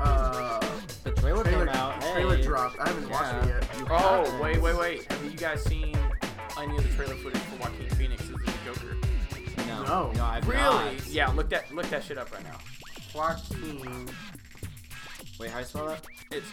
[0.00, 0.60] Uh,
[1.04, 2.00] The trailer, trailer, came out.
[2.00, 2.42] trailer hey.
[2.42, 2.78] dropped.
[2.80, 3.78] I haven't watched it yet.
[3.78, 4.40] You Oh, haven't.
[4.40, 5.12] wait, wait, wait.
[5.12, 5.96] Have you guys seen
[6.58, 8.96] any of the trailer footage for Joaquin Phoenix as the Joker?
[9.66, 10.12] No, No.
[10.12, 10.60] no, I've Really?
[10.96, 11.06] not.
[11.06, 12.58] Yeah, look that look that shit up right now.
[13.14, 14.08] Joaquin.
[15.38, 16.04] Wait, how do you spell that?
[16.30, 16.48] It's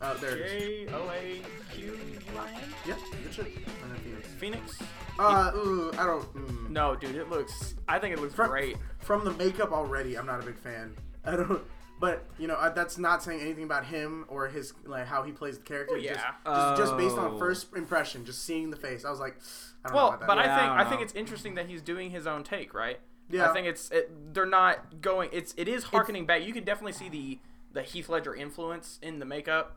[0.00, 0.88] Oh, there it is.
[0.90, 1.40] J O A
[1.74, 2.60] Q U I N.
[2.86, 3.46] Yeah, good shit.
[3.46, 4.28] And then Phoenix.
[4.38, 4.78] Phoenix.
[5.18, 6.34] Uh, ooh, I don't.
[6.34, 6.70] Mm.
[6.70, 7.74] No, dude, it looks.
[7.88, 8.76] I think it looks From, great.
[8.98, 10.94] From the makeup already, I'm not a big fan.
[11.24, 11.62] I don't.
[12.00, 15.32] But you know, I, that's not saying anything about him or his like how he
[15.32, 15.94] plays the character.
[15.96, 16.12] Well, yeah.
[16.14, 17.38] Just, just, just based on Oh.
[17.38, 19.36] first impression, just seeing the face, I was like,
[19.84, 20.26] I don't know Well, about that.
[20.28, 21.04] but I Yeah, I think don't I, think know.
[21.06, 23.00] it's interesting that he's doing his own take, right?
[23.28, 23.50] Yeah.
[23.50, 25.30] I think it's it, they're not going.
[25.32, 26.44] It's it is harkening back.
[26.46, 27.40] You can definitely see the
[27.72, 29.76] the Heath Ledger influence in the makeup.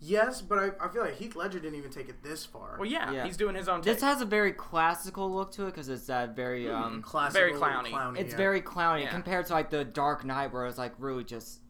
[0.00, 2.76] Yes, but I, I feel like Heath Ledger didn't even take it this far.
[2.78, 3.24] Well, yeah, Yeah.
[3.24, 3.94] he's doing his own take.
[3.94, 7.02] This has a very classical look to it because it's that very um.
[7.02, 8.18] Classical, Very clowny.
[8.18, 8.36] It's yeah.
[8.36, 9.10] very clowny Yeah.
[9.10, 11.60] compared to like the Dark Knight, where it's like really just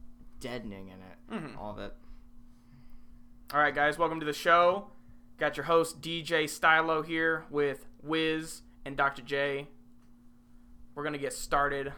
[0.40, 1.42] deadening in it.
[1.42, 1.58] Mhm.
[1.58, 1.94] All of it.
[3.54, 4.90] All right, guys, welcome to the show.
[5.38, 9.22] Got your host DJ Stylo here with Wiz and Dr.
[9.22, 9.68] J.
[10.94, 11.92] We're gonna get started.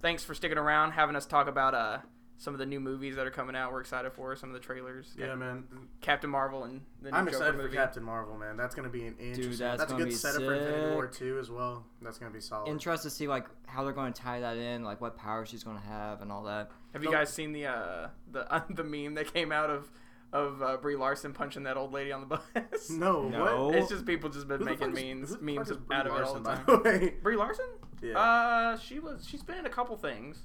[0.00, 1.98] Thanks for sticking around, having us talk about uh
[2.36, 3.72] some of the new movies that are coming out.
[3.72, 5.14] We're excited for some of the trailers.
[5.16, 5.64] Yeah, man.
[6.00, 7.68] Captain Marvel and the new I'm Joker excited for.
[7.68, 8.56] Captain Marvel, man.
[8.56, 9.50] That's gonna be an interesting.
[9.58, 11.18] that's that's, a gonna good be setup for Infinity War sick.
[11.20, 11.84] 2 as well.
[12.02, 12.68] That's gonna be solid.
[12.68, 15.64] Interested to see like how they're going to tie that in, like what power she's
[15.64, 16.70] going to have and all that.
[16.92, 17.16] Have you No.
[17.18, 19.90] guys seen the uh the the meme that came out of
[20.32, 22.26] of uh, Brie Larson punching that old lady on the
[22.72, 22.90] bus?
[22.90, 23.66] no, No.
[23.66, 23.76] what?
[23.76, 25.76] It's just people just been Who the making fuck is- memes who the memes fuck
[25.78, 26.64] is Brie out of it all Larson, the by time.
[26.66, 27.14] the way?
[27.22, 27.66] Brie Larson?
[28.02, 28.18] Yeah.
[28.18, 30.42] Uh, she was she's been in a couple things.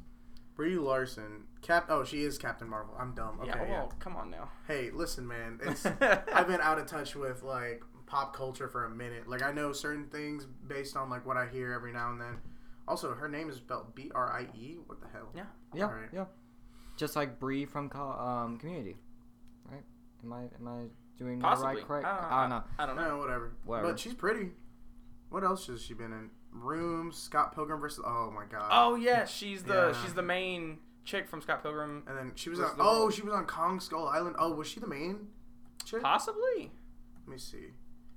[0.59, 1.85] Brie Larson, Cap.
[1.87, 2.93] Oh, she is Captain Marvel.
[2.99, 3.39] I'm dumb.
[3.39, 3.71] Okay, yeah, yeah.
[3.71, 4.49] well, come on now.
[4.67, 5.57] Hey, listen, man.
[5.63, 5.85] It's
[6.33, 9.25] I've been out of touch with like pop culture for a minute.
[9.25, 12.39] Like I know certain things based on like what I hear every now and then.
[12.89, 14.75] Also, her name is spelled B R I E.
[14.85, 15.29] What the hell?
[15.33, 15.43] Yeah.
[15.73, 16.09] Yeah, Alright.
[16.11, 16.25] yeah.
[16.97, 18.97] Just like Brie from um, Community,
[19.71, 19.83] right?
[20.25, 20.87] Am I am I
[21.17, 21.75] doing that Possibly.
[21.75, 21.85] right?
[21.85, 22.05] Correct?
[22.05, 22.63] I don't know.
[22.77, 23.01] I don't know.
[23.01, 23.15] I don't know.
[23.15, 23.53] No, whatever.
[23.63, 23.87] Whatever.
[23.91, 24.49] But she's pretty.
[25.29, 26.29] What else has she been in?
[26.51, 28.03] Rooms, Scott Pilgrim versus.
[28.05, 28.69] Oh my god.
[28.71, 30.01] Oh yeah, she's the Yeah.
[30.01, 32.03] she's the main chick from Scott Pilgrim.
[32.07, 32.75] And then she was on.
[32.77, 34.35] the- Oh, she was on Kong Skull Island.
[34.39, 35.27] Oh, was she the main
[35.85, 36.01] chick?
[36.01, 36.71] Possibly.
[37.25, 37.67] Let me see.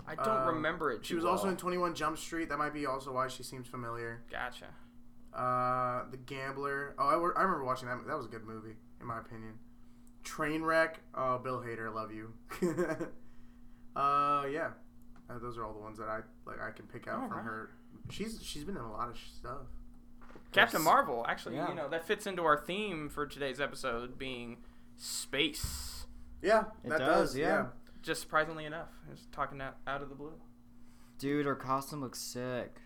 [0.06, 1.04] I don't Um, remember it.
[1.06, 2.48] She was also in Twenty One Jump Street.
[2.48, 4.22] That might be also why she seems familiar.
[4.30, 4.66] Gotcha.
[5.32, 6.94] Uh, The Gambler.
[6.98, 8.04] Oh, I remember watching that.
[8.06, 9.58] That was a good movie, in my opinion.
[10.24, 10.96] Trainwreck.
[11.14, 12.32] Oh, Bill Hader, love you.
[13.96, 14.70] uh, yeah.
[15.34, 16.60] Uh, those are all the ones that I like.
[16.60, 17.42] I can pick out Oh, from wow.
[17.44, 17.70] her.
[18.10, 19.66] She's she's been in a lot of stuff.
[20.52, 20.84] Captain Yes.
[20.84, 21.24] Marvel.
[21.28, 21.68] Actually, Yeah.
[21.68, 24.58] you know that fits into our theme for today's episode, being
[24.96, 26.06] space.
[26.42, 27.36] Yeah, It that does, does.
[27.38, 27.46] yeah.
[27.46, 27.66] yeah.
[28.02, 30.34] Just surprisingly enough, just talking out, out of the blue,
[31.18, 32.80] Dude, her costume looks sick.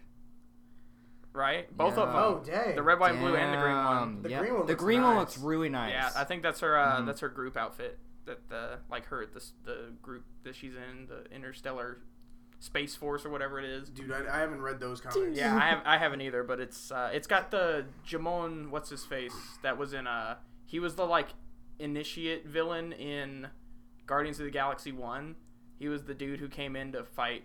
[1.32, 1.74] right?
[1.76, 2.16] Both of them.
[2.16, 2.74] Oh, dang.
[2.76, 4.22] The red, white, and blue, and the green one.
[4.22, 4.38] The yeah.
[4.40, 5.92] green one The looks green one looks really nice.
[5.92, 6.78] Yeah, I think that's her.
[6.78, 7.06] Uh, Mhm.
[7.06, 7.98] That's her group outfit.
[8.26, 11.98] That the like her the the group that she's in, the Interstellar
[12.58, 13.88] Space Force or whatever it is.
[13.88, 15.36] Dude, I, I haven't read those comics.
[15.36, 19.04] Yeah, I have I haven't either, but it's uh, it's got the Djimon what's his
[19.04, 21.28] face that was in uh he was the like
[21.78, 23.48] initiate villain in
[24.06, 25.36] Guardians of the Galaxy One.
[25.78, 27.44] He was the dude who came in to fight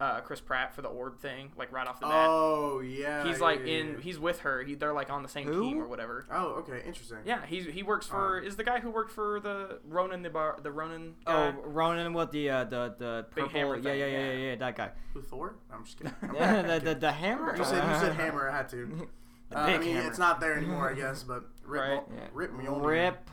[0.00, 2.26] uh, Chris Pratt for the orb thing, like right off the bat.
[2.28, 3.24] Oh yeah.
[3.24, 4.00] he's like yeah, in yeah.
[4.00, 4.62] he's with her.
[4.62, 5.60] He, they're like on the same Who?
[5.62, 6.26] team or whatever.
[6.30, 7.18] Oh, okay, interesting.
[7.24, 10.30] Yeah, he's he works for Um, is the guy who worked for the Ronan the
[10.30, 11.54] bar the Ronan Oh, guy.
[11.64, 13.58] Ronan with the uh, the the Big purple.
[13.60, 14.32] hammer yeah, yeah, yeah, yeah.
[14.32, 14.90] yeah, yeah, that guy.
[15.14, 15.54] Who Thor?
[15.72, 16.14] I'm just kidding.
[16.22, 17.56] I'm Yeah, the, the the hammer.
[17.56, 18.48] You said you said hammer.
[18.50, 19.08] I had to.
[19.50, 20.08] The Uh, I mean, hammer.
[20.08, 21.22] it's not there anymore, I guess.
[21.22, 21.96] But rip, Right.
[22.10, 22.28] Mo- Yeah.
[22.32, 23.30] rip me on Rip.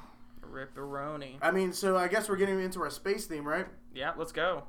[0.53, 1.37] Ripperoni.
[1.41, 3.65] I mean, so I guess we're getting into our space theme, right?
[3.95, 4.63] Yeah, let's go.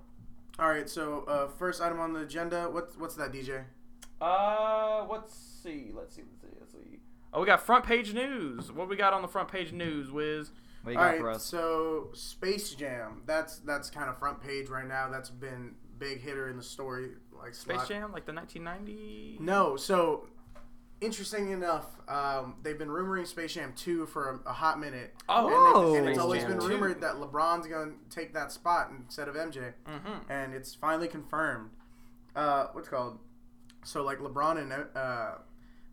[0.58, 0.88] All right.
[0.88, 2.68] So uh, first item on the agenda.
[2.70, 3.64] What's what's that, DJ?
[4.20, 5.90] Uh, let's see.
[5.94, 6.22] Let's see.
[6.22, 6.48] Let's see.
[6.58, 7.00] Let's see.
[7.32, 8.70] Oh, we got front page news.
[8.70, 10.50] What we got on the front page news, Wiz?
[10.82, 11.20] What you All got right.
[11.20, 11.44] for us?
[11.44, 13.22] So Space Jam.
[13.26, 15.08] That's that's kind of front page right now.
[15.10, 17.10] That's been big hitter in the story.
[17.36, 19.38] Like Space slot- Jam, like the 1990.
[19.40, 19.76] No.
[19.76, 20.28] So
[21.00, 25.14] interesting enough, um, they've been rumoring Space Jam 2 for a, a hot minute.
[25.28, 26.68] Oh, and, they- and it's Space always Jam been 2.
[26.68, 29.72] rumored that LeBron's going to take that spot instead of MJ.
[29.88, 30.30] Mm-hmm.
[30.30, 31.70] and it's finally confirmed.
[32.34, 33.18] Uh, what's it called?
[33.84, 35.32] So like LeBron and uh,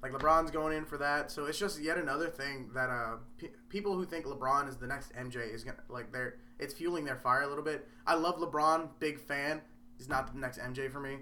[0.02, 1.30] like LeBron's going in for that.
[1.30, 4.88] So it's just yet another thing that uh, pe people who think LeBron is the
[4.88, 7.88] next MJ is gonna like they're it's fueling their fire a little bit.
[8.08, 9.62] I love LeBron, big fan.
[9.98, 11.18] He's not the next MJ for me.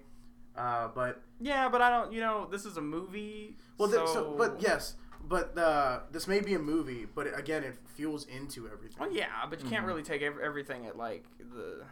[0.59, 2.11] Uh, but Yeah, but I don't.
[2.11, 3.55] You know, this is a movie.
[3.77, 7.33] well, so, th- so but yes, but uh, this may be a movie, but it,
[7.37, 8.97] again, it fuels into everything.
[8.99, 9.73] Well, yeah, but you Mm-hmm.
[9.75, 11.83] can't really take ev- everything at like the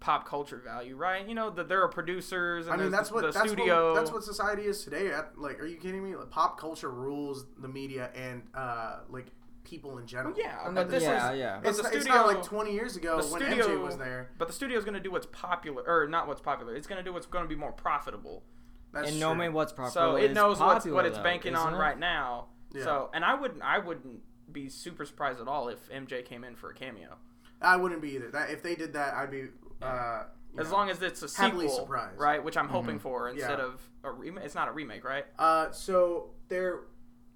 [0.00, 1.26] pop culture value, right?
[1.28, 2.66] You know that there are producers.
[2.66, 3.92] And I mean, that's the, what the that's studio.
[3.92, 5.10] what that's what society is today.
[5.10, 6.14] At, like, are you kidding me?
[6.16, 9.26] Like, pop culture rules the media and uh, like
[9.64, 10.34] people in general.
[10.38, 11.60] yeah, I but this yeah, is yeah.
[11.62, 14.30] but It's, the it's not like 20 years ago the when studio MJ was there.
[14.38, 16.76] But the studio's going to do what's popular, or not what's popular.
[16.76, 18.44] It's going to do what's going to be more profitable.
[18.92, 19.34] That's and true.
[19.34, 21.78] knowing what's popular so it knows what's, what it's though, banking on it?
[21.78, 22.46] right now.
[22.72, 22.84] Yeah.
[22.84, 24.20] So, and I wouldn't, I wouldn't
[24.52, 27.16] be super surprised at all if MJ came in for a cameo,
[27.60, 28.30] I wouldn't be either.
[28.30, 29.46] That if they did that, I'd be.
[29.82, 30.24] Uh,
[30.56, 30.76] as know.
[30.76, 32.18] long as it's a sequel, surprised.
[32.20, 32.42] right?
[32.42, 33.34] Which I'm hoping for Yeah.
[33.34, 34.44] instead of a remake.
[34.44, 35.26] It's not a remake, right?
[35.38, 36.82] Uh, so they're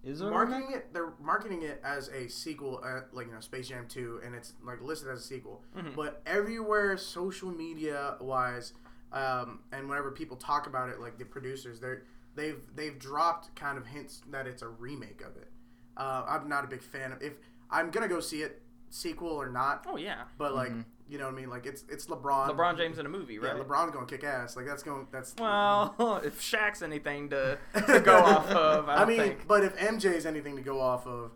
[0.08, 0.92] Is there marketing it.
[0.94, 4.54] They're marketing it as a sequel, uh, like you know, Space Jam Two, and it's
[4.64, 5.62] like listed as a sequel.
[5.76, 5.94] Mhm.
[5.94, 8.72] But everywhere, social media wise,
[9.12, 13.76] um, and whenever people talk about it, like the producers, they're they've they've dropped kind
[13.76, 15.50] of hints that it's a remake of it.
[15.96, 17.34] Uh, I'm not a big fan of if
[17.70, 19.84] I'm gonna go see it, sequel or not.
[19.88, 20.84] Oh yeah, But like, Mhm.
[21.08, 21.48] You know what I mean?
[21.50, 22.48] Like it's it's LeBron.
[22.50, 23.56] LeBron James in a movie, Yeah, right?
[23.68, 24.56] LeBron's gonna kick ass.
[24.56, 25.06] Like that's going.
[25.10, 25.94] That's Well,
[26.24, 29.46] if Shaq's anything to, to go off of, I, I, don't mean, think.
[29.48, 31.32] but if MJ's anything to go off of,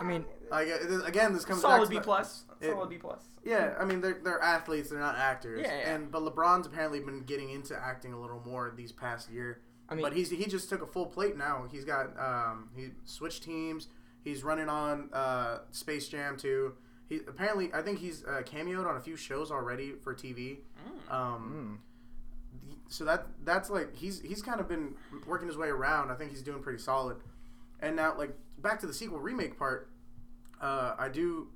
[0.00, 2.88] I mean, like uh, again, this comes back solid to B the- plus, it- solid
[2.90, 3.22] B plus.
[3.44, 5.60] Yeah, I mean they're they're athletes, they're not actors.
[5.62, 5.94] Yeah, yeah.
[5.94, 9.60] And but LeBron's apparently been getting into acting a little more these past year.
[9.88, 11.66] I mean, but he's he just took a full plate now.
[11.70, 13.86] He's got um he switched teams.
[14.24, 16.72] He's running on uh Space Jam too.
[17.08, 20.58] He apparently I think he's uh, cameoed on a few shows already for TV.
[21.08, 21.14] Mm.
[21.14, 21.80] Um,
[22.54, 24.94] mm, so that that's like he's he's kind of been
[25.26, 26.10] working his way around.
[26.10, 27.16] I think he's doing pretty solid.
[27.80, 29.88] And now like back to the sequel remake part,
[30.60, 31.48] uh, I do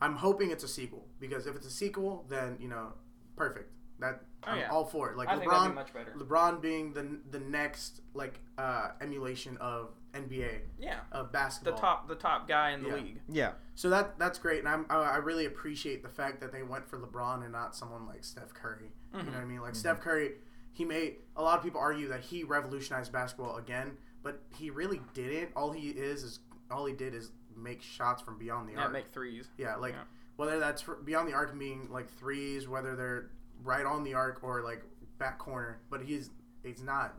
[0.00, 2.92] I'm hoping it's a sequel because if it's a sequel, then you know,
[3.36, 3.70] perfect.
[4.00, 4.70] That Oh, I'm yeah.
[4.70, 5.16] all for it.
[5.16, 6.12] Like I think that'd LeBron, be much better.
[6.18, 12.14] LeBron being the the next like uh, emulation of NBA Yeah, of the top, the
[12.14, 12.94] top guy in the Yeah.
[12.94, 13.20] league.
[13.28, 13.52] yeah.
[13.74, 16.86] So that that's great, and I'm, I I really appreciate the fact that they went
[16.86, 18.92] for LeBron and not someone like Steph Curry.
[19.12, 19.48] You know what I mm-hmm.
[19.48, 19.60] mean?
[19.60, 19.78] Like mm-hmm.
[19.78, 20.32] Steph Curry,
[20.72, 25.00] he made a lot of people argue that he revolutionized basketball again, but he really
[25.12, 25.50] didn't.
[25.56, 26.40] All he is is
[26.70, 28.78] all he did is make shots from beyond the arc.
[28.78, 28.92] Yeah, arc.
[28.92, 29.48] make threes.
[29.56, 30.02] yeah, like yeah.
[30.36, 33.30] whether that's fr- beyond the arc being like threes, whether they're
[33.62, 34.82] right on the arc or like
[35.18, 36.30] back corner, but he's
[36.62, 37.14] he's not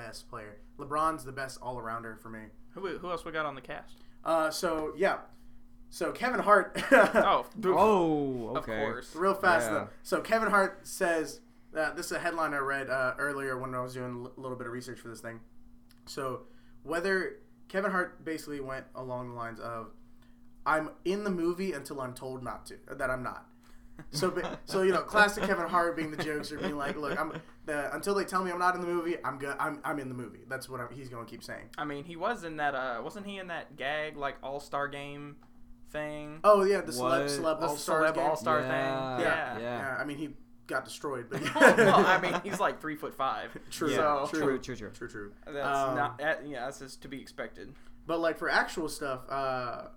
[0.00, 0.56] best player.
[0.78, 2.40] LeBron's the best all arounder for me.
[2.74, 3.94] Who, who else we got on the cast?
[4.24, 5.18] Uh, so yeah,
[5.90, 6.80] so Kevin Hart.
[6.92, 8.78] Oh, oof, Oh, of okay.
[8.78, 9.14] course.
[9.14, 9.74] Real fast Yeah.
[9.74, 9.88] though.
[10.02, 11.40] So Kevin Hart says
[11.72, 14.56] that this is a headline I read uh, earlier when I was doing a little
[14.56, 15.40] bit of research for this thing.
[16.06, 16.42] So
[16.82, 17.36] whether
[17.68, 19.92] Kevin Hart basically went along the lines of,
[20.66, 23.46] "I'm in the movie until I'm told not to," that I'm not.
[24.10, 27.18] So, ba- so you know, classic Kevin Hart being the jokes or being like, "Look,
[27.20, 27.32] I'm
[27.66, 29.56] the, until they tell me I'm not in the movie, I'm good.
[29.58, 31.68] I'm, I'm in the movie." That's what I'm, he's going to keep saying.
[31.78, 32.74] I mean, he was in that.
[32.74, 35.36] Uh, wasn't he in that gag like All Star Game
[35.90, 36.40] thing?
[36.44, 37.22] Oh yeah, the celeb, What?
[37.22, 38.24] celeb the all stars celeb game.
[38.26, 38.68] All Star Yeah,
[39.16, 39.24] thing.
[39.26, 39.58] Yeah, Yeah.
[39.58, 39.96] yeah.
[39.98, 40.30] I mean, he
[40.66, 43.56] got destroyed, but well, I mean, he's like three foot five.
[43.70, 43.90] True.
[43.90, 44.90] Yeah, So true, true, true.
[44.90, 45.32] true, true.
[45.46, 46.18] that's Um, not.
[46.18, 47.72] That, yeah, that's just to be expected.
[48.06, 49.88] But like for actual stuff, uh,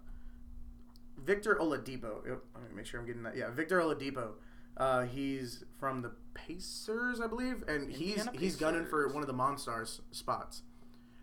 [1.23, 2.23] Victor Oladipo.
[2.25, 3.35] Let me make sure I'm getting that.
[3.35, 4.31] Yeah, Victor Oladipo.
[4.75, 9.33] Uh, he's from the Pacers, I believe, and he's he's gunning for one of the
[9.33, 10.63] Monstars spots.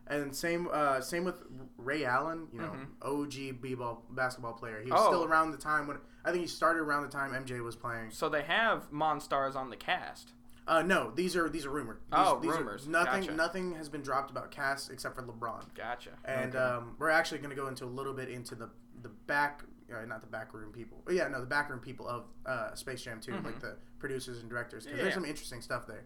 [0.07, 1.43] And same uh, same with
[1.77, 4.81] Ray Allen, you know, OG b-ball basketball player.
[4.85, 5.09] He was Mm-hmm.
[5.09, 5.11] Oh.
[5.19, 8.11] still around the time when I think he started around the time MJ was playing.
[8.11, 10.33] So they have Monstars on the cast.
[10.67, 11.99] Uh, no, these are these are rumored.
[12.13, 12.87] These, Oh, these are- rumors.
[12.87, 13.35] nothing Gotcha.
[13.35, 15.75] nothing has been dropped about cast except for LeBron.
[15.75, 16.11] Gotcha.
[16.25, 16.59] and Okay.
[16.65, 18.69] um, we're actually going to go into a little bit into the
[19.03, 21.03] the back, uh, not the backroom people.
[21.09, 24.49] Oh, yeah, no, the backroom people of uh, Space Jam 2 like the producers and
[24.51, 24.85] directors.
[24.87, 25.03] 'cause Yeah.
[25.03, 26.05] there's some interesting stuff there.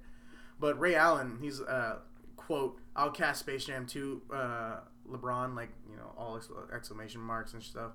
[0.61, 1.99] But Ray Allen, he's uh,
[2.37, 7.53] quote, "I'll cast Space Jam 2, uh, LeBron," like you know, all ex- exclamation marks
[7.55, 7.93] and stuff.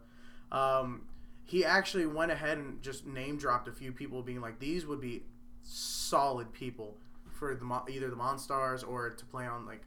[0.52, 1.08] Um,
[1.44, 5.00] he actually went ahead and just name dropped a few people, being like, "These would
[5.02, 5.26] be
[5.64, 6.98] solid people
[7.32, 9.84] for the Mo- either the Monstars or to play on like."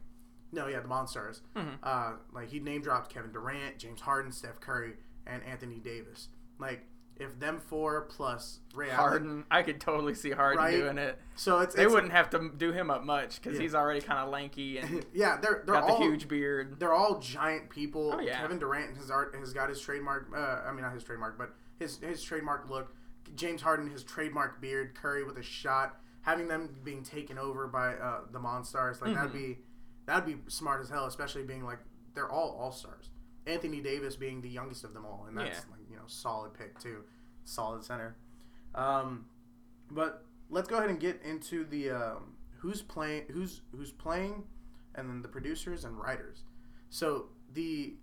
[0.51, 1.41] No, yeah, the Monstars.
[1.55, 1.77] Mhm.
[1.81, 6.29] Uh, like he name dropped Kevin Durant, James Harden, Steph Curry, and Anthony Davis.
[6.59, 6.85] Like
[7.17, 10.71] if them four plus Ray Allen, Harden, I could totally see Harden Right?
[10.75, 11.19] doing it.
[11.35, 13.61] so it's, They it's wouldn't have to do him up much because Yeah.
[13.63, 16.79] he's already kind of lanky and yeah, they're they're got all the huge beard.
[16.79, 18.13] they're all giant people.
[18.15, 18.39] Oh, yeah.
[18.41, 20.27] Kevin Durant has art has got his trademark.
[20.35, 22.95] Uh, I mean not his trademark, but his his trademark look.
[23.35, 24.95] James Harden his trademark beard.
[24.95, 25.99] Curry with a shot.
[26.21, 29.33] Having them being taken over by uh, the Monstars like that'd Mhm.
[29.33, 29.57] be
[30.07, 31.05] that'd be smart as hell.
[31.05, 31.79] Especially being like
[32.15, 33.09] they're all all stars.
[33.45, 35.71] Anthony Davis being the youngest of them all, and that's Yeah.
[35.75, 37.03] like you know solid pick too,
[37.43, 38.15] solid center.
[38.75, 39.25] Um,
[39.91, 44.47] but let's go ahead and get into the um, who's playing, who's who's playing,
[44.95, 46.43] and then the producers and writers.
[46.89, 47.95] So the,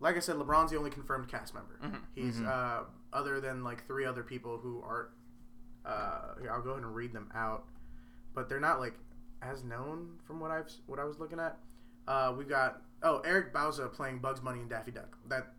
[0.00, 1.78] like I said, LeBron's the only confirmed cast member.
[1.82, 2.00] Mhm.
[2.14, 2.46] He's Mhm.
[2.48, 5.10] uh, other than like three other people who are
[5.82, 7.64] Uh, here, I'll go ahead and read them out,
[8.34, 8.98] but they're not like
[9.40, 11.58] as known from what I've what I was looking at.
[12.06, 15.16] Uh, we've got oh Eric Bauza playing Bugs Bunny and Daffy Duck.
[15.28, 15.52] That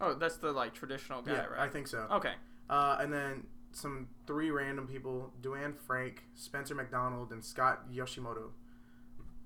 [0.00, 1.60] Oh, that's the like traditional guy, yeah, right?
[1.60, 2.06] I think so.
[2.10, 2.32] Okay.
[2.68, 8.50] Uh, and then some three random people: Duane Frank, Spencer McDonald, and Scott Yoshimoto.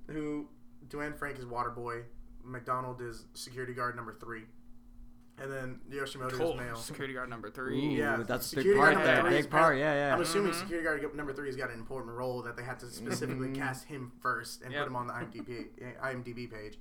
[0.08, 0.48] Who
[0.88, 2.04] Duane Frank is Waterboy,
[2.44, 4.44] McDonald is security guard number three,
[5.38, 6.52] and then Yoshimoto Cool.
[6.52, 6.76] is male.
[6.76, 7.96] Security guard number Ooh, three.
[7.98, 8.94] Yeah, that's a big part.
[8.94, 9.76] guard That big is part.
[9.78, 10.14] Yeah, yeah.
[10.14, 10.60] I'm assuming Mhm.
[10.60, 13.56] security guard number three has got an important role that they had to specifically Mhm.
[13.56, 14.84] cast him first and Yep.
[14.84, 15.66] put him on the IMDb
[16.00, 16.78] IMDb page.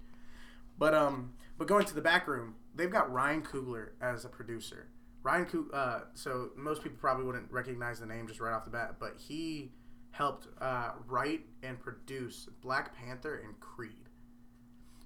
[0.78, 4.88] But um, but going to the back room, they've got Ryan Coogler as a producer.
[5.24, 8.70] Ryan Coog, uh, so most people probably wouldn't recognize the name just right off the
[8.72, 9.72] bat, but he
[10.12, 14.10] helped uh, write and produce Black Panther and Creed.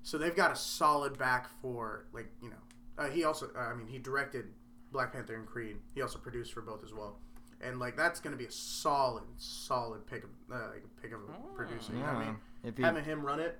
[0.03, 2.55] So they've got a solid back for like you know.
[2.97, 4.45] Uh, he also, uh, I mean, he directed
[4.91, 5.77] Black Panther and Creed.
[5.95, 7.19] He also produced for both as well,
[7.61, 11.19] and like that's going to be a solid, solid pick of uh, like, pick of
[11.21, 11.53] a Oh.
[11.55, 11.93] producer.
[11.93, 13.57] You know what I mean, if you, having him run it.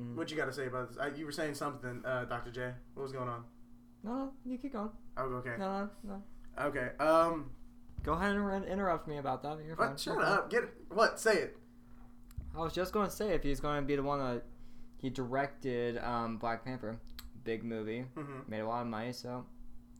[0.00, 0.16] Mm.
[0.16, 0.98] What you got to say about this?
[0.98, 2.72] Uh, you were saying something, uh, Doctor J.
[2.94, 3.44] What was going on?
[4.02, 4.90] no, no, you keep going.
[5.16, 6.22] Oh, okay, No, no,
[6.58, 6.64] no.
[6.66, 6.90] okay.
[6.98, 7.50] Um,
[8.02, 9.58] Go ahead and re- interrupt me about that.
[9.66, 9.90] You're fine.
[9.90, 10.00] what?
[10.00, 10.50] Shut You're up.
[10.50, 11.20] Get what?
[11.20, 11.58] Say it.
[12.56, 14.42] I was just going to say if he's going to be the one that
[14.96, 16.98] he directed um, Black Panther,
[17.44, 18.50] big movie, Mm-hmm.
[18.50, 19.44] made a lot of money, so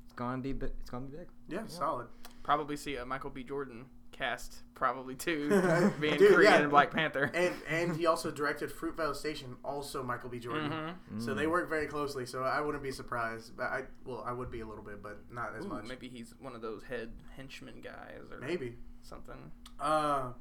[0.05, 1.27] it's going to be bi- it's going to be big.
[1.49, 2.07] Yeah, solid.
[2.43, 3.45] Probably see a Michael B.
[3.45, 3.85] Jordan
[4.21, 5.49] cast, probably too,
[6.01, 6.57] being Dude, Creed yeah.
[6.61, 7.31] and Black Panther.
[7.35, 10.39] And and he also directed Fruitvale Station, also Michael B.
[10.39, 10.71] Jordan.
[10.71, 11.23] Mhm.
[11.23, 11.37] So Mm.
[11.37, 12.27] they work very closely.
[12.27, 13.57] So I wouldn't be surprised.
[13.57, 15.85] But I well, I would be a little bit, but not as Ooh, much.
[15.87, 18.77] maybe he's one of those head henchman guys or Maybe.
[19.03, 19.51] something.
[19.81, 20.33] Uh,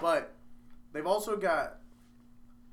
[0.00, 0.34] but
[0.92, 1.78] they've also got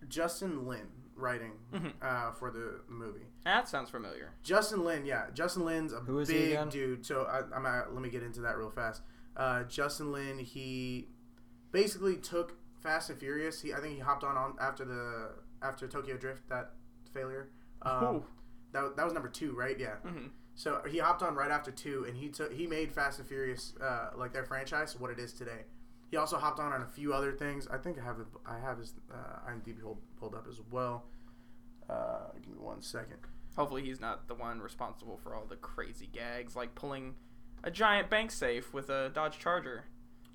[0.08, 1.92] Justin Lin writing Mhm.
[2.02, 3.28] uh, for the movie.
[3.44, 4.32] That sounds familiar.
[4.42, 6.70] Justin Lin, yeah, Justin Lin's a Who is he big again?
[6.70, 7.06] dude.
[7.06, 9.02] So I, I'm at, let me get into that real fast.
[9.40, 11.08] Uh, Justin Lin, he
[11.72, 13.62] basically took Fast and Furious.
[13.62, 15.32] He I think he hopped on, on after the
[15.62, 16.74] after Tokyo Drift that
[17.14, 17.50] failure.
[17.82, 18.24] Um,
[18.74, 19.80] that, that was number two, right?
[19.80, 19.96] Yeah.
[20.06, 23.28] hmm So he hopped on right after two, and he took he made Fast and
[23.28, 25.64] Furious uh, like their franchise what it is today.
[26.12, 27.68] He also hopped on on a few other things.
[27.68, 31.06] I think I have it, I have his uh, IMDb hold, pulled up as well.
[31.90, 33.18] Uh, give me one second.
[33.56, 37.16] Hopefully, he's not the one responsible for all the crazy gags, like pulling
[37.64, 39.86] a giant bank safe with a Dodge Charger.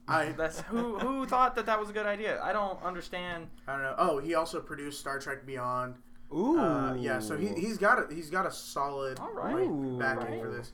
[0.07, 2.41] I That's who who thought that that was a good idea.
[2.43, 3.49] I don't understand.
[3.67, 3.95] I don't know.
[3.99, 5.97] Oh, he also produced Star Trek Beyond.
[6.33, 6.59] Ooh.
[6.59, 9.55] Uh, yeah, so he he's got a he's got a solid All right.
[9.55, 9.99] like, Ooh.
[9.99, 10.73] backing for this.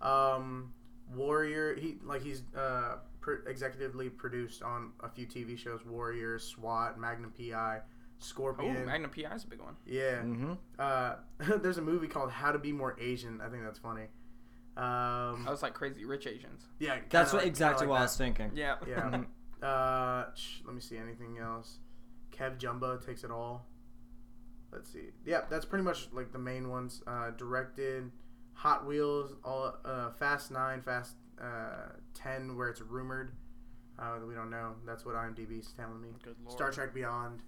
[0.00, 0.72] Um,
[1.14, 6.98] Warrior, he like he's uh pr- executively produced on a few TV shows: Warrior, SWAT,
[7.00, 7.84] Magnum PI, Oh,
[8.18, 8.84] Scorpion.
[8.86, 9.76] Magnum PI is a big one.
[9.86, 10.16] yeah.
[10.22, 10.52] Mm-hmm.
[10.78, 11.14] Uh,
[11.62, 13.40] there's a movie called How to Be More Asian.
[13.40, 14.06] I think that's funny.
[14.78, 16.62] Um, I was like crazy rich Asians.
[16.78, 18.52] yeah, That's what like- exactly kinda what I was thinking.
[18.54, 18.76] Yeah.
[18.86, 19.22] Yeah.
[19.60, 21.78] Uh, sh- let me see anything else.
[22.30, 23.66] Kev Jumba takes it all.
[24.72, 25.08] Let's see.
[25.26, 27.02] Yeah, that's pretty much like the main ones.
[27.08, 28.12] Uh, directed
[28.52, 33.32] Hot Wheels, all uh, Fast Nine, Fast uh, Ten, where it's rumored.
[33.98, 34.74] Uh, we don't know.
[34.86, 36.10] That's what IMDb's telling me.
[36.22, 36.52] Good lord.
[36.52, 37.42] Star Trek Beyond,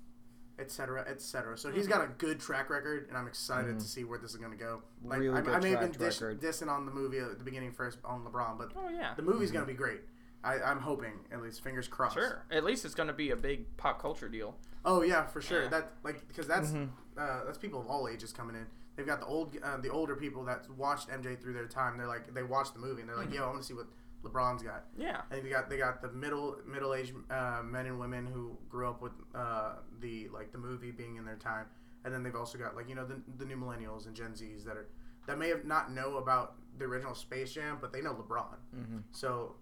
[0.61, 1.57] etc., etc.
[1.59, 4.37] So he's got a good track record, and I'm excited to see where this is
[4.37, 4.83] going to go.
[5.05, 7.45] Like Really I, good I may have been dish, dissing on the movie at the
[7.45, 9.15] beginning first on LeBron, but Oh yeah.
[9.17, 10.01] the movie's going to be great.
[10.43, 12.15] I, I'm hoping, at least, fingers crossed.
[12.15, 12.45] Sure.
[12.51, 14.57] At least it's going to be a big pop culture deal.
[14.85, 15.65] Oh yeah, for sure.
[15.65, 15.69] Yeah.
[15.69, 16.89] That like because that's Mhm.
[17.19, 18.65] uh, that's people of all ages coming in.
[18.97, 21.99] They've got the old uh, the older people that watched MJ through their time.
[21.99, 23.35] They're like they watched the movie and they're like, Mhm.
[23.35, 23.87] yo, I want to see what
[24.25, 24.85] LeBron's got.
[24.99, 25.23] Yeah.
[25.31, 28.89] And they got they got the middle middle aged uh, men and women who grew
[28.89, 31.67] up with uh, the like the movie being in their time,
[32.05, 34.65] and then they've also got like you know the, the new millennials and Gen Zs
[34.65, 34.89] that are
[35.27, 38.57] that may have not know about the original Space Jam, but they know LeBron.
[38.77, 38.99] Mm-hmm.
[39.11, 39.57] So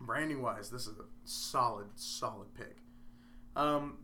[0.00, 2.76] branding wise, this is a solid solid pick.
[3.56, 3.98] Um,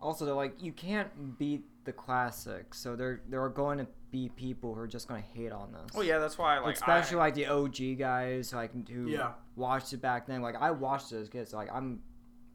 [0.00, 4.74] Also, they're like you can't beat the classics, so they're they're going to be people
[4.74, 5.90] who are just going to hate on this.
[5.96, 6.18] Oh yeah.
[6.18, 9.32] That's why I like especially I, like the OG guys, like who Yeah.
[9.56, 10.42] watched it back then.
[10.42, 11.50] Like I watched those kids.
[11.50, 12.00] so like I'm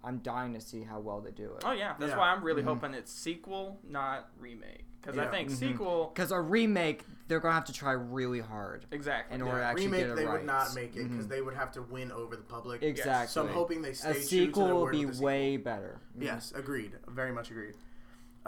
[0.04, 1.64] I'm dying to see how well they do it.
[1.66, 1.96] Oh yeah.
[2.00, 2.18] That's Yeah.
[2.18, 2.66] why I'm really Mhm.
[2.68, 4.86] hoping it's sequel, not remake.
[5.02, 5.32] Because I Yeah.
[5.32, 5.56] think Mhm.
[5.56, 9.36] sequel Because a remake, they're gonna have to try really hard exactly.
[9.36, 10.34] in order to actually remake get it they right.
[10.34, 11.30] would not make it because Mhm.
[11.30, 12.84] they would have to win over the public.
[12.84, 13.28] exactly.
[13.30, 15.16] So I'm hoping they stay a true to sequel their will word be with the
[15.16, 15.26] sequel.
[15.26, 16.00] way better.
[16.18, 16.24] Mhm.
[16.24, 16.98] Yes, agreed.
[17.08, 17.74] Very much agreed.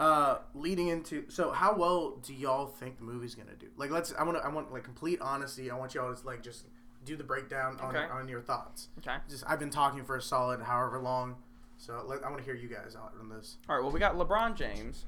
[0.00, 3.66] Uh, leading into so, how well do y'all think the movie's gonna do?
[3.76, 4.14] Like, let's.
[4.18, 4.42] I want to.
[4.44, 5.70] I want like complete honesty.
[5.70, 6.64] I want y'all to like just
[7.04, 8.06] do the breakdown on, Okay.
[8.10, 8.88] on your thoughts.
[8.98, 9.16] Okay.
[9.28, 11.36] Just I've been talking for a solid however long,
[11.76, 13.58] so let, I want to hear you guys out on this.
[13.68, 13.82] All right.
[13.82, 15.04] Well, we got LeBron James.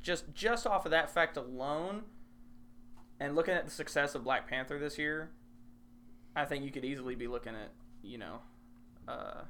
[0.00, 2.02] Just just off of that fact alone,
[3.18, 5.30] and looking at the success of Black Panther this year,
[6.36, 7.72] I think you could easily be looking at
[8.04, 8.38] you know,
[9.08, 9.40] uh,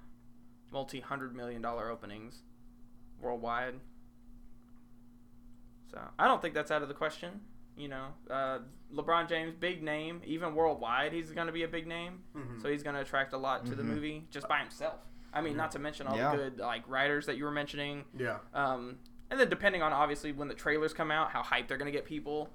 [0.72, 2.40] multi hundred million dollar openings
[3.20, 3.74] worldwide.
[5.90, 7.40] So I don't think that's out of the question.
[7.76, 8.58] You know, uh,
[8.92, 12.22] LeBron James, big name, even worldwide, he's going to be a big name.
[12.34, 12.60] Mhm.
[12.60, 13.86] So he's going to attract a lot to the Mhm.
[13.86, 15.06] movie just by himself.
[15.32, 16.30] I mean, not to mention all Yeah.
[16.32, 18.04] the good like writers that you were mentioning.
[18.14, 18.38] yeah.
[18.54, 18.98] Um,
[19.30, 22.04] and then depending on obviously when the trailers come out, how hyped they're gonna get
[22.06, 22.50] people.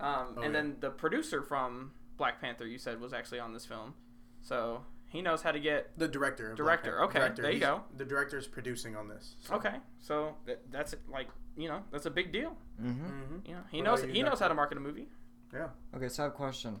[0.00, 0.60] Um, Oh, and yeah.
[0.60, 3.94] then the producer from Black Panther, you said, was actually on this film,
[4.40, 5.90] so he knows how to get.
[5.98, 6.50] The director.
[6.52, 7.04] of Black Director, Panther.
[7.04, 7.42] okay, Director.
[7.42, 7.82] there you He's- go.
[7.96, 9.36] The director's producing on this.
[9.40, 12.56] so- Okay, so that, that's like you know that's a big deal.
[12.80, 13.04] Mm-hmm.
[13.06, 13.48] Mhm.
[13.48, 15.08] You know he What knows about you, he knows how to market a movie.
[15.52, 15.68] Yeah.
[15.96, 16.80] Okay, so I have a question.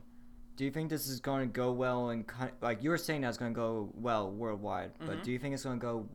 [0.56, 2.24] Do you think this is going to go well and
[2.60, 5.06] like you were saying that's going to go well worldwide, Mhm.
[5.06, 6.08] but do you think it's going to go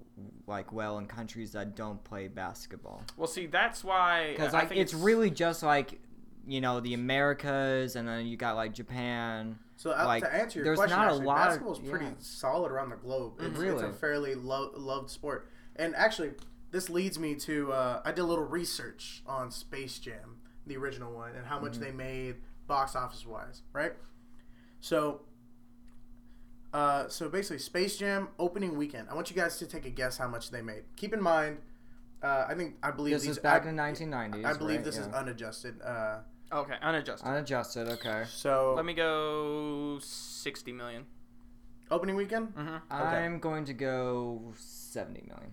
[0.47, 3.03] like well in countries that don't play basketball?
[3.17, 5.99] Well, see, that's why Because I like think it's, really just like
[6.45, 9.57] you know the Americas, and then you got like Japan.
[9.77, 11.89] So uh, Like, to answer your there's question, not a actually, lot of- basketball is
[11.89, 12.11] pretty yeah.
[12.19, 13.33] solid around the globe.
[13.39, 15.49] It's, it's a fairly lo- loved sport.
[15.75, 16.31] And actually,
[16.71, 21.11] this leads me to uh, I did a little research on Space Jam, the original
[21.13, 21.83] one, and how much Mm-hmm.
[21.83, 22.35] they made
[22.67, 23.93] box office wise, right?
[24.79, 25.21] So,
[26.73, 29.07] uh, so basically, Space Jam opening weekend.
[29.09, 30.83] I want you guys to take a guess how much they made.
[30.95, 31.57] Keep in mind,
[32.23, 34.45] uh, I think I believe This these is back I, in the 1990s.
[34.45, 34.85] I believe right?
[34.85, 35.81] this is unadjusted.
[35.81, 36.19] Uh,
[36.53, 37.27] okay unadjusted.
[37.27, 37.87] unadjusted.
[37.89, 38.23] Okay.
[38.27, 41.05] so Let me go sixty million.
[41.91, 42.55] opening weekend.
[42.55, 42.75] Mm-hmm.
[42.93, 45.51] I'm going to go 70 million.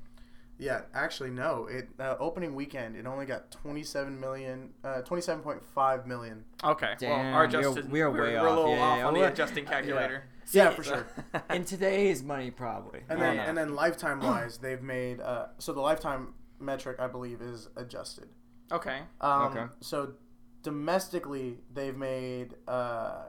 [0.58, 1.66] Yeah, actually, no.
[1.70, 6.06] It uh, opening weekend, it only got twenty seven million, uh, twenty seven point five
[6.06, 6.44] million.
[6.62, 8.58] Okay, Damn, well, our we are- adjusted, we are we're, way we're a off.
[8.58, 10.24] little Yeah, off yeah, on the we're- adjusting calculator.
[10.52, 11.06] Yeah, for sure.
[11.50, 13.00] In today's money, probably.
[13.08, 13.64] And I then don't and know.
[13.64, 18.28] then lifetime wise, they've made uh, so the lifetime metric I believe is adjusted.
[18.70, 19.64] okay, Um, Okay.
[19.80, 20.12] So
[20.62, 23.24] domestically, they've made uh,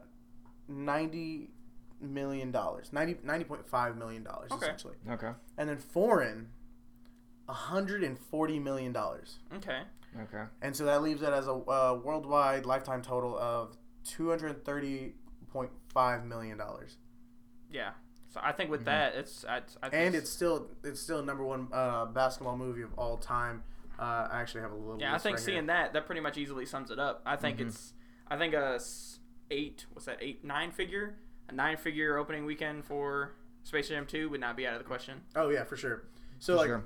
[0.67, 1.49] ninety
[1.99, 4.65] million dollars, 90 90.5 million dollars Okay.
[4.65, 5.31] essentially, okay.
[5.57, 6.47] and then foreign,
[7.47, 9.39] hundred and forty million dollars.
[9.55, 9.81] okay.
[10.23, 10.43] Okay.
[10.61, 15.13] And so that leaves it as a uh, worldwide lifetime total of two hundred thirty
[15.51, 16.97] point five million dollars.
[17.71, 17.91] Yeah.
[18.33, 18.85] So I think with Mhm.
[18.85, 22.81] that, it's I, I think And it's still it's still number one uh, basketball movie
[22.81, 23.63] of all time.
[24.01, 24.99] Uh, I actually have a little.
[24.99, 25.13] yeah.
[25.13, 25.67] I think right seeing here.
[25.67, 27.21] that that pretty much easily sums it up.
[27.25, 27.67] I think Mhm.
[27.67, 27.93] it's
[28.27, 28.79] I think a
[29.51, 31.17] eight what's that eight nine figure
[31.49, 34.87] a nine figure opening weekend for Space Jam two would not be out of the
[34.87, 35.21] question.
[35.35, 36.03] Oh yeah, for sure.
[36.39, 36.83] So For like sure.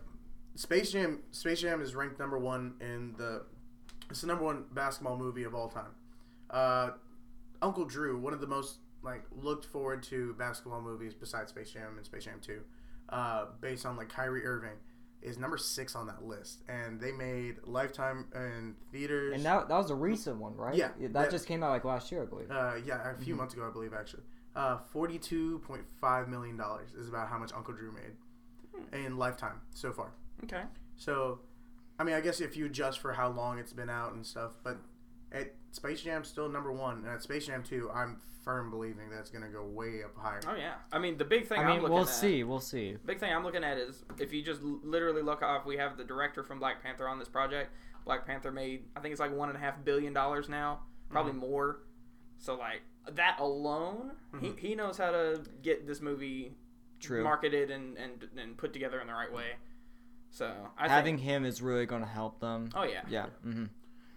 [0.56, 3.46] Space Jam, Space Jam is ranked number one in the.
[4.10, 5.92] It's the number one basketball movie of all time.
[6.50, 6.92] Uh,
[7.62, 11.96] Uncle Drew, one of the most like looked forward to basketball movies besides Space Jam
[11.98, 12.62] and Space Jam Two,
[13.10, 14.78] uh, based on like Kyrie Irving,
[15.26, 19.34] is number six on that list, and they made Lifetime in theaters.
[19.36, 20.76] And that, that was a recent one, right?
[20.76, 22.52] Yeah, That, that- just came out like last year, I believe.
[22.52, 23.24] Uh, yeah, a Mm-hmm.
[23.24, 24.24] few months ago, I believe actually.
[24.56, 28.14] Uh, forty-two point five million dollars is about how much Uncle Drew made
[28.74, 28.96] Hmm.
[29.06, 30.12] in Lifetime so far.
[30.44, 30.62] Okay.
[30.98, 31.40] So,
[32.00, 34.54] I mean, I guess if you adjust for how long it's been out and stuff,
[34.64, 34.78] but
[35.32, 39.30] at Space Jam's still number one, and at Space Jam two, I'm firm believing that's
[39.30, 40.40] gonna go way up higher.
[40.48, 40.76] Oh yeah.
[40.92, 42.44] I mean the big thing I am mean, looking we'll at, see.
[42.44, 42.98] We'll see.
[43.06, 46.04] Big thing I'm looking at is if you just literally look off, we have the
[46.04, 47.72] director from Black Panther on this project.
[48.06, 51.32] Black Panther made, I think it's like one and a half billion dollars now, probably
[51.32, 51.42] Mm-hmm.
[51.42, 51.80] more.
[52.38, 52.82] So like
[53.14, 56.54] that alone, he, he knows how to get this movie
[57.00, 57.24] True.
[57.24, 59.54] marketed and, and and put together in the right way.
[60.30, 62.70] So I Having think, him is really going to help them.
[62.76, 63.26] oh yeah, Yeah.
[63.42, 63.66] hmm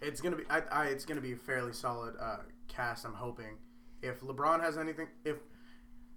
[0.00, 3.04] It's gonna be, I, I, it's gonna be a fairly solid uh, cast.
[3.04, 3.58] I'm hoping.
[4.02, 5.36] If LeBron has anything, if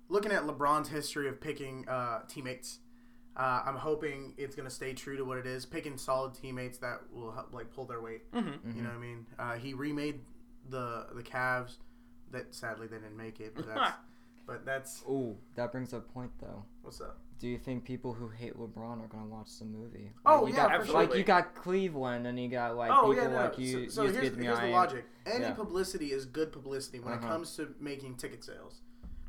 [0.10, 2.80] looking at LeBron's history of picking uh, teammates,
[3.36, 7.02] uh, I'm hoping it's gonna stay true to what it is, picking solid teammates that
[7.12, 8.22] will help, like pull their weight.
[8.34, 9.26] hmm You know what I mean?
[9.40, 10.20] Uh, he remade
[10.70, 11.78] the the Cavs.
[12.32, 13.54] That sadly they didn't make it.
[13.56, 13.94] But that's,
[14.48, 16.64] but that's Ooh, that brings up a point though.
[16.82, 17.18] what's up.
[17.42, 20.12] Do you think people who hate LeBron are going to watch the movie?
[20.28, 20.94] Oh, you yeah, got, for sure.
[20.94, 23.36] Like you got Cleveland, and you got like oh people yeah, no.
[23.38, 23.90] like you.
[23.90, 25.06] so so you here's, get me here's the logic.
[25.26, 25.54] Any Yeah.
[25.54, 27.30] publicity is good publicity when it Uh-huh.
[27.30, 28.82] comes to making ticket sales,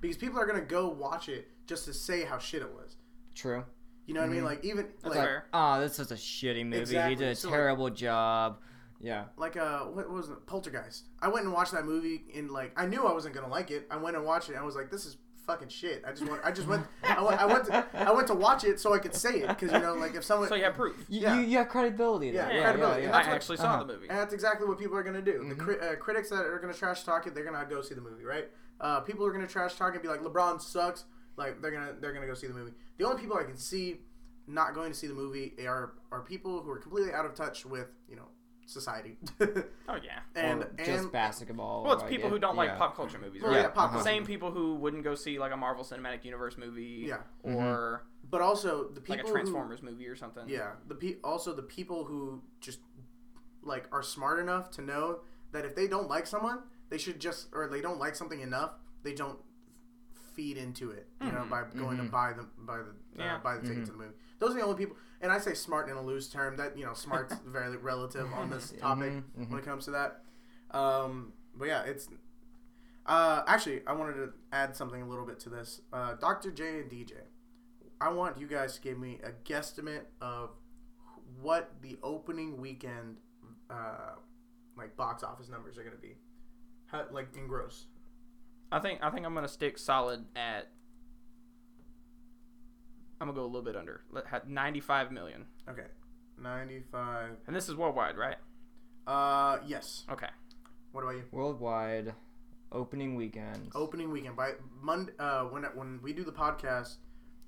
[0.02, 2.96] because people are gonna go watch it just to say how shit it was.
[3.34, 3.64] True.
[4.04, 4.42] You know what I mean?
[4.42, 4.44] Mhm.
[4.44, 5.46] Like even That's like fair.
[5.54, 6.80] Oh, this is a shitty movie.
[6.82, 7.14] Exactly.
[7.14, 8.58] He did a So, like- terrible job.
[9.00, 9.24] Yeah.
[9.38, 10.44] like uh what was it?
[10.46, 11.06] Poltergeist.
[11.22, 13.86] I went and watched that movie in like I knew I wasn't gonna like it.
[13.90, 14.52] I went and watched it.
[14.52, 15.16] and I was like, this is
[15.46, 16.02] fucking shit.
[16.06, 16.40] I just went.
[16.44, 16.86] I just went.
[17.02, 17.40] I went.
[17.40, 17.86] I went to.
[17.94, 20.24] I went to watch it so I could say it because you know like if
[20.24, 20.48] someone.
[20.48, 20.96] So you have proof.
[21.08, 21.34] You, Yeah.
[21.40, 22.28] you, you have credibility.
[22.28, 22.54] Yeah, there.
[22.56, 23.06] Yeah, credibility.
[23.06, 23.84] I That's what- actually saw uh-huh.
[23.84, 24.08] the movie.
[24.08, 25.44] And that's exactly what people are gonna do.
[25.48, 25.58] The Mhm.
[25.58, 28.24] cri- uh, critics that are gonna trash talk it, they're gonna go see the movie,
[28.24, 28.48] right?
[28.80, 31.04] Uh, people are gonna trash talk it, and be like, LeBron sucks.
[31.36, 32.72] Like they're gonna they're gonna go see the movie.
[32.98, 34.02] The only people I can see
[34.46, 37.64] not going to see the movie are are people who are completely out of touch
[37.64, 38.28] with you know
[38.66, 39.18] society.
[39.88, 40.20] Oh yeah.
[40.34, 41.84] and or and just basketball.
[41.84, 43.62] Well, it's people it- who don't like pop culture movies, Well, right?
[43.62, 44.02] yeah, pop Uh-huh.
[44.02, 48.40] Same people who wouldn't go see like a Marvel Cinematic Universe movie, yeah, or but
[48.40, 50.48] also the people like a who- Transformers movie or something.
[50.48, 52.78] Yeah, the pe- also the people who just
[53.62, 55.20] like are smart enough to know
[55.52, 58.72] that if they don't like someone, they should just or they don't like something enough,
[59.02, 59.38] they don't
[60.34, 61.08] feed into it.
[61.20, 61.50] You know, Mhm.
[61.50, 62.10] by going to Mhm.
[62.10, 63.36] buy the buy the Yeah.
[63.36, 63.86] uh, buy the ticket Mhm.
[63.86, 64.14] to the movie.
[64.38, 64.96] Those are the only people.
[65.20, 66.56] And I say smart in a loose term.
[66.56, 69.50] That you know, smart's very relative on this topic Mhm, mhm.
[69.50, 70.24] when it comes to that.
[70.70, 72.08] Um, but yeah, it's.
[73.04, 75.80] Uh, actually, I wanted to add something a little bit to this.
[75.92, 76.50] Uh, Dr.
[76.52, 77.14] J and DJ,
[78.00, 80.50] I want you guys to give me a guesstimate of
[81.40, 83.18] what the opening weekend,
[83.68, 84.14] uh,
[84.76, 86.16] like box office numbers are going to be,
[86.86, 87.86] How, like in gross.
[88.72, 90.68] I think I think I'm gonna stick solid at.
[93.20, 94.02] I'm gonna go a little bit under.
[94.10, 95.86] Let- had 95 million, Okay,
[96.38, 97.36] ninety-five.
[97.46, 98.36] and this is worldwide, right?
[99.06, 100.04] Uh, yes.
[100.10, 100.26] Okay.
[100.92, 101.24] What about you?
[101.30, 102.14] Worldwide
[102.72, 103.70] opening weekend.
[103.74, 105.12] Opening weekend by Monday.
[105.18, 106.96] Uh, when when we do the podcast,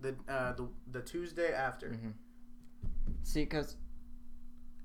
[0.00, 1.88] the uh the the Tuesday after.
[1.94, 2.10] hmm
[3.22, 3.76] See, because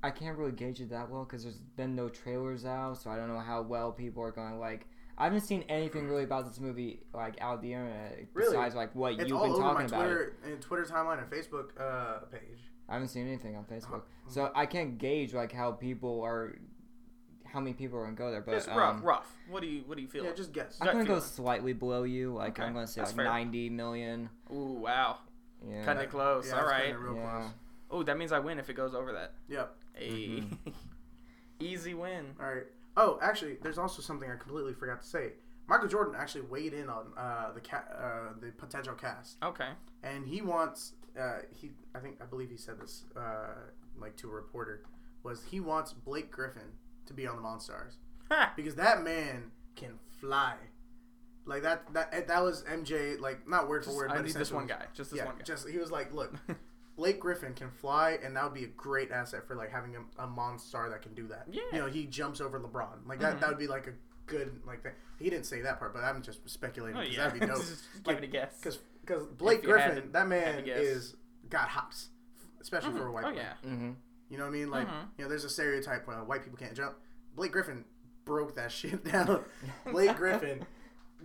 [0.01, 3.17] I can't really gauge it that well because there's been no trailers out, so I
[3.17, 4.57] don't know how well people are going.
[4.59, 4.87] Like,
[5.19, 8.51] I haven't seen anything really about this movie like out the internet Really?
[8.55, 10.01] besides like what It's you've all been over my talking about.
[10.01, 10.05] It.
[10.05, 12.59] Twitter and Twitter timeline and Facebook uh page.
[12.87, 14.29] I haven't seen anything on Facebook, Uh-huh.
[14.29, 16.57] so I can't gauge like how people are,
[17.45, 18.41] how many people are gonna go there.
[18.41, 18.95] But It's rough.
[18.95, 19.31] um, rough.
[19.49, 20.23] What do you What do you feel?
[20.23, 20.77] Yeah, just guess.
[20.81, 22.33] I'm gonna go slightly below you.
[22.33, 23.25] Like Okay, I'm gonna say that's like fair.
[23.25, 24.29] 90 million.
[24.53, 25.17] Ooh, wow.
[25.69, 25.83] Yeah.
[25.83, 26.47] Cutting it close.
[26.47, 26.85] Yeah, All it's right.
[26.95, 27.39] kinda Yeah.
[27.41, 27.51] close.
[27.91, 29.33] Oh, that means I win if it goes over that.
[29.49, 29.75] Yep.
[29.95, 30.27] Hey.
[30.39, 30.69] Mm-hmm.
[31.59, 32.25] Easy win.
[32.39, 32.65] All right.
[33.01, 35.31] Oh, actually, there's also something I completely forgot to say.
[35.67, 39.69] Michael Jordan actually weighed in on uh, the ca- uh, the potential cast, Okay.
[40.03, 43.53] and he wants uh, he I think I believe he said this uh,
[43.97, 44.83] like to a reporter
[45.23, 46.71] was he wants Blake Griffin
[47.05, 47.95] to be on the Monstars
[48.55, 50.55] because that man can fly.
[51.45, 54.11] Like that that that was MJ like not word for Just- word.
[54.11, 54.85] I but need this one guy.
[54.93, 55.43] Just this yeah, one guy.
[55.43, 56.33] just he was like, look,
[56.99, 60.23] Blake Griffin can fly, and that would be a great asset for like having a,
[60.23, 61.45] a Monstar that can do that.
[61.49, 61.61] Yeah.
[61.71, 63.07] you know, he jumps over LeBron.
[63.07, 63.39] Like that, Mhm.
[63.39, 63.93] that would be like a
[64.25, 64.91] good like thing.
[65.17, 67.23] He didn't say that part, but I'm just speculating oh because yeah.
[67.29, 67.57] that'd be dope.
[67.57, 68.57] Just give it a guess.
[68.57, 71.15] Because because Blake Griffin, to- that man is
[71.49, 72.09] got hops,
[72.61, 73.23] especially for a white.
[73.25, 73.37] oh boy.
[73.37, 73.53] yeah.
[73.65, 73.91] Mm-hmm.
[74.29, 74.69] You know what I mean?
[74.69, 75.07] Like Mhm.
[75.17, 76.95] you know, there's a stereotype where white people can't jump.
[77.33, 77.85] Blake Griffin
[78.25, 79.45] broke that shit down.
[79.89, 80.65] Blake Griffin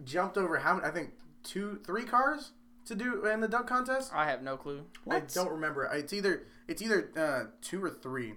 [0.05, 0.87] jumped over how many?
[0.87, 1.11] I think
[1.43, 2.53] two, three cars
[2.87, 4.13] to do in the dunk contest.
[4.15, 4.85] I have no clue.
[5.05, 5.17] What?
[5.17, 5.85] I don't remember.
[5.93, 8.35] It's either it's either uh, two or three.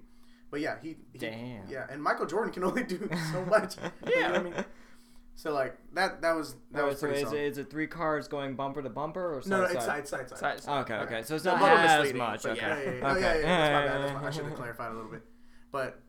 [0.50, 1.68] But yeah, he, he Damn.
[1.70, 3.76] yeah, and Michael Jordan can only do so much.
[4.08, 4.66] You know what I mean?
[5.36, 7.58] So like that that was that Oh, was so pretty is solid.
[7.60, 10.08] it three cars going bumper to bumper or side no, no, to it's side?
[10.08, 10.60] side side side.
[10.60, 10.66] Size.
[10.68, 11.22] Oh, okay, okay.
[11.24, 12.46] So it's not little as much.
[12.46, 12.60] Okay.
[12.60, 12.68] yeah.
[12.68, 12.92] Yeah, yeah, yeah.
[12.92, 13.02] Okay.
[13.04, 14.02] Oh, yeah, yeah, that's my bad.
[14.02, 15.22] That's my, I should have clarified a little bit.
[15.72, 16.02] But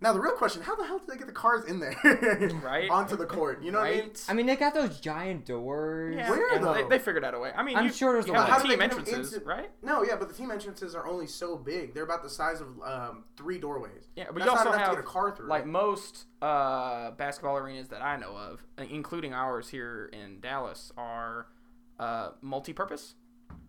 [0.00, 1.96] now the real question: How the hell did they get the cars in there?
[2.62, 2.90] Right.
[2.90, 3.62] Onto the court.
[3.62, 4.10] You know what I mean?
[4.28, 6.16] I mean, they got those giant doors.
[6.16, 6.30] Yeah.
[6.30, 6.74] Where, and though?
[6.74, 7.52] They, they figured out a way.
[7.56, 8.44] I mean, I'm you, sure there's you a way.
[8.44, 9.70] How do they team get entrances, into- right?
[9.82, 11.94] No, yeah, but the team entrances are only so big.
[11.94, 14.08] They're about the size of um, three doorways.
[14.16, 15.48] Yeah, but That's you not also have to get a car through.
[15.48, 21.46] like most uh, basketball arenas that I know of, including ours here in Dallas, are
[21.98, 23.14] uh, multi-purpose.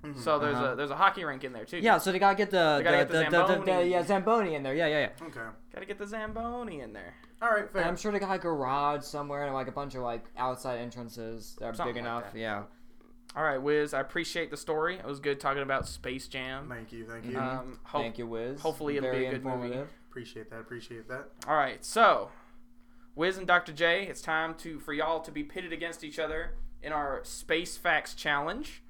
[0.03, 0.17] Mhm.
[0.17, 0.71] So there's Uh-huh.
[0.71, 1.77] a there's a hockey rink in there too.
[1.79, 3.89] Yeah, so they gotta get the They gotta the, get the the, the, the, Zamboni.
[3.91, 4.73] yeah Zamboni in there.
[4.75, 5.25] Yeah, yeah, yeah.
[5.27, 5.41] okay.
[5.73, 7.13] Got to get the Zamboni in there.
[7.41, 7.81] All right, fair.
[7.81, 10.25] And I'm sure they got like a garage somewhere and like a bunch of like
[10.37, 12.33] outside entrances that are Something big like enough.
[12.33, 12.39] that.
[12.39, 12.63] Yeah.
[13.35, 13.93] All right, Wiz.
[13.93, 14.95] I appreciate the story.
[14.95, 16.67] It was good talking about Space Jam.
[16.69, 17.33] Thank you, thank you.
[17.37, 17.41] Mhm.
[17.59, 18.61] Um, hope, Thank you, Wiz.
[18.61, 19.77] hopefully it'll Very be a good movie.
[20.09, 20.59] appreciate that.
[20.61, 21.29] Appreciate that.
[21.47, 22.31] All right, so
[23.15, 23.71] Wiz and Dr.
[23.73, 27.77] J, it's time to for y'all to be pitted against each other in our Space
[27.77, 28.81] Facts Challenge.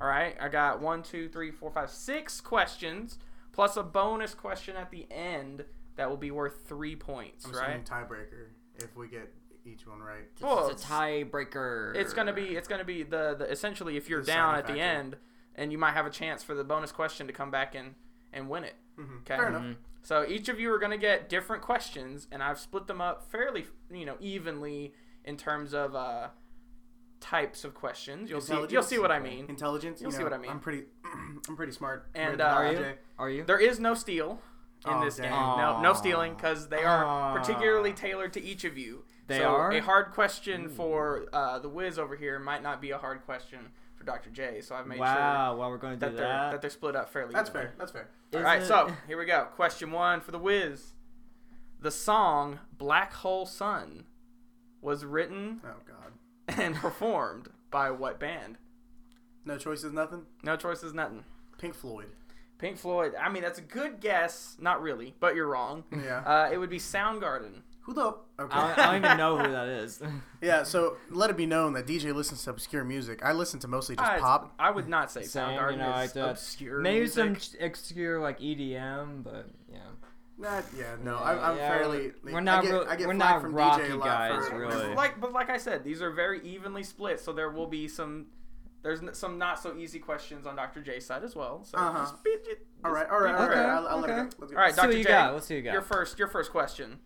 [0.00, 3.18] All right, I got one, two, three, four, five, six questions
[3.52, 5.64] plus a bonus question at the end
[5.96, 7.46] that will be worth three points.
[7.46, 7.68] I'm right?
[7.70, 9.32] assuming tiebreaker if we get
[9.64, 10.24] each one right.
[10.40, 11.94] Well, It's a tiebreaker.
[11.96, 14.74] It's gonna be it's gonna be the, the essentially if you're The down deciding at
[14.76, 15.16] the end
[15.54, 17.94] and you might have a chance for the bonus question to come back and
[18.32, 18.74] and win it.
[18.98, 19.20] Mhm.
[19.20, 19.36] Okay.
[19.36, 19.62] Fair enough.
[19.62, 19.76] Mhm.
[20.02, 23.66] So each of you are gonna get different questions, and I've split them up fairly
[23.90, 26.28] you know evenly in terms of uh,
[27.26, 28.30] types of questions.
[28.30, 29.46] You'll see you'll see what I mean.
[29.48, 30.00] Intelligence.
[30.00, 30.50] You'll you see what I mean.
[30.50, 30.84] I'm pretty.
[31.48, 32.08] I'm pretty smart.
[32.14, 32.92] And, uh, Are you?
[33.18, 33.44] Are you?
[33.44, 34.40] There is no steal
[34.86, 35.24] in Oh, this dang.
[35.30, 35.32] game.
[35.32, 37.36] No, no stealing because they are Aw.
[37.36, 39.04] particularly tailored to each of you.
[39.26, 39.72] They so are?
[39.72, 43.58] A hard question for uh, the Wiz over here might not be a hard question
[43.96, 44.30] for Dr.
[44.30, 44.60] J.
[44.60, 45.56] So I've made wow.
[45.56, 46.50] Well, we're gonna sure do that they're that.
[46.52, 47.32] that they're split up fairly.
[47.34, 47.66] That's evenly.
[47.66, 47.74] fair.
[47.78, 48.08] That's fair.
[48.34, 49.48] All Is right, it- so here we go.
[49.56, 50.92] Question one for the Wiz.
[51.80, 54.04] The song "Black Hole Sun"
[54.80, 56.12] was written Oh God.
[56.56, 58.58] and performed by what band?
[59.44, 59.92] No choices.
[59.92, 60.26] Nothing.
[60.42, 61.24] No choices, nothing.
[61.58, 62.06] Pink Floyd.
[62.58, 63.14] Pink Floyd.
[63.20, 64.56] I mean, that's a good guess.
[64.58, 65.84] Not really, but you're wrong.
[65.92, 66.20] Yeah.
[66.20, 67.62] Uh, it would be Soundgarden.
[67.82, 68.16] Who the?
[68.40, 68.50] Okay.
[68.50, 70.02] I don't, I don't even know who that is.
[70.42, 70.64] yeah.
[70.64, 73.24] So let it be known that DJ listens to obscure music.
[73.24, 74.54] I listen to mostly just I, pop.
[74.58, 76.30] I would not say Same, Soundgarden you know, is like that.
[76.30, 76.80] obscure.
[76.80, 79.78] Maybe some obscure like EDM, but yeah.
[80.38, 80.96] Nah, yeah.
[81.02, 82.12] No, Yeah, I'm, I'm yeah, fairly.
[82.24, 84.48] we're not I get, real- I get we're not from rocky DJ a lot guys,
[84.48, 84.94] for, really.
[84.94, 88.26] like but like I said, these are very evenly split, so there will be some
[88.82, 90.80] there's n- some not so easy questions on Dr.
[90.82, 91.64] J's side as well.
[91.64, 91.98] So Uh-huh.
[92.00, 93.08] just be, just All right.
[93.10, 93.34] All right.
[93.34, 93.50] All right.
[93.58, 94.22] Okay, I'll, I'll let it okay.
[94.22, 94.28] go.
[94.38, 94.58] Let's go.
[94.58, 94.88] All right, Let's see Dr.
[94.88, 95.34] what you J, got.
[95.34, 95.72] Let's see you got.
[95.72, 96.98] Your first your first question.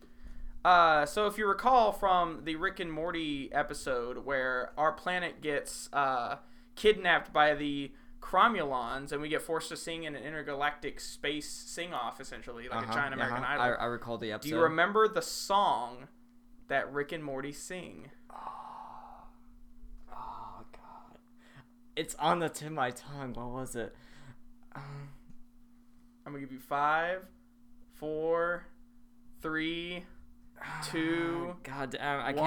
[0.63, 5.89] Uh, so if you recall from the Rick and Morty episode where our planet gets
[5.93, 6.35] uh,
[6.75, 7.91] kidnapped by the
[8.21, 12.83] Cromulons and we get forced to sing in an intergalactic space sing-off, essentially like a
[12.83, 13.53] Uh-huh, giant American uh-huh.
[13.61, 13.77] Idol.
[13.79, 14.49] I, I recall the episode.
[14.49, 16.07] Do you remember the song
[16.67, 18.11] that Rick and Morty sing?
[20.13, 21.17] Oh god,
[21.95, 23.33] it's on the tip of my tongue.
[23.33, 23.95] What was it?
[24.75, 25.09] Um,
[26.25, 27.23] I'm gonna give you five,
[27.95, 28.65] four,
[29.41, 30.05] three,
[30.83, 32.37] two, God damn, I can't.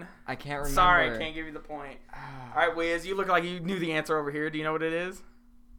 [0.00, 0.08] one.
[0.26, 0.74] I can't remember.
[0.74, 1.98] Sorry, I can't give you the point.
[2.54, 4.50] All right, Wiz, you look like you knew the answer over here.
[4.50, 5.22] Do you know what it is?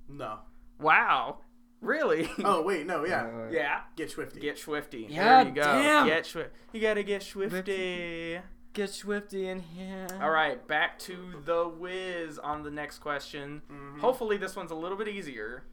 [0.09, 0.39] No.
[0.79, 1.39] Wow,
[1.81, 2.29] really?
[2.43, 3.05] Oh wait, no.
[3.05, 3.23] Yeah.
[3.25, 3.81] Uh, yeah.
[3.95, 4.41] Get Schwifty.
[4.41, 5.07] Get Schwifty.
[5.09, 5.61] Yeah, there you go.
[5.63, 6.07] damn.
[6.07, 6.49] Get Schwifty.
[6.73, 8.41] You gotta get Schwifty.
[8.73, 10.07] Get Schwifty in here.
[10.21, 13.61] All right, back to the Wiz on the next question.
[13.69, 13.99] Mhm.
[13.99, 15.63] Hopefully, this one's a little bit easier.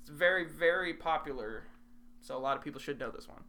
[0.00, 1.64] It's very, very popular,
[2.20, 3.42] so a lot of people should know this one.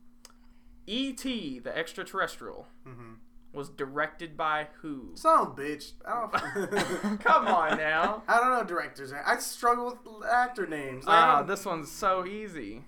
[0.90, 1.60] E.T.
[1.60, 3.16] the Extraterrestrial Mhm.
[3.54, 5.12] was directed by who?
[5.16, 5.94] Some bitch.
[6.06, 7.20] I don't.
[7.24, 8.24] Come on now.
[8.28, 9.14] I don't know directors.
[9.14, 11.06] I struggle with actor names.
[11.06, 12.86] Like, Ah, don't- this one's so easy.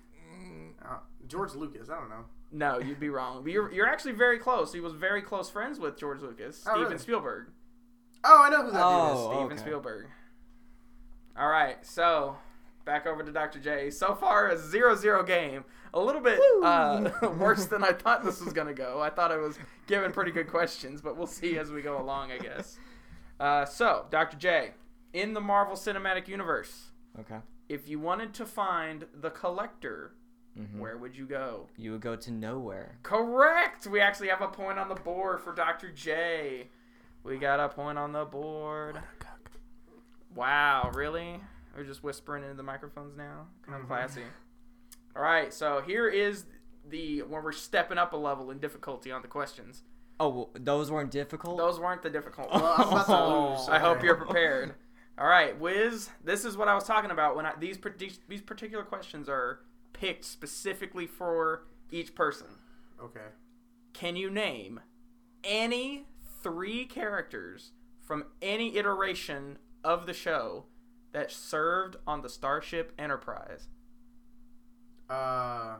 [0.84, 1.88] uh, George Lucas.
[1.90, 2.24] I don't know.
[2.50, 3.42] No, you'd be wrong.
[3.44, 4.72] But you're, you're actually very close.
[4.74, 6.98] He was very close friends with George Lucas, Oh, Steven really?
[6.98, 7.46] Spielberg.
[8.24, 9.06] Oh, I know who that Oh.
[9.08, 9.24] dude is.
[9.24, 9.56] Steven okay.
[9.56, 10.06] Spielberg.
[11.38, 12.36] All right, so
[12.84, 13.58] back over to Dr.
[13.58, 13.90] J.
[13.90, 15.64] So far, a 0-0 game.
[15.94, 19.00] A little bit uh, worse than I thought this was gonna go.
[19.00, 22.32] I thought I was giving pretty good questions, but we'll see as we go along,
[22.32, 22.78] I guess.
[23.38, 24.36] Uh, so, Dr.
[24.38, 24.70] J,
[25.12, 27.38] in the Marvel Cinematic Universe, Okay.
[27.68, 30.14] if you wanted to find the Collector,
[30.58, 30.78] Mhm.
[30.78, 31.68] where would you go?
[31.76, 33.02] You would go to Knowhere.
[33.02, 33.86] Correct.
[33.86, 35.90] We actually have a point on the board for Dr.
[35.92, 36.68] J.
[37.24, 39.00] We got a point on the board.
[40.34, 41.40] Wow, really?
[41.76, 43.46] We're just whispering into the microphones now.
[43.66, 43.88] Kind of Mhm.
[43.88, 44.22] classy.
[45.16, 46.44] All right, so here is
[46.88, 49.82] the when we're stepping up a level in difficulty on the questions.
[50.20, 51.58] Oh, well, those weren't difficult.
[51.58, 52.80] Those weren't the difficult Well, ones.
[52.80, 53.68] I'm about to oh, lose.
[53.68, 54.74] I hope you're prepared.
[55.18, 56.08] All right, Wiz.
[56.24, 57.78] This is what I was talking about when I, these
[58.28, 59.60] these particular questions are
[59.92, 62.46] picked specifically for each person.
[63.02, 63.20] Okay.
[63.92, 64.80] Can you name
[65.44, 66.06] any
[66.42, 70.64] three characters from any iteration of the show
[71.12, 73.68] that served on the Starship Enterprise?
[75.10, 75.76] Uh.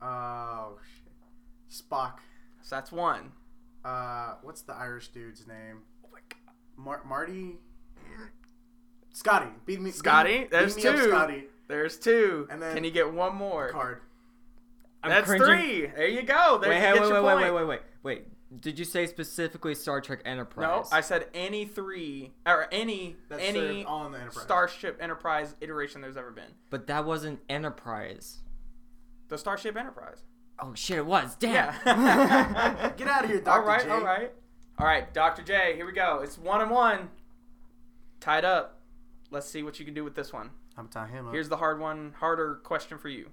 [0.00, 1.12] Oh shit.
[1.84, 2.14] Spock.
[2.62, 3.32] So that's one.
[3.84, 5.82] Uh, what's the Irish dude's name?
[6.76, 7.56] Mar- Marty.
[9.12, 9.50] Scotty.
[9.66, 9.90] Beat me.
[9.90, 10.38] Scotty?
[10.40, 11.08] Beat, There's beat me up, two.
[11.10, 11.44] Scotty.
[11.68, 12.46] There's two.
[12.50, 13.68] And then- Can you get one more?
[13.70, 14.00] Card.
[15.02, 15.46] I'm That's cringing.
[15.46, 15.86] three.
[15.86, 16.58] There you go.
[16.60, 17.40] There Wait, you hey, get wait, your wait, point.
[17.42, 18.26] wait, wait, wait, wait, wait.
[18.60, 20.90] Did you say specifically Star Trek Enterprise?
[20.90, 24.42] No, I said any three or any That any on the Enterprise.
[24.44, 26.50] Starship Enterprise iteration there's ever been.
[26.70, 28.38] But that wasn't Enterprise.
[29.28, 30.22] The Starship Enterprise.
[30.60, 31.34] Oh shit, it was.
[31.36, 31.74] Damn.
[31.86, 32.92] Yeah.
[32.96, 33.60] Get out of here, Dr.
[33.60, 33.88] All right, J.
[33.90, 34.32] all right.
[34.78, 35.42] All right, Alright, Dr.
[35.42, 36.20] J, here we go.
[36.22, 37.10] It's one and one.
[38.20, 38.80] Tied up.
[39.30, 40.50] Let's see what you can do with this one.
[40.76, 41.32] I'm tying him up.
[41.34, 43.30] Here's the hard one, harder question for you.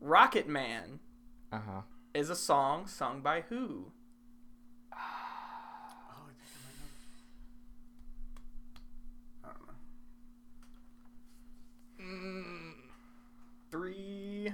[0.00, 1.00] Rocket Man
[1.52, 1.80] uh huh.
[2.14, 3.86] is a song sung by who?
[4.92, 6.74] Oh, I think I might
[9.44, 9.44] know.
[9.44, 9.66] I don't
[12.08, 12.14] know.
[13.70, 14.52] Three,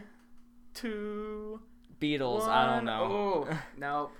[0.74, 1.60] two,
[2.00, 2.40] Beatles.
[2.40, 2.50] one.
[2.50, 3.46] I don't know.
[3.48, 4.10] Oh, no.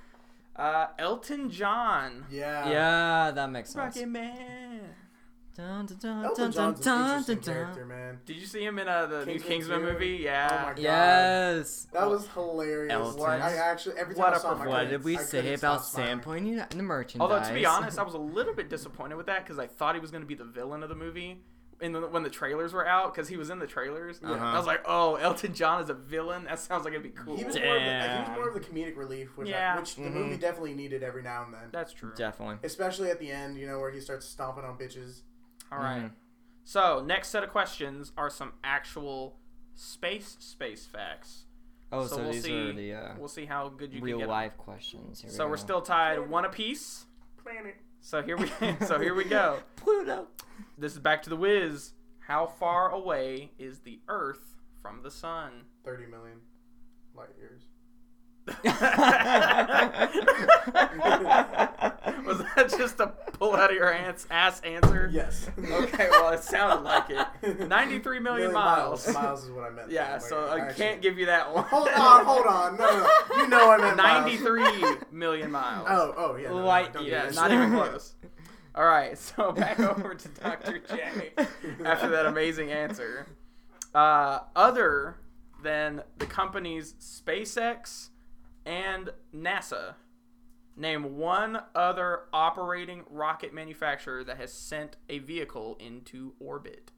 [0.54, 2.24] Uh, Elton John.
[2.30, 2.70] Yeah.
[2.70, 3.96] yeah, that makes sense.
[3.96, 4.80] Rocket Man.
[5.54, 7.88] Dun, dun, dun, Elton dun, John's dun, an interesting dun, character, dun.
[7.88, 8.18] man.
[8.26, 9.84] Did you see him in uh, the new Kingsman Kingsman 2?
[9.86, 10.18] movie?
[10.20, 10.60] Oh Yeah.
[10.62, 10.78] my God.
[10.78, 11.86] Yes.
[11.94, 12.92] That was hilarious.
[12.92, 13.20] Elton.
[13.20, 14.84] Like, I actually every time What I a saw him, I performance.
[14.84, 16.10] What did we I say about stop smiling.
[16.10, 17.22] Sam pointing at the merchandise?
[17.30, 19.94] Although to be honest, I was a little bit disappointed with that because I thought
[19.94, 21.42] he was going to be the villain of the movie.
[21.78, 24.30] In the, when the trailers were out, because he was in the trailers, Yeah.
[24.32, 26.44] I was like, "Oh, Elton John is a villain.
[26.44, 28.54] That sounds like it'd be cool." He was, more of the, he was more of
[28.54, 29.74] the comedic relief, which, Yeah.
[29.74, 30.12] I, which the Mhm.
[30.14, 31.68] movie definitely needed every now and then.
[31.72, 32.12] That's true.
[32.16, 32.56] definitely.
[32.62, 35.20] Especially at the end, you know, where he starts stomping on bitches.
[35.70, 36.04] All right.
[36.04, 36.12] Mhm.
[36.64, 39.38] So next set of questions are some actual
[39.74, 41.44] space space facts.
[41.92, 44.04] Oh, So so, we'll these see- are the uh, We'll see how good you get.
[44.04, 44.24] real can get.
[44.24, 44.30] 'em.
[44.30, 45.20] life questions.
[45.20, 47.04] Here So we're still tied one apiece.
[47.36, 47.76] Planet.
[48.06, 48.46] So here we
[48.86, 49.58] so here we go.
[49.76, 50.28] Pluto.
[50.78, 51.90] This is back to the Wiz.
[52.20, 55.64] How far away is the Earth from the sun?
[55.84, 56.38] 30 million
[57.16, 57.62] light years.
[62.24, 65.08] Was that just a pull out of your ass, ass answer?
[65.12, 65.48] Yes.
[65.58, 67.68] Okay, well, it sounded like it.
[67.68, 69.12] 93 million miles.
[69.12, 69.90] Miles is what I meant.
[69.90, 71.64] Yeah, so I actually- can't give you that one.
[71.64, 72.76] Hold on, hold on.
[72.76, 72.98] No, no,
[73.30, 73.36] no.
[73.42, 74.40] You know I meant miles.
[74.40, 75.86] 93 million miles.
[75.90, 76.48] Oh, oh, yeah.
[76.48, 78.14] No, no, Light don't Yeah, not even close.
[78.74, 80.80] All right, so back over to Dr.
[80.80, 81.30] J
[81.84, 83.26] after that amazing answer.
[83.94, 85.16] Uh, other
[85.62, 88.10] than the companies SpaceX
[88.66, 89.94] and NASA,
[90.76, 96.92] name one other operating rocket manufacturer that has sent a vehicle into orbit.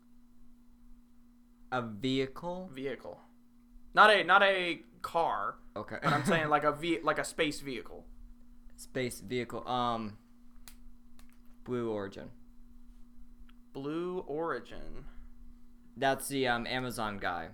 [1.71, 2.71] A vehicle?
[2.73, 3.21] Vehicle,
[3.95, 5.99] not a not a car, Okay.
[6.03, 8.05] but I'm saying like a ve- like a space vehicle.
[8.77, 9.67] space vehicle.
[9.69, 10.17] Um,
[11.65, 12.31] Blue Origin.
[13.75, 15.05] Blue Origin.
[15.97, 17.49] That's the um Amazon guy.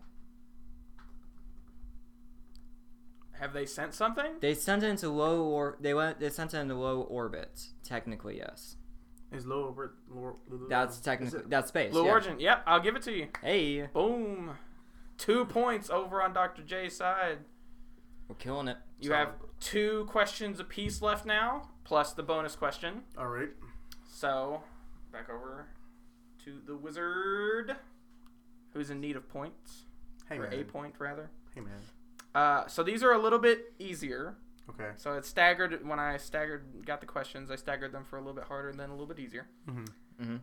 [3.41, 4.35] Have they sent something?
[4.41, 6.21] They sent it into low or they went.
[6.21, 7.69] They sent it into low orbit.
[7.83, 8.77] Technically, yes.
[9.33, 9.95] Is low over.
[10.09, 10.37] Low,
[10.69, 11.91] That's technically it- that's space.
[11.91, 12.11] Blue yeah.
[12.13, 12.39] Origin.
[12.39, 13.29] Yep, I'll give it to you.
[13.43, 14.57] Hey, Boom.
[15.19, 16.63] Two points over on Dr.
[16.63, 17.39] J's side.
[18.29, 18.77] we're killing it.
[19.01, 19.19] You Solid.
[19.19, 23.03] have two questions apiece left now, plus the bonus question.
[23.19, 23.51] All right.
[24.09, 24.63] So,
[25.13, 25.67] back over
[26.45, 27.77] to the wizard,
[28.73, 29.85] who's in need of points,
[30.29, 30.53] Hey, or man.
[30.61, 31.31] a point rather.
[31.55, 31.81] Hey, man.
[32.35, 34.37] Uh, so these are a little bit easier.
[34.71, 34.91] Okay.
[34.97, 35.87] So it's staggered.
[35.87, 38.81] When I staggered, got the questions, I staggered them for a little bit harder and
[38.81, 39.47] then a little bit easier.
[39.69, 39.85] Mm-hmm.
[40.23, 40.37] Mm-hmm.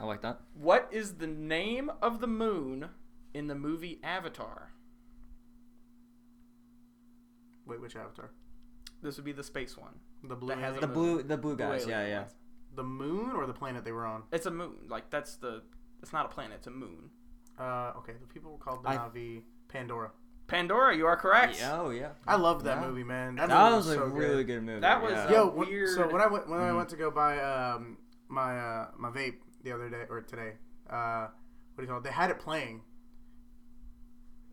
[0.00, 0.40] I like that.
[0.54, 2.90] What is the name of the moon
[3.34, 4.72] in the movie Avatar?
[7.66, 8.30] Wait, which avatar?
[9.02, 9.92] This would be the space one.
[10.24, 10.48] The blue.
[10.48, 10.76] That has?
[10.80, 10.94] The moon.
[10.94, 11.86] blue, the blue Blue guys.
[11.86, 12.18] Yeah, yeah.
[12.20, 12.34] ones.
[12.74, 14.22] the moon or the planet they were on?
[14.32, 14.74] It's a moon.
[14.88, 15.62] Like that's the.
[16.02, 16.56] It's not a planet.
[16.58, 17.10] It's a moon.
[17.58, 18.12] Uh, okay.
[18.20, 20.10] The people were called the I- Na'vi Pandora.
[20.48, 21.58] Pandora, you are correct.
[21.60, 22.08] Yeah, Oh yeah.
[22.26, 22.88] I loved that Yeah.
[22.88, 23.36] movie, man.
[23.36, 24.80] That, movie was a so really good movie.
[24.80, 25.30] That was, yeah.
[25.30, 26.76] Yo, when- weird- so when I went when I Mhm.
[26.78, 30.54] went to go buy um my uh my vape the other day or today,
[30.88, 31.28] uh,
[31.74, 32.04] what do you call it?
[32.04, 32.82] They had it playing.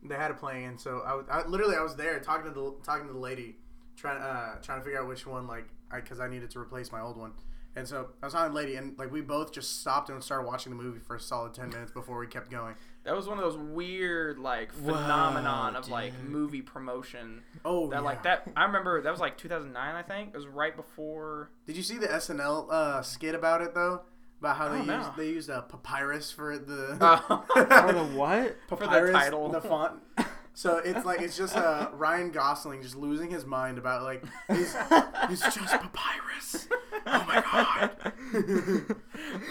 [0.04, 2.52] They had it playing, and so I, was, I literally I was there talking to
[2.52, 3.58] the talking to the lady,
[3.96, 6.92] trying uh trying to figure out which one like I because I needed to replace
[6.92, 7.34] my old one,
[7.76, 10.48] and so I was talking to lady, and like we both just stopped and started
[10.48, 12.76] watching the movie for a solid ten minutes before we kept going.
[13.04, 17.42] That was one of those weird like Whoa, phenomenon of like movie promotion.
[17.64, 18.02] Oh, That yeah.
[18.02, 18.48] like that.
[18.56, 20.30] I remember that was like 2009, I think.
[20.34, 21.52] It was right before.
[21.68, 24.02] Did you see the SNL uh, skit about it though?
[24.40, 24.98] About how they no.
[24.98, 26.96] used they used a papyrus for the
[27.54, 28.58] For the what?
[28.68, 29.50] For the papyrus, title.
[29.50, 29.94] the font.
[30.56, 34.74] So it's like it's just uh, Ryan Gosling just losing his mind about like he's,
[35.30, 36.68] he's just papyrus.
[37.06, 38.14] Oh my god.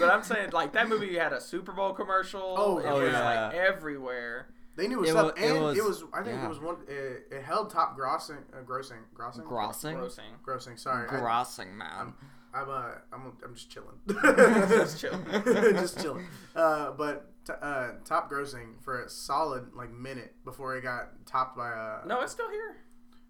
[0.00, 2.40] But I'm saying like that movie had a Super Bowl commercial.
[2.58, 3.44] Oh, it oh, was yeah.
[3.46, 4.48] like everywhere.
[4.76, 6.46] they knew what's It up, wa- it and was- it was I think yeah.
[6.46, 9.94] it was one it, it held top grossing uh, grossing grossing Grossing.
[9.96, 10.32] Grossing.
[10.46, 10.78] grossing.
[10.78, 12.14] Sorry, I, Grossing, man.
[12.54, 13.98] I'm uh, I'm I'm just chilling.
[14.08, 15.18] Just chill.
[15.44, 16.26] just chilling.
[16.56, 21.56] Uh, but t- uh, top grossing for a solid like minute before it got topped
[21.56, 22.76] by uh No, it's still here.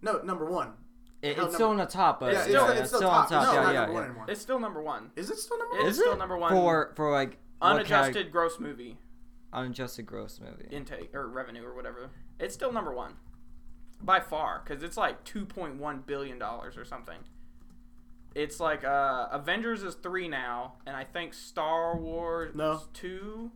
[0.03, 0.73] no number one.
[1.23, 2.89] It, hell, it's still on the top, but Yeah, yeah, it's, still- still, it's, it's
[2.91, 3.25] still, still top.
[3.25, 3.43] on top.
[3.47, 4.09] No, yeah, not yeah, number one yeah.
[4.11, 4.27] anymore.
[4.29, 5.11] It's still number one.
[5.17, 5.89] Is it still number It one?
[5.91, 6.51] is still number one.
[6.53, 8.99] For for like what Unadjusted gross movie
[9.53, 10.67] unadjusted gross movie.
[10.75, 12.11] intake or revenue or whatever.
[12.41, 13.15] It's still number one
[14.03, 17.19] by far because it's like 2.1 billion dollars or something.
[18.35, 22.83] It's like uh, Avengers is three now, and I think Star Wars No.
[22.93, 23.53] two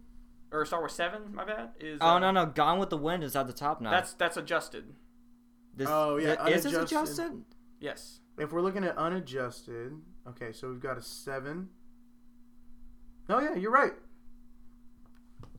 [0.53, 1.35] or Star Wars seven.
[1.35, 1.71] My bad.
[1.81, 3.91] Is Oh uh, no no, Gone with the Wind is at the top now.
[3.91, 4.95] That's that's adjusted.
[5.75, 7.45] this, Oh, yeah, th- is this adjusted?
[7.81, 8.21] Yes.
[8.39, 9.93] If we're looking at unadjusted,
[10.29, 11.71] okay, so we've got a seven.
[13.29, 13.93] Oh yeah, you're right.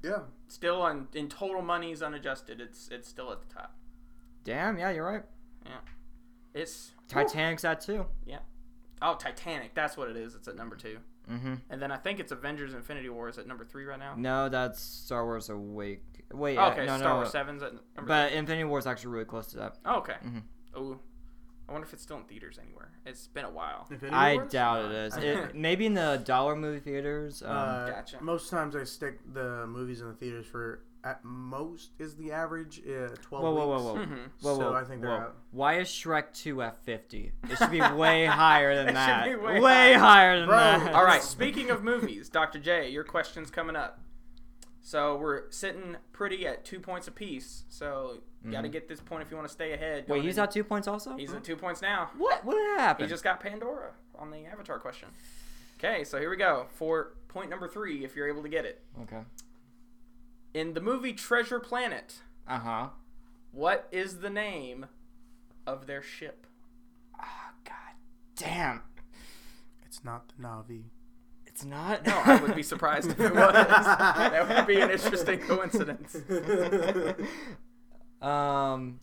[0.03, 0.19] Yeah.
[0.47, 2.61] Still on in total monies unadjusted.
[2.61, 3.75] It's it's still at the top.
[4.43, 5.23] Damn, yeah, you're right.
[5.65, 5.79] Yeah.
[6.53, 8.05] It's Titanic's at two.
[8.25, 8.39] Yeah.
[9.01, 9.75] oh Titanic.
[9.75, 10.35] That's what it is.
[10.35, 11.53] It's at number two, Mm-hmm.
[11.69, 14.13] and then I think it's Avengers: Infinity War is at number three right now.
[14.17, 16.03] No, that's Star Wars Awake.
[16.33, 17.31] Wait, Oh, uh, okay, no, Star no, Wars no.
[17.31, 18.07] seven's at number.
[18.07, 19.77] But Infinity War is actually really close to that.
[19.85, 20.15] Oh, okay.
[20.23, 20.41] Mhm.
[20.75, 20.99] Oh,
[21.67, 22.91] I wonder if it's still in theaters anywhere.
[23.05, 23.85] It's been a while.
[23.91, 24.51] Infinity I Wars?
[24.51, 25.17] doubt it is.
[25.17, 27.43] It, maybe in the dollar movie theaters.
[27.43, 28.23] Um, Uh, Gotcha.
[28.23, 32.81] Most times I stick the movies in the theaters for at most is the average
[32.85, 33.83] uh, twelve whoa, whoa, weeks.
[33.83, 34.29] whoa, whoa, Mhm.
[34.41, 35.17] whoa, So whoa, I think they're whoa.
[35.17, 35.35] out.
[35.51, 37.31] Why is Shrek 2 at 50?
[37.49, 39.25] It should be way higher than It should that.
[39.25, 39.97] be way way higher.
[39.97, 40.93] higher than Bro, that.
[40.93, 41.21] All right.
[41.37, 42.59] Speaking of movies, Dr.
[42.59, 43.99] J, your question's coming up.
[44.81, 47.63] So we're sitting pretty at two points apiece.
[47.69, 50.03] So you got to get this point if you want to stay ahead.
[50.03, 51.15] Wait, going he's in- at two points also?
[51.17, 52.09] He's at two points now.
[52.17, 52.43] What?
[52.45, 53.07] What happened?
[53.07, 55.09] He just got Pandora on the Avatar question.
[55.77, 58.03] Okay, so here we go for point number three.
[58.03, 59.21] If you're able to get it, Okay.
[60.53, 62.87] In the movie Treasure Planet, Uh huh.
[63.51, 64.87] what is the name
[65.67, 66.47] of their ship?
[67.19, 67.95] Oh, God
[68.35, 68.81] damn.
[69.85, 70.83] It's not the Na'vi.
[71.45, 72.05] It's not.
[72.05, 73.53] No, I would be surprised if it was.
[73.53, 76.15] that would be an interesting coincidence.
[78.21, 78.99] um,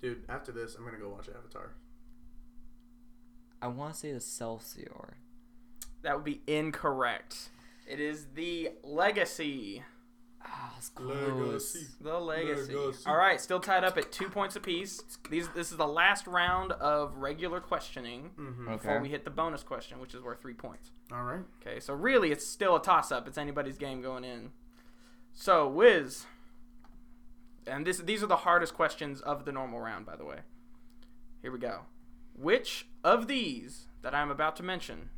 [0.00, 1.72] Dude, after this, I'm gonna go watch Avatar.
[3.60, 5.14] I want to say the Celsior.
[6.02, 7.50] That would be incorrect.
[7.86, 9.82] It is the Legacy.
[10.48, 11.86] Ah, it's Legacy.
[12.00, 12.74] The Legacy.
[12.74, 13.02] Legacy.
[13.06, 15.02] All right, still tied up at two points apiece.
[15.28, 18.68] These, this is the last round of regular questioning Mm-hmm.
[18.68, 18.76] Okay.
[18.76, 20.90] before we hit the bonus question, which is worth three points.
[21.12, 21.40] All right.
[21.60, 23.26] Okay, so really, it's still a toss-up.
[23.26, 24.50] It's anybody's game going in.
[25.32, 26.26] So, Wiz,
[27.66, 30.38] and this these are the hardest questions of the normal round, by the way.
[31.42, 31.80] Here we go.
[32.34, 35.10] Which of these that I'm about to mention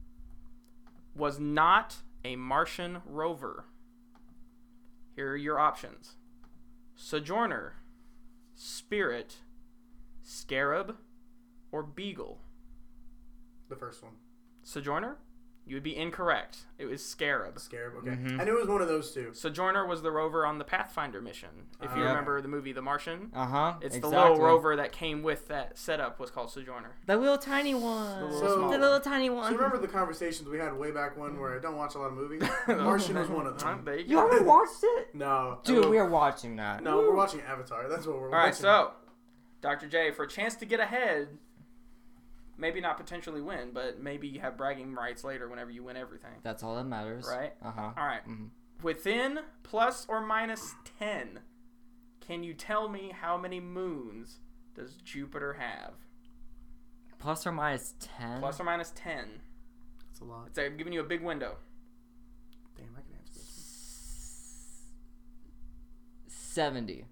[1.15, 3.65] was not a Martian rover?
[5.19, 6.15] Here are your options:
[6.95, 7.75] Sojourner,
[8.55, 9.39] Spirit,
[10.23, 10.95] Scarab,
[11.73, 12.39] or Beagle.
[13.69, 14.13] The first one.
[14.63, 15.17] Sojourner,
[15.69, 16.67] you would be incorrect.
[16.79, 17.59] It was Scarab.
[17.59, 17.97] Scarab.
[17.99, 18.11] Okay.
[18.17, 18.41] Mhm.
[18.41, 19.35] I knew it was one of those two.
[19.35, 21.49] Sojourner was the rover on the Pathfinder mission.
[21.83, 23.75] If you remember the movie The Martian, Uh huh.
[23.81, 24.11] it's exactly.
[24.11, 26.97] the little rover that came with that setup was called Sojourner.
[27.07, 28.19] The little tiny one.
[28.21, 28.81] The little So- small the one.
[28.81, 29.53] little tiny So one.
[29.53, 32.07] you remember the conversations we had way back when where I don't watch a lot
[32.09, 32.43] of movies?
[32.69, 33.83] Martian was one of them.
[33.85, 34.23] there you You go.
[34.23, 35.09] already watched it?
[35.15, 35.59] No.
[35.65, 36.83] Dude, we are watching that.
[36.83, 37.89] No, we're watching Avatar.
[37.89, 38.35] That's what we're watching.
[38.35, 38.63] All right, watching.
[38.63, 38.93] so
[39.61, 39.89] Dr.
[39.89, 41.37] J, for a chance to get ahead,
[42.59, 46.35] maybe not potentially win, but maybe you have bragging rights later whenever you win everything.
[46.43, 47.27] That's all that matters.
[47.29, 47.55] Right.
[47.63, 47.91] Uh huh.
[47.97, 48.27] All right.
[48.29, 48.51] Mhm.
[48.83, 51.41] Within plus or minus 10,
[52.21, 54.41] can you tell me how many moons
[54.75, 55.95] does Jupiter have?
[57.19, 58.41] Plus or minus 10?
[58.41, 59.41] Plus or minus 10.
[60.07, 60.47] That's a lot.
[60.49, 61.57] It's, I'm giving you a big window.
[62.77, 64.83] Damn, I can answer this.
[66.29, 67.07] 70.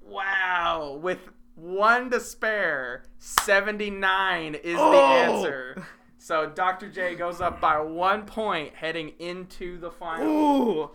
[0.00, 1.00] Wow.
[1.02, 1.18] With
[1.54, 4.94] one to spare, 79 is the Oh!
[4.94, 5.86] answer.
[6.18, 6.88] So Dr.
[6.88, 10.26] J goes up by one point heading into the final.
[10.26, 10.90] Ooh!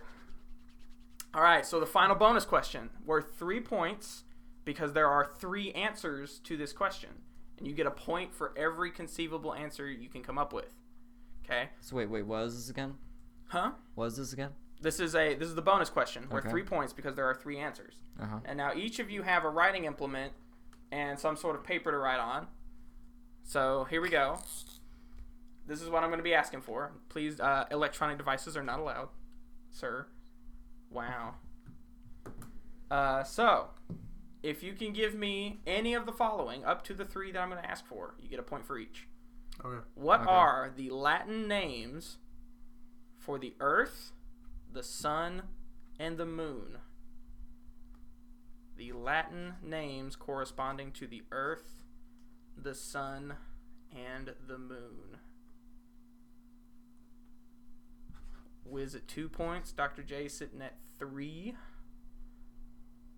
[1.34, 4.24] All right, so the final bonus question worth three points
[4.66, 7.10] because there are three answers to this question.
[7.58, 10.70] And you get a point for every conceivable answer you can come up with.
[11.44, 11.70] Okay?
[11.82, 12.96] So wait, wait, what is this again?
[13.48, 13.72] Huh?
[13.96, 14.52] What is this again?
[14.82, 16.52] This is a this is the bonus question worth Okay.
[16.52, 17.96] three points because there are three answers.
[18.22, 18.40] Uh huh.
[18.46, 20.34] And now each of you have a writing implement
[20.92, 22.48] and some sort of paper to write on.
[23.44, 24.40] So here we go.
[25.66, 26.92] This is what I'm going to be asking for.
[27.10, 29.10] Please, uh, electronic devices are not allowed,
[29.72, 30.08] sir.
[30.90, 31.36] Wow.
[32.90, 33.68] Uh, so,
[34.42, 37.50] if you can give me any of the following, up to the three that I'm
[37.50, 39.08] going to ask for, you get a point for each.
[39.64, 39.84] Okay.
[39.96, 40.30] What Okay.
[40.30, 42.18] are the Latin names
[43.18, 44.12] for the Earth,
[44.72, 45.44] the Sun,
[46.00, 46.78] and the Moon?
[48.78, 51.82] The Latin names corresponding to the Earth,
[52.56, 53.34] the Sun,
[53.92, 55.18] and the Moon.
[58.64, 59.72] Wiz at two points.
[59.72, 60.04] Dr.
[60.04, 61.56] J sitting at three.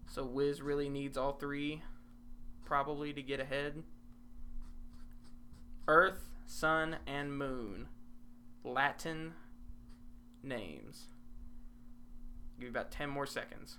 [0.07, 1.81] So Wiz really needs all three,
[2.65, 3.83] probably, to get ahead.
[5.89, 7.87] Earth, Sun, and Moon.
[8.63, 9.33] Latin
[10.41, 11.07] names.
[12.57, 13.77] Give you about 10 more seconds.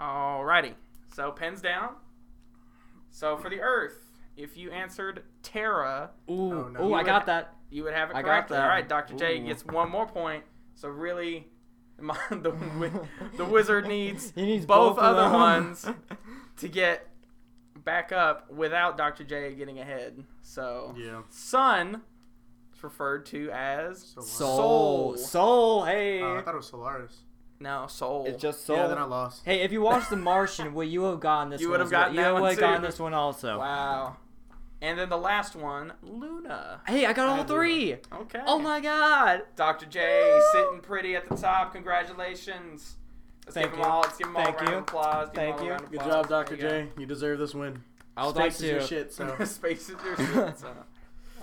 [0.00, 0.74] Alrighty.
[1.14, 1.94] So pens down.
[3.10, 3.98] So for the Earth,
[4.36, 6.80] if you answered Terra, Ooh, Oh, no.
[6.88, 7.54] ooh, I would- got that.
[7.70, 8.56] you would have it I got correctly.
[8.58, 8.62] that.
[8.64, 9.14] All right, Dr.
[9.14, 10.44] J gets one more point.
[10.74, 11.48] So really,
[12.00, 12.52] my, the,
[13.36, 15.32] the wizard needs, He needs both, both other them.
[15.32, 15.86] ones
[16.58, 17.08] to get
[17.84, 19.24] back up without Dr.
[19.24, 20.22] J getting ahead.
[20.42, 21.22] So Yeah.
[21.30, 22.02] sun
[22.74, 24.30] is referred to as Solaris.
[24.32, 25.16] Soul.
[25.16, 26.20] Soul, hey.
[26.22, 27.22] Oh, I thought it was Solaris.
[27.60, 28.24] No soul.
[28.26, 28.76] it's just soul.
[28.76, 29.42] Yeah, then I lost.
[29.44, 31.78] Hey, if you watched The Martian, well, you would have gotten this You one.
[31.78, 32.00] would have as well.
[32.02, 32.86] gotten that You one would have gotten too.
[32.86, 33.58] this one also.
[33.58, 34.16] wow.
[34.82, 36.80] And then the last one, Luna.
[36.86, 37.94] Hey, I got I all had three.
[38.12, 38.40] Okay.
[38.46, 39.42] Oh my god.
[39.56, 39.86] Dr.
[39.86, 41.72] J sitting pretty at the top.
[41.72, 42.96] Congratulations.
[43.46, 43.84] Let's Thank give you.
[43.84, 44.00] all.
[44.02, 44.76] Let's give them all Thank a round you.
[44.76, 45.26] of applause.
[45.28, 45.70] Give Thank all a you.
[45.70, 46.14] round of Good applause.
[46.14, 46.56] job, Dr.
[46.56, 46.88] There J.
[46.98, 47.82] You deserve this win.
[48.18, 48.86] I would like Space is your to.
[48.86, 49.34] shit, so.
[49.36, 49.44] go.
[49.44, 50.58] Space is your shit.
[50.58, 50.68] So.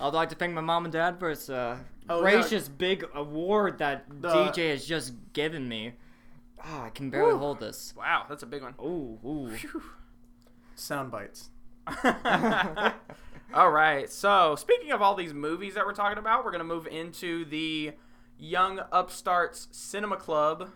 [0.01, 1.77] I'd like to thank my mom and dad for this uh,
[2.09, 2.31] Oh, yeah.
[2.41, 5.93] gracious big award that The- DJ has just given me.
[6.63, 7.39] Ah, I can barely Woo.
[7.39, 7.93] hold this.
[7.97, 8.73] Wow, that's a big one.
[8.81, 9.51] Ooh, ooh.
[10.75, 11.49] Sound bites.
[13.53, 14.09] all right.
[14.09, 17.45] So, speaking of all these movies that we're talking about, we're going to move into
[17.45, 17.91] the
[18.39, 20.69] Young Upstarts Cinema Club.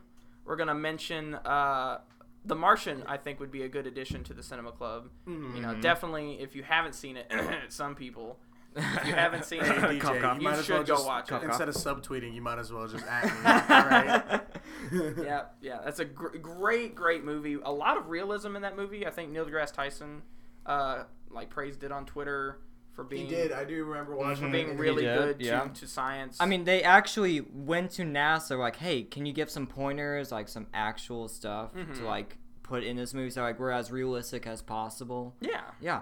[0.45, 1.99] We're going to mention uh,
[2.45, 5.09] The Martian, I think, would be a good addition to the cinema club.
[5.27, 5.55] Mhm.
[5.55, 5.81] You know, Mhm.
[5.81, 7.31] definitely if you haven't seen it,
[7.69, 8.39] some people,
[8.77, 10.35] if you haven't seen Hey, it, DJ, Cough, cough.
[10.37, 11.43] you You might as should well go just, watch it.
[11.43, 13.25] Instead of subtweeting, you might as well just act.
[13.25, 13.31] me.
[13.75, 15.17] Alright?
[15.25, 17.57] yeah, yeah, that's a gr- great, great movie.
[17.63, 19.05] A lot of realism in that movie.
[19.05, 20.21] I think Neil deGrasse Tyson,
[20.65, 22.59] uh, like praised it on Twitter
[22.93, 23.25] for being.
[23.27, 23.51] He being did.
[23.51, 24.43] I do remember watching.
[24.43, 24.51] for it.
[24.51, 25.61] being really good yeah.
[25.61, 26.37] to, to science.
[26.39, 30.47] I mean, they actually went to NASA, like, hey, can you give some pointers, like
[30.49, 31.97] some actual stuff Mhm.
[31.97, 35.35] to like put in this movie, so like we're as realistic as possible.
[35.39, 36.01] yeah, Yeah.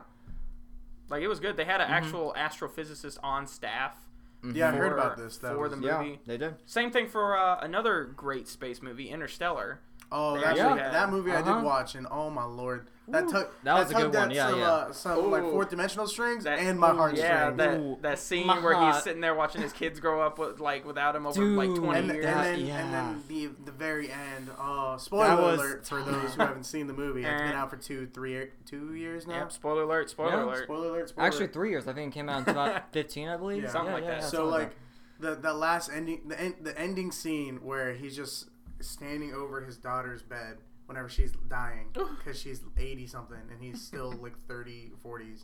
[1.10, 1.58] Like it was good.
[1.58, 1.92] They had an Mhm.
[1.92, 3.98] actual astrophysicist on staff.
[4.44, 4.78] Yeah, I Mhm.
[4.78, 5.38] heard for- about this.
[5.38, 6.20] That for was, the Yeah, movie.
[6.26, 6.56] they did.
[6.66, 9.80] Same thing for uh, another great space movie, Interstellar.
[10.12, 11.56] Oh, that, actually movie, that movie I Uh-huh.
[11.56, 13.32] did watch, and oh my lord, that Ooh.
[13.32, 14.72] took That was a good one, yeah, some, yeah.
[14.72, 17.58] Uh, some like fourth dimensional strings That- and my Ooh, heart Yeah, string.
[17.58, 20.86] that that scene My where he's sitting there watching his kids grow up with like
[20.86, 22.26] without him over like twenty and, and years.
[22.26, 22.78] that- then yeah.
[22.86, 24.50] and then the the very end.
[24.60, 27.22] Oh, spoiler was- alert for those who haven't seen the movie.
[27.24, 27.56] It's been Eh.
[27.56, 29.40] out for two, three, year- two years now.
[29.40, 30.10] Yep, spoiler alert!
[30.10, 30.46] Spoiler Yeah.
[30.46, 30.64] alert!
[30.66, 31.10] Spoiler alert.
[31.10, 31.88] Spoiler Actually, three years.
[31.88, 33.64] I think it came out in 2015, I believe.
[33.64, 33.70] Yeah.
[33.70, 34.24] Something like that.
[34.24, 34.76] so like
[35.20, 38.50] the the last ending the end, the ending scene where he's just
[38.86, 44.12] standing over his daughter's bed whenever she's dying because she's 80 something and he's still
[44.22, 45.44] like 30 40s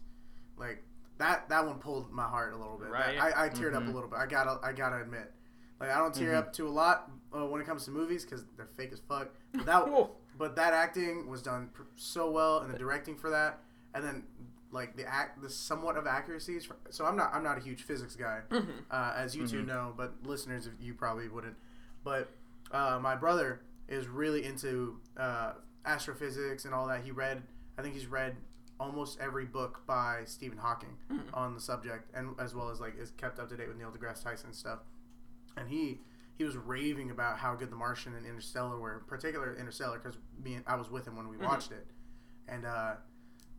[0.58, 0.84] like
[1.18, 3.18] that that one pulled my heart a little bit Right.
[3.18, 3.94] That- I, I teared up a Mhm.
[3.94, 5.32] little bit i gotta i gotta admit
[5.80, 6.38] like i don't tear Mhm.
[6.38, 9.30] up to a lot uh, when it comes to movies because they're fake as fuck
[9.54, 13.60] but that but that acting was done pr- so well and the directing for that
[13.96, 14.24] and then
[14.72, 17.82] like the act the somewhat of accuracies for, so i'm not i'm not a huge
[17.84, 18.68] physics guy Mhm.
[18.92, 19.68] uh, as you two Mhm.
[19.68, 21.56] know, but listeners, you probably wouldn't.
[22.04, 22.32] But
[22.72, 25.54] uh, my brother is really into uh,
[25.86, 27.04] astrophysics and all that.
[27.04, 27.44] He read,
[27.78, 28.36] I think he's read
[28.80, 31.22] almost every book by Stephen Hawking Mhm.
[31.34, 33.92] on the subject, and as well as like is kept up to date with Neil
[33.92, 34.80] deGrasse Tyson stuff.
[35.58, 36.02] And he
[36.38, 40.18] he was raving about how good The Martian and Interstellar were, in particular Interstellar, because
[40.44, 41.44] me and I was with him when we Mhm.
[41.46, 41.86] watched it,
[42.48, 42.96] and uh,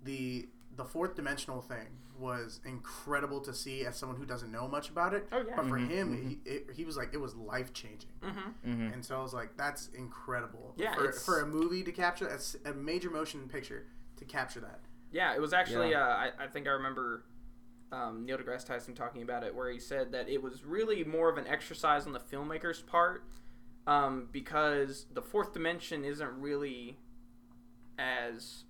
[0.03, 1.87] the the fourth dimensional thing
[2.19, 5.29] was incredible to see as someone who doesn't know much about it.
[5.33, 5.57] Oh yeah.
[5.57, 6.29] But for Mhm, him, mhm.
[6.29, 8.11] he, it, he was like, it was life changing.
[8.23, 8.71] Mm-hmm.
[8.71, 8.93] Mhm.
[8.95, 10.75] And so I was like, that's incredible.
[10.77, 14.61] Yeah, For, for a movie to capture, a s- a major motion picture to capture
[14.61, 14.81] that.
[15.11, 15.95] Yeah, it was actually.
[15.95, 17.25] Uh, I, I think I remember
[17.91, 21.29] um, Neil deGrasse Tyson talking about it, where he said that it was really more
[21.29, 23.25] of an exercise on the filmmaker's part,
[23.87, 26.99] um, because the fourth dimension isn't really
[27.99, 28.65] as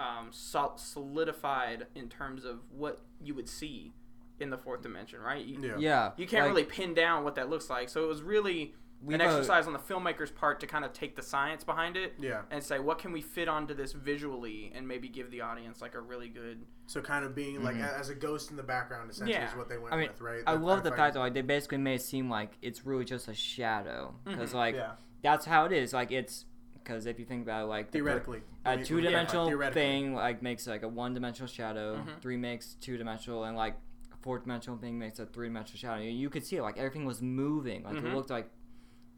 [0.00, 0.28] um,
[0.76, 3.92] solidified in terms of what you would see
[4.40, 5.44] in the fourth dimension, right?
[5.44, 5.76] You, Yeah.
[5.78, 6.10] Yeah.
[6.16, 7.88] you can't like, really pin down what that looks like.
[7.88, 8.74] So it was really
[9.06, 12.14] an know- exercise on the filmmaker's part to kind of take the science behind it
[12.18, 12.42] Yeah.
[12.50, 15.94] and say what can we fit onto this visually and maybe give the audience like
[15.94, 17.88] a really good So kind of being like Mhm.
[17.88, 19.48] a- as a ghost in the background, essentially, Yeah.
[19.50, 20.42] is what they went I mean, with, right?
[20.46, 22.84] I That- love the fight- fact that like they basically made it seem like it's
[22.86, 24.56] really just a shadow because Mhm.
[24.56, 25.92] like yeah, that's how it is.
[25.92, 26.46] Like it's
[26.82, 28.42] because if you think about it, like the theoretically.
[28.64, 29.82] I a mean, two dimensional theoretically.
[29.82, 31.96] thing like makes like a one dimensional shadow.
[31.96, 32.20] Mhm.
[32.20, 33.74] Three makes two dimensional, and like
[34.12, 36.02] a four dimensional thing makes a three dimensional shadow.
[36.02, 37.84] You could see it like everything was moving.
[37.84, 38.06] Like Mhm.
[38.06, 38.50] it looked like.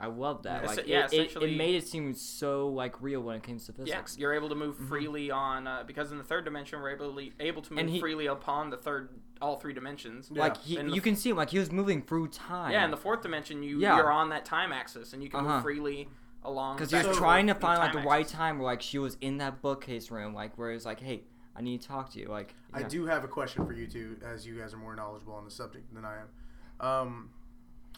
[0.00, 0.62] I love that.
[0.64, 3.58] Yeah, Like yeah, it, it, it made it seem so like real when it came
[3.60, 4.16] to physics.
[4.16, 4.88] yeah you're able to move Mhm.
[4.88, 8.00] freely on uh, because in the third dimension we're able to able to move he-
[8.00, 9.08] freely upon the third
[9.40, 10.42] all three dimensions Yeah.
[10.42, 12.72] Like he, the you can see him like he was moving through time.
[12.72, 13.96] yeah in the fourth dimension you Yeah.
[13.96, 15.54] you're on that time axis and you can Uh-huh.
[15.54, 16.08] move freely
[16.44, 18.58] along because back he was and trying to forth in find like the right time
[18.58, 21.22] where like she was in that bookcase room, like where it's like, hey,
[21.56, 22.26] I need to talk to you.
[22.28, 25.34] Like I do have a question for you two, as you guys are more knowledgeable
[25.34, 26.86] on the subject than I am.
[26.86, 27.30] Um,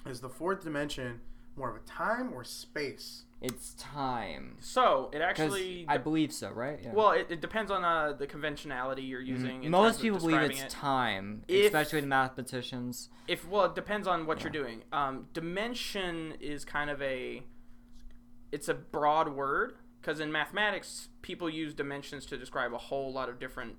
[0.07, 1.21] is the fourth dimension
[1.57, 3.23] more of a time or space?
[3.43, 4.57] It's time.
[4.61, 6.81] so it actually I believe so, right?
[6.83, 6.93] Yeah.
[6.95, 9.27] well it, it depends on uh, the conventionality you're Mhm.
[9.27, 10.71] using in most terms of people believe it's it.
[10.71, 13.11] time, If- especially the mathematicians.
[13.29, 14.45] if well it depends on what Yeah.
[14.45, 17.43] you're doing um, dimension is kind of a
[18.53, 23.29] it's a broad word because in mathematics people use dimensions to describe a whole lot
[23.29, 23.77] of different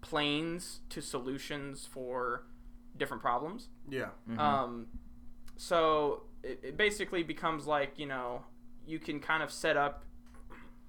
[0.00, 2.44] planes to solutions for
[2.96, 4.10] different problems Yeah.
[4.28, 4.38] Mhm.
[4.38, 4.86] um,
[5.56, 8.44] so it, it basically becomes like you know
[8.86, 10.04] you can kind of set up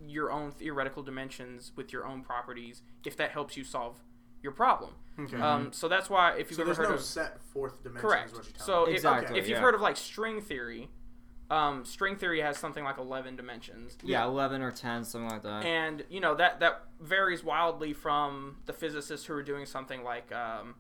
[0.05, 3.95] your own theoretical dimensions with your own properties if that helps you solve
[4.41, 5.37] your problem Okay.
[5.39, 8.09] um, so that's why if you've so ever there's heard no of set fourth dimension.
[8.09, 8.31] Correct.
[8.31, 9.61] Is what you're So if, Exactly, if you've yeah.
[9.63, 10.89] heard of like string theory,
[11.49, 15.63] um, string theory has something like eleven dimensions, yeah, eleven or ten, something like that.
[15.65, 20.31] and you know that that varies wildly from the physicists who are doing something like
[20.33, 20.75] um,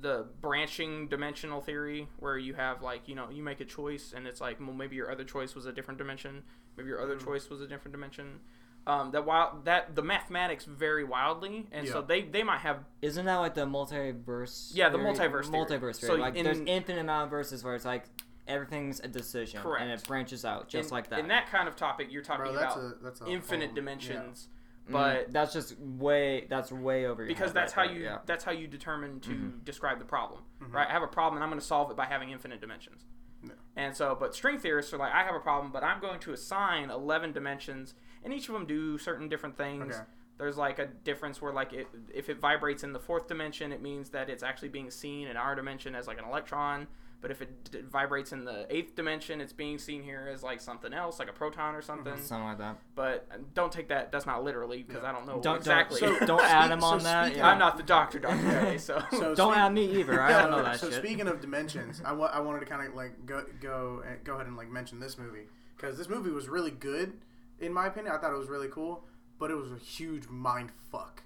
[0.00, 4.26] the branching dimensional theory, where you have like you know you make a choice and
[4.26, 6.42] it's like well maybe your other choice was a different dimension,
[6.76, 7.24] maybe your other Mhm.
[7.24, 8.40] choice was a different dimension.
[8.88, 13.24] Um, that while that the mathematics vary wildly, and so they they might have Isn't
[13.24, 14.70] that like the multiverse?
[14.74, 15.12] Yeah, the theory?
[15.14, 15.64] multiverse theory.
[15.64, 18.04] Multiverse So like in- there's infinite amount of verses where it's like
[18.48, 19.82] everything's a decision, Correct.
[19.82, 21.18] and it branches out just in, like that.
[21.20, 23.74] In that kind of topic, you're talking Bro, that's about a that's a infinite whole-
[23.74, 24.48] dimensions,
[24.88, 24.92] Mhm.
[24.92, 28.04] but that's just way that's way over your because head that's right how there, you
[28.06, 28.18] yeah.
[28.26, 29.64] that's how you determine to Mhm.
[29.64, 30.72] describe the problem, Mhm.
[30.72, 30.88] right?
[30.88, 33.04] I have a problem and I'm going to solve it by having infinite dimensions.
[33.42, 33.52] Yeah.
[33.76, 36.32] And so, but string theorists are like, I have a problem, but I'm going to
[36.32, 37.94] assign 11 dimensions,
[38.24, 39.94] and each of them do certain different things.
[39.96, 40.04] Okay.
[40.38, 43.80] There's like a difference where like it, if it vibrates in the fourth dimension, it
[43.82, 46.86] means that it's actually being seen in our dimension as like an electron.
[47.22, 50.60] But if it d- vibrates in the eighth dimension, it's being seen here as like
[50.60, 52.16] something else, like a proton or something.
[52.18, 52.76] something like that.
[52.94, 54.12] But uh, don't take that.
[54.12, 55.08] That's not literally because Yeah.
[55.08, 56.00] I don't know Don't exactly.
[56.02, 57.24] don't, So- don't add him so on that.
[57.26, 57.48] speaking- yeah.
[57.50, 58.78] I'm not the doctor, Doctor J.
[58.78, 60.20] So, So don't speak- add me either.
[60.20, 60.98] I don't know that so shit.
[61.02, 64.34] speaking of dimensions, I wa- I wanted to kind of like go go and go
[64.34, 65.46] ahead and like mention this movie
[65.76, 67.14] because this movie was really good
[67.60, 68.14] in my opinion.
[68.14, 69.04] I thought it was really cool,
[69.38, 71.22] but it was a huge mind fuck.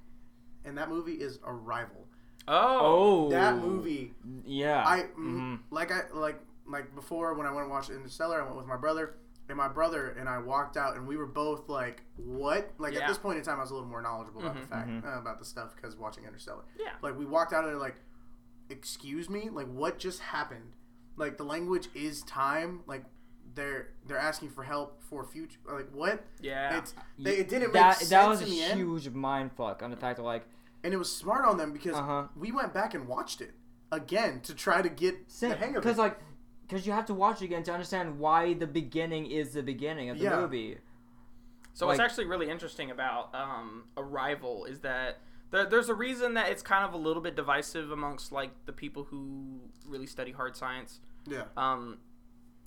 [0.65, 2.07] And that movie is Arrival.
[2.49, 4.15] Oh, oh, That movie,
[4.45, 4.83] Yeah.
[4.87, 5.61] I Mhm.
[5.71, 8.77] like I like like before when I went and watched Interstellar, I went with my
[8.77, 9.17] brother.
[9.49, 13.01] And my brother and I walked out, and we were both like, "What?" Like Yeah.
[13.01, 14.61] at this point in time, I was a little more knowledgeable about Mhm.
[14.61, 15.05] the fact Mhm.
[15.05, 16.63] uh, about the stuff because watching Interstellar.
[16.79, 16.91] yeah.
[17.03, 17.97] Like we walked out of there like,
[18.69, 20.73] excuse me, like what just happened?
[21.17, 22.83] Like the language is time.
[22.87, 23.05] Like
[23.55, 25.59] they're they're asking for help for future.
[25.67, 26.25] Like what?
[26.41, 26.79] Yeah.
[26.79, 29.51] It's they, it didn't make that sense that was a in the end, huge mind
[29.53, 30.47] fuck on the fact of like
[30.85, 32.29] and it was smart on them because Uh-huh.
[32.37, 33.53] we went back and watched it
[33.93, 35.83] again to try to get the hang of it.
[35.83, 36.19] because like
[36.63, 40.09] because you have to watch it again to understand why the beginning is the beginning
[40.11, 40.41] of the Yeah.
[40.41, 40.79] movie.
[41.73, 45.19] So what's actually really interesting about um, Arrival is that
[45.51, 48.73] there, there's a reason that it's kind of a little bit divisive amongst like the
[48.73, 51.01] people who really study hard science.
[51.27, 51.45] yeah.
[51.57, 51.99] Um,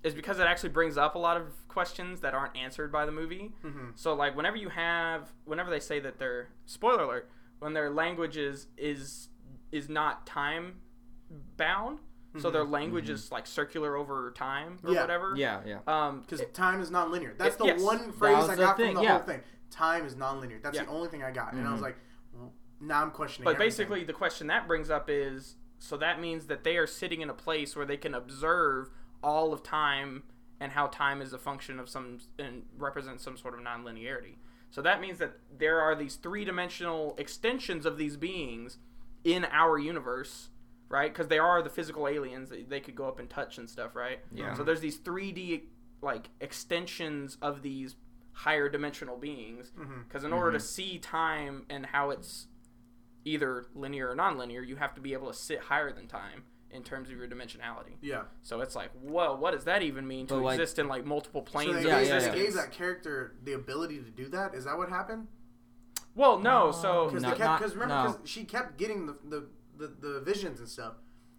[0.03, 3.11] is because it actually brings up a lot of questions that aren't answered by the
[3.11, 3.53] movie.
[3.61, 7.29] hmm So like whenever you have, whenever they say that they're spoiler alert,
[7.63, 9.29] when their language is is
[9.71, 10.75] is not time
[11.57, 11.99] bound,
[12.39, 15.01] so their language is like circular over time or Yeah.
[15.01, 15.33] whatever.
[15.35, 15.79] Yeah, yeah.
[15.87, 17.33] Um, Because it- time is non-linear.
[17.37, 17.81] That's It- the yes.
[17.81, 19.17] one phrase I got thing, from the yeah.
[19.17, 19.41] whole thing.
[19.71, 20.59] Time is non-linear.
[20.61, 20.83] That's Yeah.
[20.83, 21.83] the only thing I got, and I was Mhm.
[21.83, 21.97] like,
[22.33, 22.51] w-
[22.81, 23.45] now I'm questioning.
[23.45, 23.67] But everything.
[23.87, 27.29] basically, the question that brings up is so that means that they are sitting in
[27.29, 28.89] a place where they can observe
[29.23, 30.23] all of time
[30.59, 34.35] and how time is a function of some and represents some sort of nonlinearity.
[34.73, 38.79] So that means that there are these three dimensional extensions of these beings
[39.23, 40.49] in our universe,
[40.89, 41.13] right?
[41.13, 43.95] Because they are the physical aliens that they could go up and touch and stuff,
[43.95, 44.17] right?
[44.33, 44.55] Yeah.
[44.55, 45.65] So there's these 3D
[46.01, 47.97] like extensions of these
[48.31, 49.71] higher dimensional beings.
[49.79, 50.01] Mm-hmm.
[50.07, 50.65] Because in order to mm-hmm.
[50.65, 52.47] see time and how it's
[53.25, 56.83] either linear or nonlinear, you have to be able to sit higher than time in
[56.83, 57.95] terms of your dimensionality.
[58.01, 58.23] yeah.
[58.41, 61.05] So it's like, whoa, what does that even mean to But, like- exist in like
[61.05, 62.35] multiple So planes they, of Yeah, gave, yeah, they yeah.
[62.45, 64.53] gave that character the ability to do that.
[64.55, 65.27] Is that what happened?
[66.15, 68.19] Well, no, so Because No, they kept not- because remember no.
[68.25, 69.47] she kept getting the, the
[69.77, 70.93] the the visions and stuff,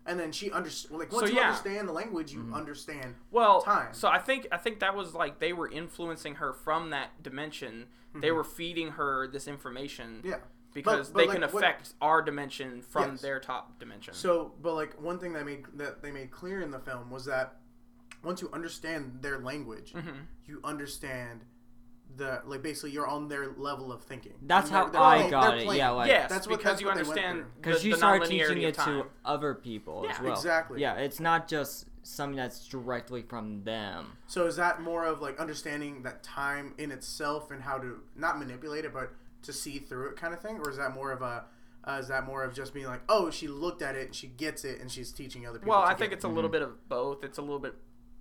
[0.06, 0.90] and then she understood.
[0.98, 1.48] Like So, you yeah.
[1.50, 2.54] understand the language, you Mm-hmm.
[2.54, 3.14] understand.
[3.30, 3.92] well, time.
[3.94, 7.86] so I think I think that was like they were influencing her from that dimension.
[8.16, 10.38] They were feeding her this information Yeah.
[10.74, 13.22] Because but, they like, can what- affect our dimension from Yes.
[13.22, 14.12] their top dimension.
[14.14, 17.24] So, but like one thing that made that they made clear in the film was
[17.26, 17.56] that
[18.22, 20.26] once you understand their language, Mhm.
[20.46, 21.44] you understand
[22.16, 24.34] the like basically you're on their level of thinking.
[24.42, 25.64] That's And they're- how they're I playing- got they're it.
[25.64, 25.78] playing.
[25.78, 28.74] Yeah, like yes, that's what- because that's you what understand because you start teaching it
[28.74, 30.32] to other people as well.
[30.34, 30.80] exactly.
[30.80, 34.16] Yeah, it's not just something that's directly from them.
[34.26, 38.38] So is that more of like understanding that time in itself and how to not
[38.38, 39.10] manipulate it, but
[39.44, 41.44] to see through it kind of thing, or is that more of a
[41.86, 44.26] uh, is that more of just being like, oh, she looked at it and she
[44.26, 45.70] gets it and she's teaching other people?
[45.72, 46.14] Well, to I get think it?
[46.16, 47.22] it's a little bit of both.
[47.24, 47.74] It's a little bit.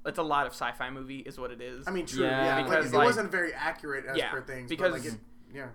[0.06, 1.88] It's a lot of sci-fi movie, is what it is.
[1.88, 2.26] I mean, true.
[2.26, 2.58] Yeah.
[2.58, 4.68] Yeah, Because, like, it like- wasn't very accurate as Yeah, per things.
[4.70, 5.20] because- but, like, it,
[5.54, 5.70] yeah,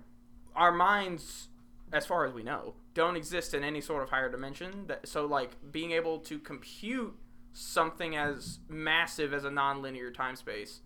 [0.55, 1.49] our minds,
[1.91, 4.87] as far as we know, don't exist in any sort of higher dimension.
[4.89, 7.15] That so like being able to compute
[7.55, 10.83] something as massive as a nonlinear time space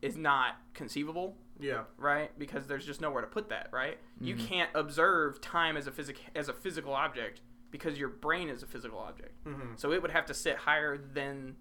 [0.00, 2.30] is not conceivable, yeah, right?
[2.38, 3.98] Because there's just nowhere to put that, right?
[4.20, 4.46] You Mm-hmm.
[4.46, 7.40] can't observe time as a physic as a physical object
[7.70, 9.32] because your brain is a physical object.
[9.44, 11.56] hmm So it would have to sit higher than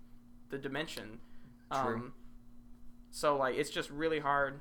[0.49, 1.19] the dimension.
[1.71, 1.95] True.
[1.95, 2.13] Um,
[3.11, 4.59] so like it's just really hard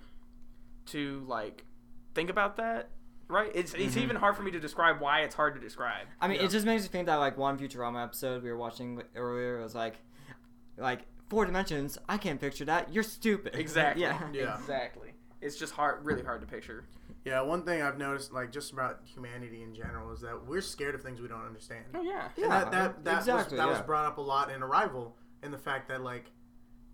[0.87, 1.65] to like
[2.15, 2.91] think about that,
[3.29, 3.51] right?
[3.55, 4.03] It's it's Mhm.
[4.03, 6.07] even hard for me to describe why it's hard to describe.
[6.21, 6.45] I mean, Yeah.
[6.47, 9.75] it just makes me think that like one Futurama episode we were watching earlier was
[9.75, 9.97] like,
[10.77, 11.99] like four dimensions.
[12.09, 12.93] I can't picture that.
[12.93, 13.55] You're stupid.
[13.59, 14.03] Exactly.
[14.03, 14.29] yeah.
[14.33, 14.59] Yeah.
[14.59, 15.12] Exactly.
[15.43, 16.85] It's just hard, really hard to picture.
[17.25, 17.41] yeah.
[17.43, 21.03] One thing I've noticed, like just about humanity in general, is that we're scared of
[21.03, 21.85] things we don't understand.
[21.95, 22.29] Oh yeah.
[22.37, 25.53] Yeah, that that, that exactly, was that was brought up a lot in Arrival, and
[25.53, 26.31] the fact that like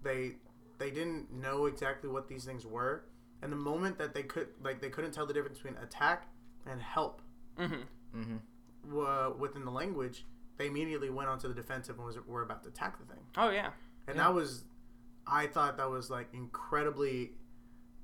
[0.02, 0.32] they
[0.78, 3.04] they didn't know exactly what these things were,
[3.42, 6.26] and the moment that they could like they couldn't tell the difference between attack
[6.66, 7.22] and help
[7.58, 8.18] Mm-hmm.
[8.20, 8.98] Mm-hmm.
[9.00, 10.24] uh, within the language,
[10.58, 13.22] they immediately went onto the defensive and was were about to attack the thing.
[13.36, 13.70] Oh yeah.
[14.06, 14.22] and Yeah.
[14.24, 14.64] that was,
[15.26, 17.32] I thought that was like incredibly,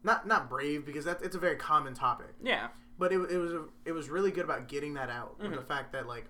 [0.05, 2.68] not not brave because that it's a very common topic, Yeah.
[2.98, 5.57] but it, it was a, it was really good about getting that out with Mhm.
[5.57, 6.26] the fact that like,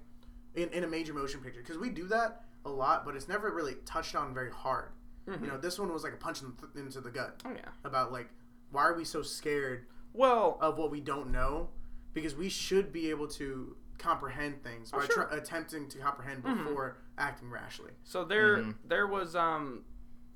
[0.54, 3.50] in, in a major motion picture because we do that a lot, but it's never
[3.50, 4.90] really touched on very hard.
[5.28, 5.40] Mhm.
[5.42, 7.68] You know, this one was like a punch in the, into the gut Oh yeah.
[7.84, 8.28] about like
[8.70, 11.70] why are we so scared Well, of what we don't know
[12.12, 15.24] because we should be able to comprehend things Oh, by sure.
[15.24, 16.64] try, attempting to comprehend Mhm.
[16.64, 17.90] before acting rashly.
[18.04, 18.74] so there Mhm.
[18.84, 19.84] there was um,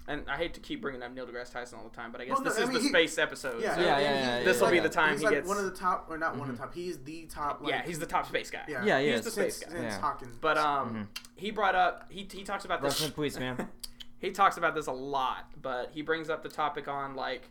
[0.08, 2.24] and I hate to keep bringing up Neil deGrasse Tyson all the time, but I
[2.24, 3.62] guess Well, no, this I is mean, the he- space episode.
[3.62, 5.48] Yeah, so- Yeah, I yeah, yeah, This'll like- be the time he's he like gets-
[5.48, 6.74] one of the top, or not one of the top.
[6.74, 7.60] He's the top.
[7.60, 8.62] Like, yeah, he's the top space guy.
[8.68, 9.24] Yeah, Yeah, he He's is.
[9.26, 9.78] the since, space guy.
[9.78, 10.00] since Yeah.
[10.00, 10.36] Hawkins.
[10.40, 13.08] But um, he brought up he he talks about Rest this.
[13.08, 13.68] in peace, man.
[14.18, 17.50] he talks about this a lot, but he brings up the topic on like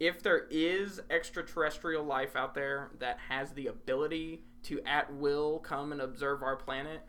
[0.00, 5.92] if there is extraterrestrial life out there that has the ability to at will come
[5.92, 7.02] and observe our planet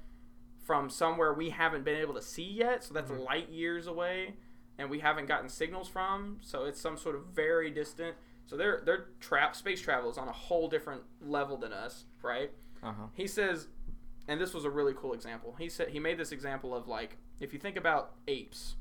[0.63, 3.25] from somewhere we haven't been able to see yet, so that's Mhm.
[3.25, 4.35] light years away
[4.81, 8.15] and we haven't gotten signals from, so it's some sort of very distant.
[8.47, 12.49] So their their trap space travel is on a whole different level than us, right?
[12.81, 13.05] Uh huh.
[13.13, 13.67] He says,
[14.27, 15.55] and this was a really cool example.
[15.59, 18.75] He said he made this example of like if you think about apes,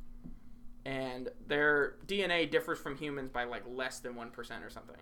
[0.87, 4.97] and their DNA differs from humans by like less than one percent or something,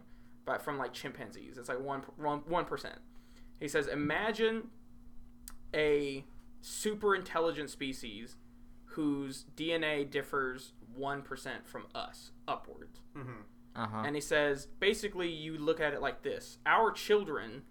[0.44, 2.98] but from like chimpanzees, it's like one one percent.
[3.60, 4.68] He says, imagine
[5.72, 6.24] a
[6.60, 8.34] super intelligent species
[8.84, 13.00] whose DNA differs one percent from us upwards.
[13.16, 13.42] Mhm.
[13.76, 14.02] Uh huh.
[14.06, 17.62] And he says, basically, you look at it like this: our children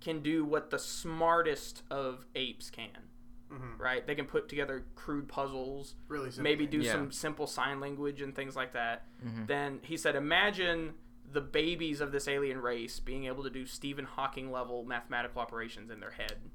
[0.00, 3.08] can do what the smartest of apes can,
[3.50, 3.78] Mhm.
[3.78, 4.06] right?
[4.06, 6.42] They can put together crude puzzles, really simple.
[6.44, 6.92] maybe do Yeah.
[6.92, 9.06] some simple sign language and things like that.
[9.24, 9.46] Mhm.
[9.46, 10.94] Then he said, imagine
[11.32, 15.90] the babies of this alien race being able to do Stephen Hawking level mathematical operations
[15.90, 16.50] in their head.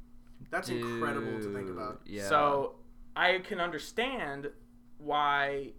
[0.51, 2.01] That's incredible to think about.
[2.05, 2.27] Yeah.
[2.29, 2.75] So
[3.15, 4.51] I can understand
[4.99, 5.73] why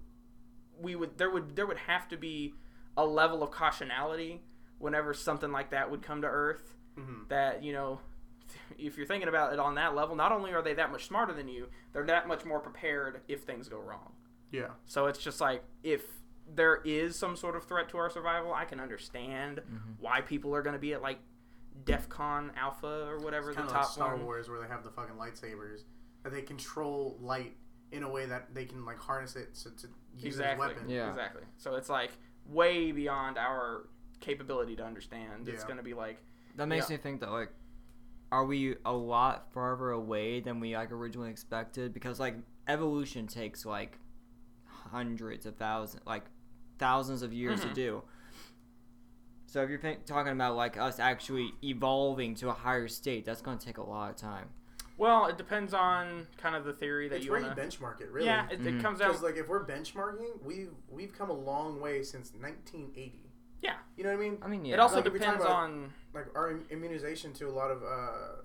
[0.80, 2.54] we would there would there would have to be
[2.96, 4.40] a level of cautionality
[4.78, 6.74] whenever something like that would come to Earth.
[6.98, 7.28] Mhm.
[7.28, 8.00] That you know,
[8.78, 11.32] if you're thinking about it on that level, not only are they that much smarter
[11.32, 14.12] than you, they're that much more prepared if things go wrong.
[14.50, 14.70] Yeah.
[14.86, 16.02] So it's just like if
[16.52, 20.00] there is some sort of threat to our survival, I can understand Mhm.
[20.00, 21.20] why people are going to be at like
[21.84, 24.24] DEFCON Alpha or whatever It's the kind of top like Star one.
[24.24, 25.84] Wars where they have the fucking lightsabers
[26.24, 27.56] that they control light
[27.92, 30.66] in a way that they can like harness it to, to use exactly.
[30.66, 30.90] as a weapon.
[30.90, 31.08] Yeah.
[31.08, 31.42] Exactly.
[31.58, 32.10] So it's like
[32.46, 33.88] way beyond our
[34.20, 35.48] capability to understand.
[35.48, 35.66] It's Yeah.
[35.66, 36.18] going to be like
[36.56, 36.96] That makes Yeah.
[36.96, 37.50] me think that like,
[38.32, 41.92] are we a lot farther away than we like originally expected?
[41.94, 42.36] Because like
[42.68, 43.98] evolution takes like
[44.66, 46.24] hundreds of thousands, like
[46.78, 47.68] thousands of years Mhm.
[47.68, 48.02] to do.
[49.46, 53.42] So if you're think- talking about like us actually evolving to a higher state, that's
[53.42, 54.50] going to take a lot of time.
[55.00, 57.68] Well, it depends on kind of the theory that It's you where want you to.
[57.68, 58.26] benchmark it, really.
[58.26, 58.82] Yeah, it, it Mhm.
[58.82, 59.08] comes down.
[59.08, 63.32] Because like if we're benchmarking, we've we've come a long way since 1980.
[63.62, 63.76] Yeah.
[63.96, 64.38] You know what I mean?
[64.42, 64.74] I mean, yeah.
[64.74, 65.46] It also Like, depends talking
[65.86, 65.92] on.
[66.12, 68.36] Like our immunization to a lot of uh, uh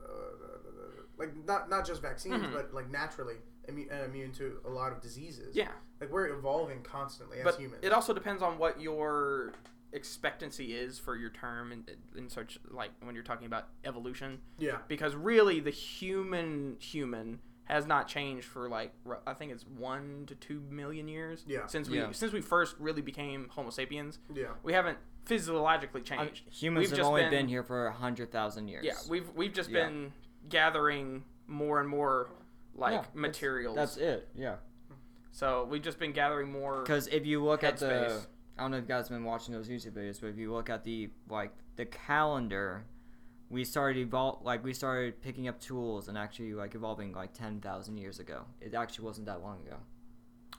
[1.18, 2.54] like not not just vaccines, Mhm.
[2.54, 3.36] but like naturally
[3.70, 5.56] immu- uh, immune to a lot of diseases.
[5.56, 7.84] Yeah, Like we're evolving constantly as humans.
[7.84, 9.52] it also depends on what your
[9.94, 11.84] expectancy is for your term in,
[12.18, 14.78] in such like when you're talking about evolution yeah.
[14.88, 18.92] because really the human human has not changed for like
[19.26, 21.66] I think it's one to two million years Yeah.
[21.68, 22.12] since we Yeah.
[22.12, 24.20] since we first really became Homo sapiens.
[24.34, 24.50] Yeah.
[24.64, 26.44] We haven't physiologically I mean, changed.
[26.52, 28.86] humans We've have just only been- been, here for a hundred thousand years.
[28.86, 29.86] Yeah, we've we've just Yeah.
[29.88, 30.14] been
[30.50, 32.30] gathering more and more
[32.76, 33.76] like Yeah, materials.
[33.76, 34.28] That's it.
[34.36, 34.58] Yeah.
[35.32, 36.82] so we've just been gathering more.
[36.82, 38.28] Because if you look at the, Headspace.
[38.58, 40.54] I don't know if you guys have been watching those YouTube videos, but if you
[40.54, 42.86] look at the like the calendar,
[43.50, 47.60] we started evol like we started picking up tools and actually like evolving like ten
[47.60, 48.46] thousand years ago.
[48.62, 49.78] It actually wasn't that long ago.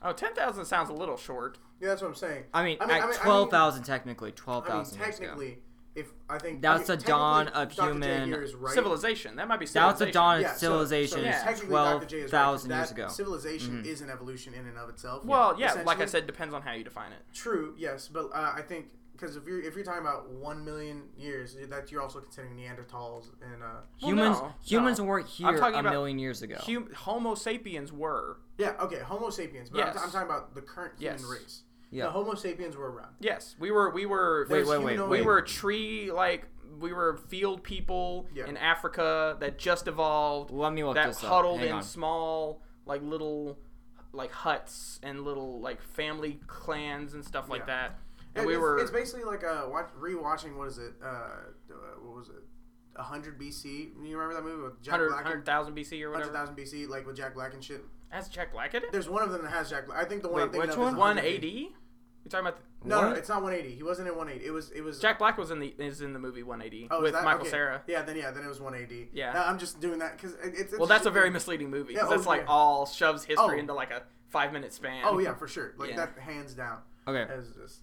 [0.03, 1.57] Oh, 10,000 sounds a little short.
[1.81, 2.43] Yeah, that's what I'm saying.
[2.53, 4.77] I mean, I mean- I at mean- I mean- twelve thousand technically, twelve I mean,
[4.77, 5.25] thousand years ago.
[5.25, 5.57] technically,
[5.97, 7.91] if I think That's okay, the dawn of Dr.
[7.93, 8.73] Human right.
[8.73, 9.35] Civilization.
[9.37, 10.05] That might be That was civilization.
[10.07, 11.17] the dawn of Yeah, civilization.
[11.17, 11.43] So, Yeah.
[11.43, 12.09] technically, twelve Dr.
[12.09, 13.07] J is right, years ago.
[13.07, 13.85] Civilization Mhm.
[13.87, 15.25] is an evolution in and of itself.
[15.25, 17.23] Well, yeah, like I said, depends on how you define it.
[17.33, 21.09] True, yes, but uh, I think because if you're if you're talking about one million
[21.17, 23.67] years, that you're also considering Neanderthals and uh,
[24.01, 25.05] Well, Humans, no, humans no.
[25.05, 26.57] weren't here talking a about million years ago.
[26.59, 28.37] Hum- Homo sapiens were.
[28.59, 29.71] yeah, okay, Homo sapiens.
[29.71, 31.27] But I'm, t- I'm talking about the current human Yes.
[31.27, 31.61] race.
[31.89, 32.05] Yeah.
[32.05, 33.15] the Homo sapiens were around.
[33.19, 33.89] Yes, we were.
[33.91, 34.45] We were.
[34.49, 36.47] Wait, There's wait, wait, we were tree like
[36.79, 38.45] we were field people Yeah.
[38.47, 41.29] in Africa that just evolved Let me look that this up.
[41.29, 41.83] huddled Hang in on.
[41.83, 43.57] small like little
[44.13, 47.65] like huts and little like family clans and stuff like Yeah.
[47.87, 47.99] that.
[48.35, 50.55] And It- we it's, were It's basically like uh, watch, rewatching.
[50.55, 50.93] What is it?
[51.01, 52.43] Uh, uh, what was it?
[52.95, 53.93] 100 BC.
[54.03, 55.23] You remember that movie with Jack 100 Black?
[55.23, 56.31] 100,000 BC or whatever.
[56.31, 57.83] 100,000 BC, like with Jack Black and shit.
[58.09, 58.91] Has Jack Black in it?
[58.91, 59.85] There's one of them that has Jack.
[59.87, 59.99] Black.
[59.99, 60.95] I think the one Wait, I'm thinking which of one?
[60.97, 61.47] One 180.
[61.47, 61.53] AD?
[62.23, 63.17] You talking about the, No, no, What?
[63.17, 63.75] it's not 180.
[63.75, 64.45] He wasn't in 180.
[64.47, 66.97] It was it was Jack Black was in the is in the movie 180 Oh,
[66.97, 67.49] is with that- Michael okay.
[67.49, 67.81] Sarah.
[67.87, 69.09] Yeah, then yeah, then it was 180.
[69.13, 69.33] Yeah.
[69.33, 71.33] No, I'm just doing that because it, it's, it's Well, that's a shit very thing.
[71.33, 71.93] misleading movie.
[71.93, 72.47] Yeah, 'cause oh, that's like yeah.
[72.47, 73.59] all shoves history Oh.
[73.59, 75.03] into like a five minute span.
[75.05, 75.73] Oh yeah, for sure.
[75.77, 75.97] Like Yeah.
[76.05, 76.79] that hands down.
[77.07, 77.31] Okay.
[77.31, 77.79] As just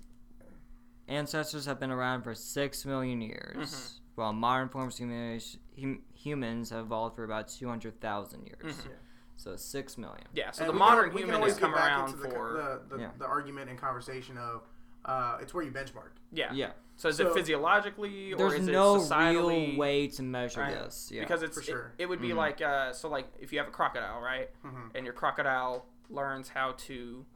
[1.08, 3.98] Ancestors have been around for six million years, Mhm.
[4.14, 8.74] while modern forms of humans, hum, humans have evolved for about two hundred thousand years.
[8.74, 8.90] Mhm.
[9.36, 10.26] So six million.
[10.32, 13.10] Yeah, so and the modern can human has come around the, for the, the, Yeah.
[13.18, 14.62] the argument and conversation of
[15.04, 16.12] uh, it's where you benchmark.
[16.32, 16.50] yeah.
[16.52, 16.70] Yeah.
[16.96, 19.68] So is So- it physiologically or There's is no it societally?
[19.72, 20.72] real way to measure Right.
[20.72, 21.10] this.
[21.12, 21.20] Yeah.
[21.22, 21.92] because it's For sure.
[21.98, 22.36] it, it would be Mhm.
[22.36, 24.92] like uh, so like if you have a crocodile right Mhm.
[24.94, 27.26] and your crocodile learns how to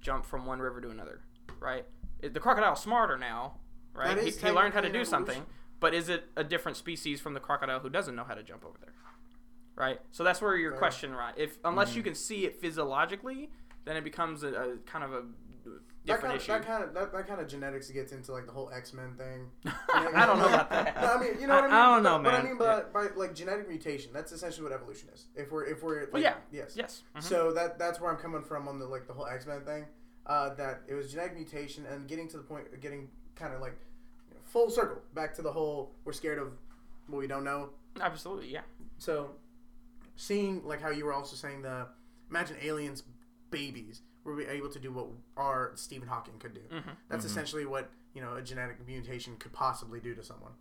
[0.00, 1.20] jump from one river to another
[1.58, 1.84] right
[2.20, 3.58] It- the crocodile's smarter now
[3.92, 5.44] right he, he learned how to do an something
[5.78, 8.64] but is it a different species from the crocodile who doesn't know how to jump
[8.64, 8.94] over there
[9.76, 11.96] right so that's where your question right if unless Mm-hmm.
[11.98, 13.50] you can see it physiologically
[13.84, 15.22] then it becomes a, a kind of a
[16.06, 18.52] That kind, of, that kind of that, that kind of genetics gets into like the
[18.52, 19.50] whole X Men thing.
[19.94, 21.00] I don't know about that.
[21.00, 21.74] No, I mean, you know what I I- mean.
[21.74, 22.46] I don't But- know, But I man.
[22.46, 25.26] mean, by, by like genetic mutation, that's essentially what evolution is.
[25.36, 27.22] If we're if we're like, well yeah yes yes mhm.
[27.22, 29.84] So that that's where I'm coming from on the like the whole X Men thing.
[30.26, 33.76] Uh, that it was genetic mutation and getting to the point getting kind of like
[34.44, 36.52] full circle back to the whole we're scared of
[37.08, 37.70] what we don't know.
[38.00, 38.60] absolutely yeah
[38.98, 39.30] So
[40.20, 41.86] seeing like how you were also saying the
[42.28, 43.02] imagine aliens
[43.50, 45.06] babies were we able to do what
[45.36, 46.60] our Stephen Hawking could do.
[46.70, 46.96] Mhm.
[47.08, 47.28] That's Mhm.
[47.30, 50.52] essentially what you know a genetic mutation could possibly do to someone.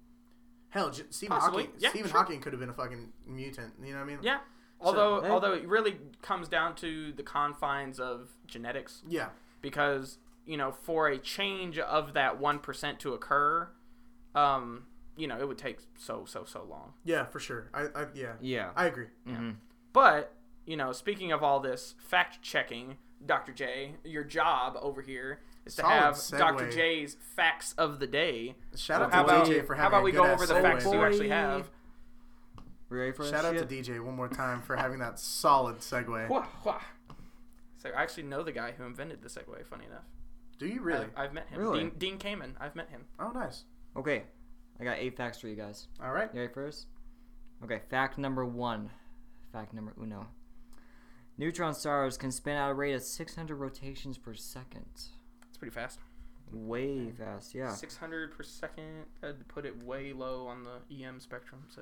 [0.70, 1.64] Hell, J- Stephen Possibly.
[1.66, 1.80] Hawking.
[1.82, 2.20] Yeah, Stephen sure.
[2.20, 3.74] Hawking could have been a fucking mutant.
[3.82, 4.20] You know what I mean?
[4.22, 4.40] Yeah.
[4.80, 5.30] Although, hey.
[5.30, 9.30] although it really comes down to the confines of genetics, Yeah.
[9.62, 13.70] because you know, for a change of that one percent to occur,
[14.34, 14.88] um,
[15.20, 16.94] you know, it would take so so so long.
[17.04, 17.70] Yeah, for sure.
[17.74, 18.34] I, I yeah.
[18.42, 18.70] yeah.
[18.76, 19.08] I agree.
[19.26, 19.52] hmm
[19.94, 20.34] But
[20.66, 23.52] you know, speaking of all this fact checking, Dr.
[23.52, 26.38] J, your job over here is to Solid have segue.
[26.38, 26.72] Dr.
[26.72, 28.56] J's facts of the day.
[28.76, 30.32] Shout So out how to about, DJ for having how about a we good go
[30.32, 30.62] over the segue.
[30.62, 31.70] facts you actually have?
[32.90, 33.70] Ready for Shout out shit?
[33.70, 36.28] to DJ one more time for having that solid segue.
[36.30, 36.80] Wha- wha.
[37.78, 39.66] So I actually know the guy who invented the Segway.
[39.66, 40.04] Funny enough,
[40.58, 41.06] Do you really?
[41.16, 41.60] I, have met him.
[41.60, 41.80] Really?
[41.80, 42.52] Dean, Dean Kamen.
[42.60, 43.06] I've met him.
[43.20, 43.64] oh, nice.
[43.96, 44.24] Okay.
[44.80, 45.88] I got eight facts for you guys.
[46.04, 46.30] All right.
[46.34, 46.88] You ready first?
[47.64, 48.90] Okay, fact number one.
[49.52, 50.28] Fact number uno.
[51.38, 54.86] Neutron stars can spin at a rate of 600 rotations per second.
[55.48, 56.00] It's pretty fast.
[56.52, 57.74] Way fast, yeah.
[57.74, 59.06] 600 per second.
[59.24, 61.64] I'd put it way low on the EM spectrum.
[61.74, 61.82] So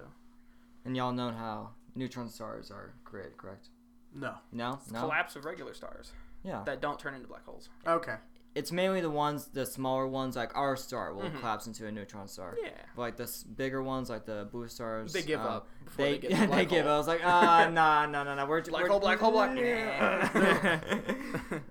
[0.86, 3.70] And y'all know how neutron stars are created, correct?
[4.14, 4.36] No.
[4.52, 4.80] No?
[4.82, 5.02] it's No?
[5.02, 6.12] collapse of regular stars
[6.44, 6.64] Yeah.
[6.66, 7.70] that don't turn into black holes.
[7.86, 8.16] Okay.
[8.58, 11.40] It's mainly the ones, the smaller ones, like our star will Mhm.
[11.40, 12.58] collapse into a neutron star.
[12.62, 12.70] Yeah.
[12.96, 16.06] But like the s- bigger ones, like the blue stars, They give uh, up before
[16.06, 16.94] They, they, get yeah, to they give up.
[16.94, 18.46] I was like, ah, nah, nah, nah, nah.
[18.48, 19.58] We're Black we're, hole, black hole, black-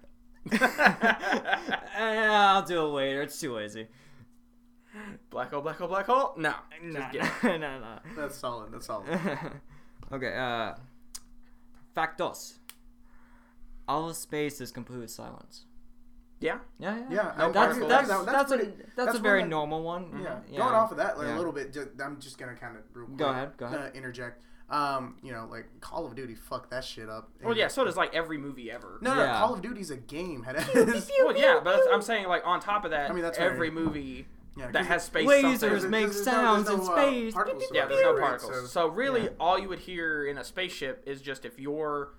[1.99, 3.22] Eh, I'll do it later.
[3.22, 3.89] It's too lazy.
[5.30, 6.34] black hole, black hole, black hole.
[6.37, 6.55] No.
[6.82, 7.61] Nah, Just kidding.
[7.62, 7.99] nah, nah.
[8.16, 8.72] That's solid.
[8.72, 9.09] That's solid.
[10.12, 10.74] okay, uh,
[11.95, 12.59] fact dos.
[13.89, 15.64] All of space is complete with silence.
[16.41, 16.59] Yeah.
[16.78, 17.05] Yeah, yeah.
[17.11, 17.89] Yeah, No, I- that's, particles.
[17.89, 20.20] that's, that's, that's a, that's, that's a very that- normal one.
[20.22, 20.41] Yeah.
[20.51, 20.59] Yeah.
[20.59, 21.37] Going off of that like, Yeah.
[21.37, 23.80] a little bit, just, I'm just gonna kind of real quick, Go ahead, go ahead.
[23.80, 24.43] Uh, interject.
[24.68, 27.30] Um, you know, like Call of Duty, fuck that shit up.
[27.43, 27.68] Well, yeah.
[27.68, 28.99] So does like every movie ever.
[29.01, 29.39] No, no, Yeah.
[29.39, 30.43] Call of Duty's a game.
[30.43, 33.51] Had Well, yeah, but I'm saying like on top of that, I mean, that's fair.
[33.53, 34.26] every movie
[34.57, 35.91] yeah, that 'cause has space Lasers something.
[35.91, 37.34] make there's no- sounds there's in no, uh, space.
[37.34, 38.53] particles Yeah, there's no particles.
[38.62, 39.28] So- So, really, yeah.
[39.39, 42.11] all you would hear in a spaceship is just if you're, well,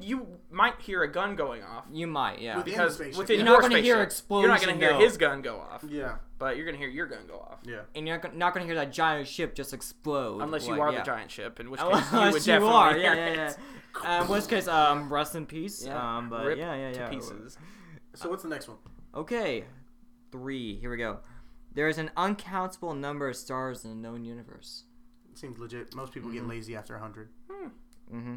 [0.00, 2.56] you might hear a gun going off You might, yeah.
[2.56, 3.44] Within because the spaceship, within yeah.
[3.44, 4.98] You're not gonna hear spaceship, You're not gonna hear though.
[4.98, 7.58] his gun go off, yeah, but you're gonna hear your gun go off.
[7.64, 7.80] yeah.
[7.94, 10.40] and you're not gonna- not going to hear that giant ship just explode.
[10.40, 10.98] Unless you like, are yeah.
[11.00, 13.26] the giant ship, in which case Unless you would you definitely are, hear yeah, yeah,
[13.50, 13.56] it.
[14.04, 14.18] yeah.
[14.18, 15.84] Uh, in which case, um, rest in peace.
[15.86, 16.16] Yeah.
[16.18, 17.04] Um, but Rip yeah, yeah, yeah.
[17.04, 17.56] to pieces.
[18.14, 18.78] So what's the next one?
[19.14, 19.64] Okay,
[20.32, 20.76] three.
[20.80, 21.18] Here we go.
[21.74, 24.84] There is an uncountable number of stars in the known universe.
[25.34, 25.94] Seems legit.
[25.94, 26.34] Most people Mhm.
[26.34, 27.28] get lazy after 100.
[28.12, 28.34] Mm-hmm.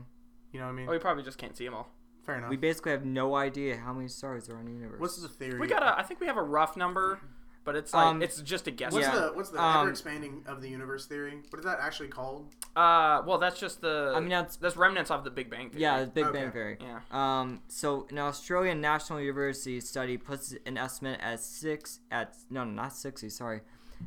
[0.51, 0.87] You know what I mean?
[0.87, 1.89] Oh, we probably just can't see them all.
[2.25, 2.49] Fair enough.
[2.49, 4.99] We basically have no idea how many stars are in the universe.
[4.99, 5.59] What's the theory?
[5.59, 5.97] We got a.
[5.97, 7.19] I think we have a rough number,
[7.63, 8.91] but it's like Um, it's just a guess.
[8.91, 9.15] What's Yeah.
[9.15, 11.41] the what's the Um, ever expanding of the universe theory?
[11.49, 12.53] What is that actually called?
[12.75, 14.11] Uh, well, that's just the.
[14.15, 15.81] I mean, that's that's remnants of the Big Bang Theory.
[15.81, 16.39] yeah, the Big Okay.
[16.39, 16.77] Bang Theory.
[16.81, 16.99] Yeah.
[17.11, 22.91] Um, so an Australian National University study puts an estimate at six at no, not
[22.93, 23.61] sixty, sorry,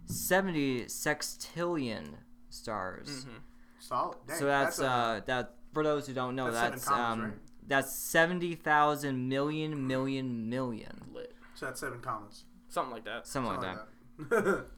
[0.04, 2.14] seventy sextillion
[2.50, 3.24] stars.
[3.24, 3.36] hmm
[3.78, 4.18] Solid.
[4.28, 7.22] Dang, so that's, a- uh that for those who don't know That's that's, commas, um
[7.24, 7.32] right?
[7.66, 11.34] that's seventy thousand million million million Lit.
[11.54, 12.44] so that's seven commas.
[12.68, 13.26] Something like that.
[13.26, 13.86] something like that.
[14.18, 14.64] Something like that.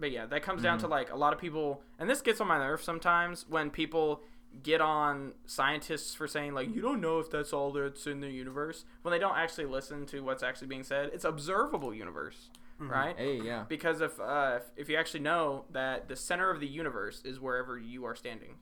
[0.00, 0.92] But yeah, that comes down to Mm-hmm.
[0.92, 4.22] like a lot of people, and this gets on my nerves sometimes when people
[4.62, 8.30] get on scientists for saying like you don't know if that's all that's in the
[8.30, 11.10] universe when they don't actually listen to what's actually being said.
[11.12, 12.48] It's observable universe,
[12.78, 13.16] right?
[13.18, 13.64] hey, yeah.
[13.68, 17.40] Because if, uh, if if you actually know that the center of the universe is
[17.40, 18.54] wherever you are standing,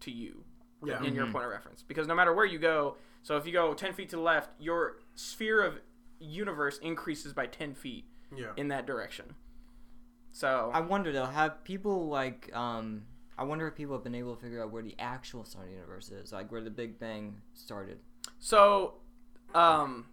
[0.00, 0.44] to you,
[0.84, 1.02] Yeah.
[1.02, 1.32] in your Mhm.
[1.32, 1.82] point of reference.
[1.82, 4.50] Because no matter where you go, so if you go ten feet to the left,
[4.60, 5.80] your sphere of
[6.20, 8.04] universe increases by ten feet
[8.34, 8.52] Yeah.
[8.56, 9.34] in that direction.
[10.32, 13.06] So I wonder though, have people like um
[13.36, 15.70] I wonder if people have been able to figure out where the actual center of
[15.70, 18.00] the universe is, like where the Big Bang started.
[18.38, 18.94] so
[19.54, 20.06] um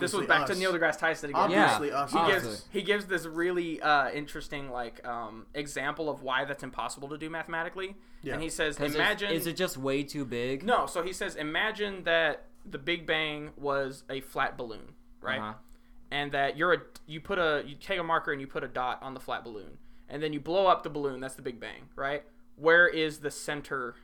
[0.00, 0.50] this was back us.
[0.50, 1.50] to Neil deGrasse Tyson again.
[1.50, 1.76] Yeah.
[1.76, 1.82] Us.
[2.12, 2.50] he Obviously.
[2.50, 7.18] gives he gives this really uh, interesting like um, example of why that's impossible to
[7.18, 7.96] do mathematically.
[8.22, 8.34] Yeah.
[8.34, 10.64] And he says, imagine is it just way too big?
[10.64, 10.86] no.
[10.86, 15.40] So he says, imagine that the Big Bang was a flat balloon, right?
[15.40, 15.54] Uh-huh.
[16.10, 18.68] And that you're a you put a you take a marker and you put a
[18.68, 21.20] dot on the flat balloon, and then you blow up the balloon.
[21.20, 22.24] That's the Big Bang, right?
[22.56, 23.94] Where is the center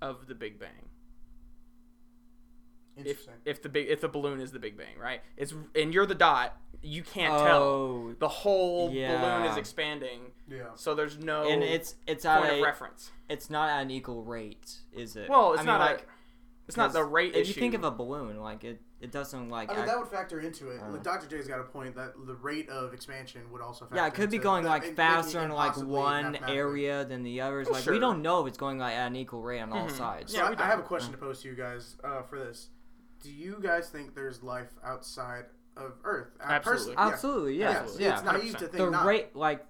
[0.00, 0.90] of the Big Bang?
[2.96, 5.20] If if the big if the balloon is the Big Bang, right?
[5.36, 6.56] It's and you're the dot.
[6.82, 7.62] You can't tell.
[7.62, 10.64] Oh, The whole balloon is expanding, yeah.
[10.74, 13.10] so there's no and it's it's at point a, reference.
[13.30, 15.28] it's not at an equal rate, is it?
[15.30, 16.04] Well, it's I mean, not like a,
[16.68, 17.48] it's not the 'cause rate If issue.
[17.54, 19.70] you think of a balloon, like it, it doesn't like.
[19.70, 20.80] I mean, act- that would factor into it.
[20.82, 20.90] Uh.
[20.90, 21.26] Like, Dr.
[21.26, 24.30] J's got a point that the rate of expansion would also factor yeah, it could
[24.30, 27.64] be going like making faster in like one area than the others.
[27.66, 27.94] Well, like sure.
[27.94, 29.96] we don't know if it's going like at an equal rate on all Mhm.
[29.96, 30.32] sides.
[30.32, 30.86] So Yeah, I, I have a don't.
[30.86, 32.68] question to pose to you guys uh, for this.
[33.24, 35.46] Do you guys think there's life outside
[35.78, 36.28] of Earth?
[36.40, 36.94] Uh, Absolutely.
[36.94, 37.08] pers- yeah.
[37.12, 38.04] Absolutely, Yeah, yes, Absolutely.
[38.04, 38.12] yeah.
[38.14, 38.58] It's naive 100%.
[38.58, 39.06] to think the not.
[39.06, 39.66] rate like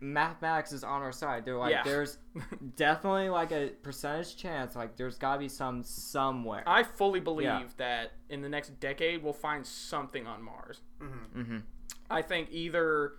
[0.00, 1.44] mathematics is on our side.
[1.44, 1.82] They're like Yeah.
[1.82, 2.18] there's
[2.76, 6.62] definitely like a percentage chance like there's got to be some somewhere.
[6.66, 7.64] I fully believe Yeah.
[7.78, 10.80] that in the next decade we'll find something on Mars.
[11.00, 11.28] Mhm.
[11.36, 11.58] mm-hmm.
[12.10, 13.14] I think either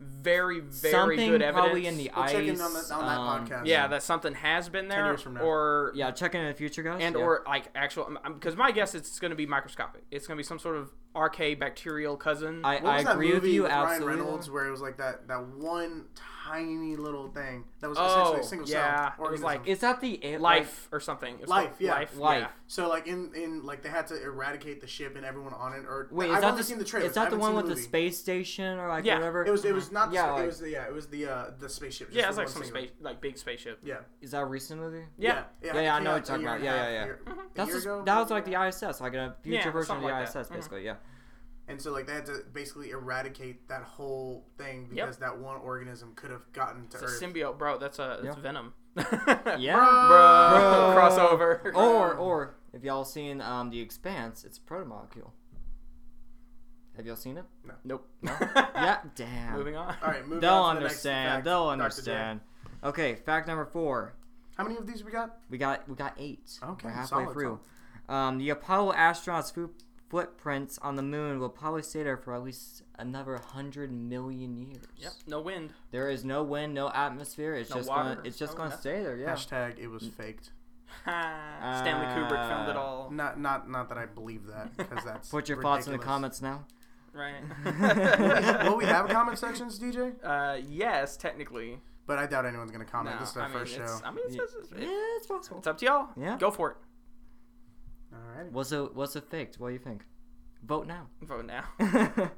[0.00, 1.54] very very Something good evidence.
[1.64, 2.32] probably in the We'll ice.
[2.32, 3.66] check in on, the, on that um, podcast.
[3.66, 5.40] yeah, that something has been there, years from now.
[5.42, 7.00] or Yeah, check in the future, guys.
[7.02, 7.22] and yeah.
[7.22, 10.04] or like actual because my guess it's going to be microscopic.
[10.10, 12.64] It's going to be some sort of archaea bacterial cousin.
[12.64, 14.16] I, What I was that agree movie with you with Ryan absolutely.
[14.20, 16.06] Reynolds where it was like that that one
[16.50, 19.44] tiny little thing that was Oh, essentially a single yeah, cell it was organism.
[19.46, 21.34] like- Is that the a- life or something.
[21.34, 21.92] It was Life, yeah.
[21.94, 22.40] life, Life.
[22.42, 22.48] yeah.
[22.66, 25.84] so like in in like they had to eradicate the ship and everyone on it.
[25.86, 27.06] Or Wait, I've is that only the seen the trailer.
[27.06, 29.14] is that the one with the space station or like Yeah.
[29.16, 29.44] whatever?
[29.44, 31.06] It was it was not the Yeah, spa- like- it was the, yeah it was
[31.08, 32.08] the uh the spaceship.
[32.08, 33.78] just Yeah, the it's like some single- space, like big spaceship.
[33.82, 33.98] Yeah.
[34.20, 35.04] Is that a recent movie?
[35.18, 35.44] Yeah.
[35.62, 36.62] yeah, Yeah, yeah, I know what you're talking about.
[36.62, 37.04] Yeah, yeah, yeah.
[37.04, 40.08] year- a That's just, that was like the ISS, like a future version of the
[40.08, 40.48] ISS.
[40.48, 40.54] Mhm.
[40.54, 40.84] basically.
[40.84, 40.96] Yeah.
[41.70, 45.06] And so like they had to basically eradicate that whole thing Yep.
[45.06, 47.20] because that one organism could have gotten to It's a Earth.
[47.22, 47.78] symbiote, bro.
[47.78, 48.42] That's a that's Yeah.
[48.42, 48.74] Venom.
[49.58, 49.76] Yeah.
[49.76, 50.94] bro.
[50.94, 50.94] Bro.
[50.96, 51.74] Crossover.
[51.74, 55.30] Or or if y'all seen um the Expanse, it's a protomolecule.
[56.96, 57.44] Have y'all seen it?
[57.64, 57.74] No.
[57.84, 58.08] Nope.
[58.74, 58.98] Yeah.
[59.14, 59.54] Damn.
[59.54, 59.94] Moving on.
[60.02, 61.44] All right, moving They'll on to the next understand.
[61.44, 61.72] They'll Dr.
[61.72, 62.40] Understand.
[62.82, 64.14] Okay, fact number four.
[64.56, 65.36] How many of these we got?
[65.48, 66.50] We got we got eight.
[66.62, 67.60] Okay, We're halfway solid, through.
[68.08, 69.70] Um, the Apollo astronauts' fo-
[70.10, 74.84] footprints on the moon will probably stay there for at least another hundred million years.
[74.98, 75.12] Yep.
[75.26, 75.72] No wind.
[75.92, 77.54] There is no wind, no atmosphere.
[77.54, 78.80] It's No just water, gonna it's just no gonna nothing.
[78.80, 79.16] stay there.
[79.16, 79.32] Yeah.
[79.32, 80.50] Hashtag it was faked.
[81.04, 83.10] Stanley Kubrick filmed it Uh, all.
[83.10, 86.42] Not not not that I believe that because that's Put your thoughts in the comments
[86.42, 86.66] now.
[87.12, 87.34] Right.
[88.64, 90.14] Will we have comment sections, DJ?
[90.22, 91.78] Uh, yes, technically.
[92.06, 93.16] But I doubt anyone's gonna comment.
[93.16, 93.98] No, this is our I mean, first show.
[94.04, 94.42] I mean, it's, Yeah.
[94.42, 95.58] it's, it's, Yeah, it's possible.
[95.58, 96.08] it's up to y'all.
[96.16, 96.36] Yeah.
[96.38, 96.76] Go for it.
[98.20, 98.52] Alrighty.
[98.52, 99.58] What's a what's a faked?
[99.58, 100.04] What do you think?
[100.64, 101.06] Vote now.
[101.22, 101.64] Vote now.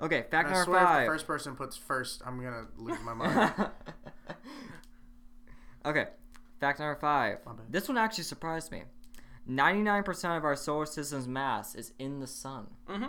[0.00, 2.98] okay, fact And I number swear, if the first person puts first, I'm gonna lose
[3.04, 3.52] my mind.
[5.86, 6.06] okay,
[6.60, 7.38] fact number five.
[7.70, 8.82] This one actually surprised me.
[9.48, 12.66] 99% of our solar system's mass is in the sun.
[12.88, 13.02] Mm-hmm.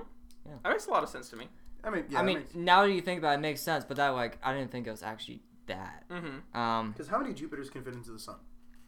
[0.46, 0.52] Yeah.
[0.64, 1.48] That makes a lot of sense to me.
[1.84, 2.20] I mean, yeah.
[2.20, 4.54] I mean, now that you think about it, it makes sense, but that, like, I
[4.54, 6.04] didn't think it was actually that.
[6.10, 6.58] Mm-hmm.
[6.60, 8.36] Um, because how many Jupiters can fit into the sun?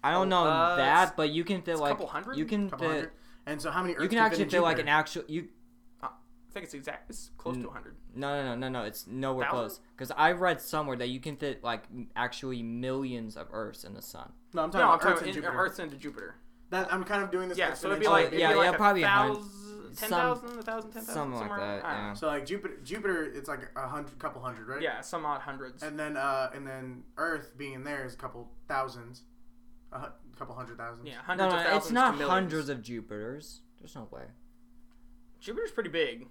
[0.03, 2.37] I don't know Uh, that, but you can fit, it's a like, couple hundred?
[2.37, 3.11] you can couple fit, hundred.
[3.45, 3.93] And so how many?
[3.95, 5.47] Earths you can fit actually in fit, like, an actual, you,
[6.01, 6.09] I
[6.51, 7.09] think it's exact.
[7.09, 7.61] It's close Mm.
[7.63, 7.95] to 100.
[8.15, 9.59] no, no, no, no, no, it's nowhere Thousand?
[9.59, 9.79] close.
[9.95, 11.83] Because I read somewhere that you can fit, like,
[12.15, 14.31] actually millions of Earths in the sun.
[14.53, 15.53] No, I'm talking No, I'm about talking and in, Jupiter.
[15.57, 16.35] Earth's into Jupiter.
[16.69, 17.57] That I'm kind of doing this.
[17.57, 19.35] Yeah, so it'd be like, Oh, it'd yeah, be yeah, like probably a a hun-
[19.35, 21.59] thousand, 10,000, a thousand, 10,000, something like somewhere.
[21.59, 22.13] that, yeah.
[22.13, 24.81] So like Jupiter, Jupiter, it's like a hundred, couple hundred, right?
[24.81, 25.81] Yeah, some odd hundreds.
[25.83, 29.23] And then, uh, and then Earth being in there is a couple thousands,
[29.91, 30.07] a hu-
[30.37, 31.07] couple hundred thousands.
[31.07, 32.29] yeah, No, hundreds no, of thousands it's not to millions.
[32.31, 33.61] hundreds of Jupiters.
[33.79, 34.23] There's no way.
[35.39, 36.27] Jupiter's pretty big.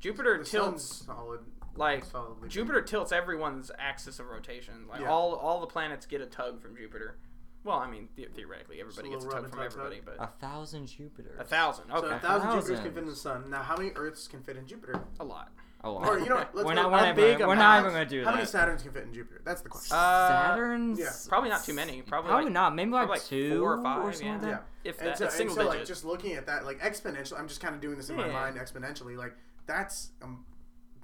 [0.00, 1.40] Jupiter The tilts sun's solid.
[1.74, 4.86] like solidly Jupiter tilts everyone's axis of rotation.
[4.88, 5.08] Like Yeah.
[5.10, 7.16] all all the planets get a tug from Jupiter.
[7.64, 9.80] Well, I mean the- theoretically everybody Just gets a a little tug rub from and
[9.80, 11.38] tug everybody, A but thousand Jupiters.
[11.40, 11.88] a thousand.
[11.88, 12.80] So Okay, a thousand Jupiters Thousands.
[12.80, 13.50] can fit in the sun.
[13.50, 15.02] Now, how many Earths can fit in Jupiter?
[15.18, 15.52] a lot.
[15.82, 16.08] A lot.
[16.08, 17.80] Or you know, what, let's we're go- not, we're a not, big even, we're not
[17.80, 18.30] even gonna do that.
[18.30, 18.46] How many.
[18.46, 19.40] Saturns can fit in Jupiter?
[19.44, 19.96] That's the question.
[19.96, 20.98] Uh, Saturns?
[20.98, 21.10] yeah.
[21.28, 22.02] Probably not too many.
[22.02, 22.74] Probably, Probably like, not.
[22.74, 24.34] Maybe like, probably like two four or five, something yeah.
[24.40, 24.42] like
[24.84, 24.90] yeah.
[24.90, 25.78] if And that, so, single and so digit.
[25.80, 27.38] like just looking at that, like exponential.
[27.38, 29.16] I'm just kind of doing this in my mind exponentially.
[29.16, 29.34] Like
[29.66, 30.44] that's um,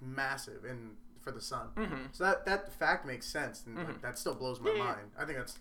[0.00, 1.68] massive in for the sun.
[1.76, 2.08] Mhm.
[2.12, 4.00] So that that fact makes sense, and like, Mhm.
[4.02, 4.84] that still blows my Yeah, yeah.
[4.84, 5.10] mind.
[5.18, 5.58] I think that's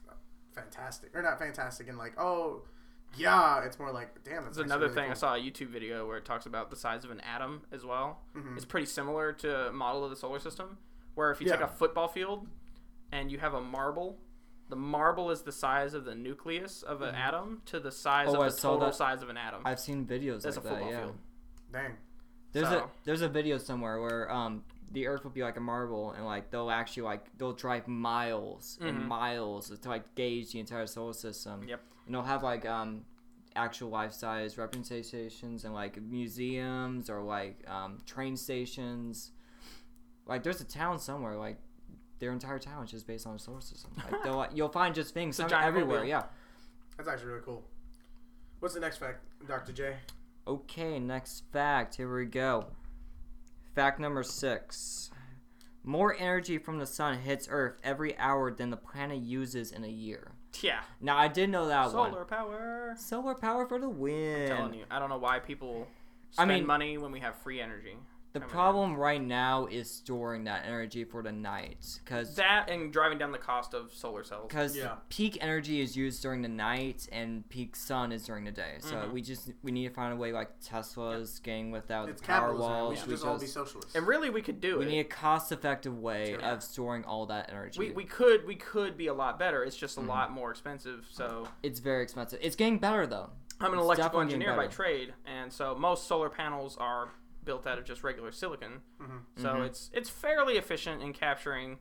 [0.55, 2.63] fantastic, or not fantastic, and like oh
[3.17, 4.43] yeah, it's more like damn.
[4.43, 5.11] That's There's actually another really thing.
[5.11, 7.83] I saw a YouTube video where it talks about the size of an atom as
[7.85, 8.21] well.
[8.35, 8.55] Mhm.
[8.55, 10.77] It's pretty similar to a model of the solar system,
[11.15, 12.47] where if you take a football field
[13.11, 14.17] and you have a marble,
[14.69, 17.17] the marble is the size of the nucleus of an Mhm.
[17.19, 18.95] atom to the size Oh, I of the total that.
[18.95, 19.61] size of an atom.
[19.65, 20.69] I've seen videos That's a like that.
[20.69, 21.01] football Yeah.
[21.01, 21.17] field.
[21.71, 21.97] Dang.
[22.53, 26.11] There's a there's a video somewhere where um the Earth will be like a marble
[26.11, 28.89] and like they'll actually like they'll drive miles Mhm.
[28.89, 31.63] and miles to like gauge the entire solar system.
[31.67, 31.81] Yep.
[32.05, 33.01] And they'll have like um
[33.55, 39.31] actual life size representations and like museums or like um train stations.
[40.25, 41.57] Like there's a town somewhere like
[42.19, 43.91] their entire town is just based on the solar system.
[43.97, 45.97] Like they'll you'll find just things a some- everywhere.
[45.97, 46.09] mobile.
[46.09, 46.23] Yeah.
[46.97, 47.63] That's actually really cool.
[48.59, 49.71] What's the next fact, Dr.
[49.71, 49.95] J?
[50.47, 51.95] Okay, next fact.
[51.95, 52.67] Here we go.
[53.73, 55.09] Fact number six.
[55.83, 59.89] More energy from the sun hits Earth every hour than the planet uses in a
[59.89, 60.33] year.
[60.61, 60.81] Yeah.
[60.99, 62.11] Now, I did know that Solar one.
[62.11, 62.95] Solar power.
[62.97, 64.51] Solar power for the win.
[64.51, 65.87] I'm telling you, I don't know why people
[66.37, 67.95] I spend mean- money when we have free energy.
[68.33, 71.99] The I mean, problem right now is storing that energy for the night.
[72.03, 74.45] Because That and driving down the cost of solar cells.
[74.47, 74.95] because Yeah.
[75.09, 78.77] peak energy is used during the night and peak sun is during the day.
[78.79, 79.11] So Mhm.
[79.11, 82.47] we just we need to find a way like Tesla's getting without It's the power
[82.53, 82.71] capitalism.
[82.71, 82.89] walls.
[82.91, 83.95] We should we just all be socialists.
[83.95, 84.87] And really, we could do we it.
[84.87, 86.53] We need a cost-effective way Yeah.
[86.53, 87.79] of storing all that energy.
[87.79, 89.63] we, we could we could be a lot better.
[89.65, 90.07] It's just a Mhm.
[90.07, 91.05] lot more expensive.
[91.11, 92.39] So It's very expensive.
[92.41, 93.31] It's getting better though.
[93.59, 97.09] I'm an It's electrical engineer by trade, and so most solar panels are
[97.43, 98.81] built out of just regular silicon.
[98.99, 99.21] Mhm.
[99.37, 99.65] So Mhm.
[99.65, 101.79] it's it's fairly efficient in capturing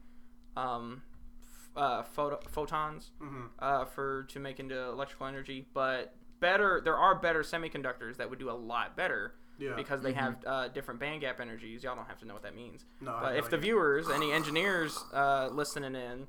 [0.57, 1.03] um,
[1.43, 5.69] f- uh, photo- photons hmm uh, for to make into electrical energy.
[5.73, 9.75] But better, there are better semiconductors that would do a lot better Yeah.
[9.77, 10.17] because they Mhm.
[10.17, 11.85] have uh, different band gap energies.
[11.85, 12.85] Y'all don't have to know what that means.
[13.01, 13.61] no, But if the idea.
[13.73, 16.27] viewers, any engineers uh, listening in,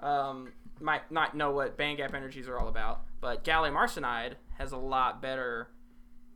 [0.00, 4.72] um, might not know what band gap energies are all about, but gallium arsenide has
[4.72, 5.68] a lot better.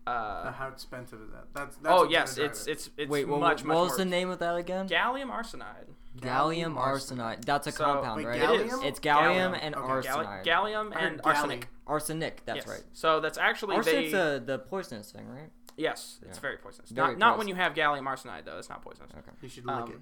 [0.06, 1.44] Uh, how expensive is that?
[1.52, 2.70] That's, that's oh yes, it's it.
[2.72, 3.98] it's it's Wait, what, much what much was more.
[3.98, 4.88] the name of that again?
[4.88, 5.86] Gallium arsenide.
[6.18, 7.44] Gallium Gallium arsenide.
[7.44, 8.40] That's a So- compound, Wait, right?
[8.40, 8.72] It is.
[8.72, 8.84] gallium?
[8.84, 9.58] It's gallium, Gallium.
[9.62, 10.08] and Okay.
[10.08, 10.44] arsenide.
[10.46, 11.36] Gallium and galley.
[11.36, 11.68] arsenic.
[11.88, 12.42] Arsenic.
[12.46, 12.68] That's Yes.
[12.68, 12.82] right.
[12.92, 14.10] So that's actually Arsenic's they.
[14.12, 15.50] the the poisonous thing, right?
[15.76, 16.40] yes, it's Yeah.
[16.40, 16.90] very poisonous.
[16.90, 18.58] Very not, not when you have gallium arsenide though.
[18.58, 19.10] It's not poisonous.
[19.12, 19.32] Okay.
[19.42, 20.00] You should lick Um, it.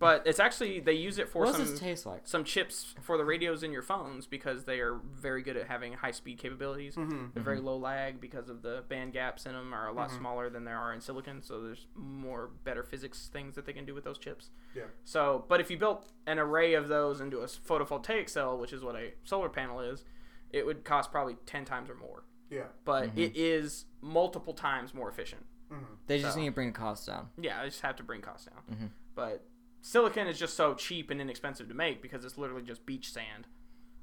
[0.00, 2.22] But it's actually they use it for What some does this taste like?
[2.26, 5.92] some chips for the radios in your phones because they are very good at having
[5.94, 6.96] high speed capabilities.
[6.96, 7.26] Mm-hmm.
[7.32, 10.18] They're very low lag because of the band gaps in them are a lot Mhm.
[10.18, 11.40] smaller than there are in silicon.
[11.42, 14.50] So there's more better physics things that they can do with those chips.
[14.74, 14.84] Yeah.
[15.04, 18.82] So, but if you built an array of those into a photovoltaic cell, which is
[18.82, 20.04] what a solar panel is,
[20.50, 22.24] it would cost probably ten times or more.
[22.50, 22.66] Yeah.
[22.84, 23.18] But Mhm.
[23.18, 25.46] it is multiple times more efficient.
[25.70, 25.94] Mm-hmm.
[26.08, 27.30] They just So- need to bring the cost down.
[27.38, 28.62] Yeah, I just have to bring costs down.
[28.70, 28.90] Mhm.
[29.14, 29.46] But
[29.86, 33.46] silicon is just so cheap and inexpensive to make because it's literally just beach sand.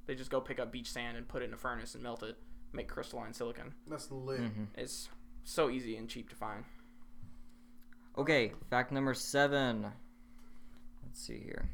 [0.05, 2.21] They just go pick up beach sand and put it in a furnace and melt
[2.21, 2.37] it,
[2.71, 3.73] make crystalline silicon.
[3.87, 4.39] That's lit.
[4.41, 5.09] hmm It's
[5.43, 6.63] so easy and cheap to find.
[8.17, 9.87] Okay, fact number seven.
[11.03, 11.69] Let's see here.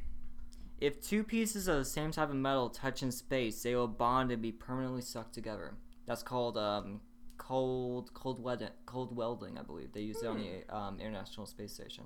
[0.80, 4.32] If two pieces of the same type of metal touch in space, they will bond
[4.32, 5.74] and be permanently stuck together.
[6.06, 7.02] That's called um,
[7.38, 8.70] cold cold welding.
[8.86, 9.92] Cold welding, I believe.
[9.92, 12.06] They use it on the um, International Space Station.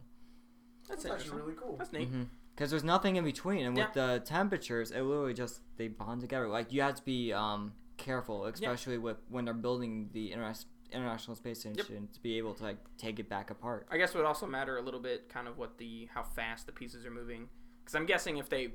[0.92, 1.78] That's, That's actually really cool.
[1.78, 2.10] That's neat.
[2.54, 6.48] Because there's nothing in between, and with the temperatures, it literally just they bond together.
[6.48, 11.36] Like you have to be um, careful, especially with when they're building the Interna- International
[11.36, 13.88] Space Station to be able to like take it back apart.
[13.90, 16.66] I guess it would also matter a little bit, kind of what the how fast
[16.66, 17.48] the pieces are moving.
[17.84, 18.74] Because I'm guessing if they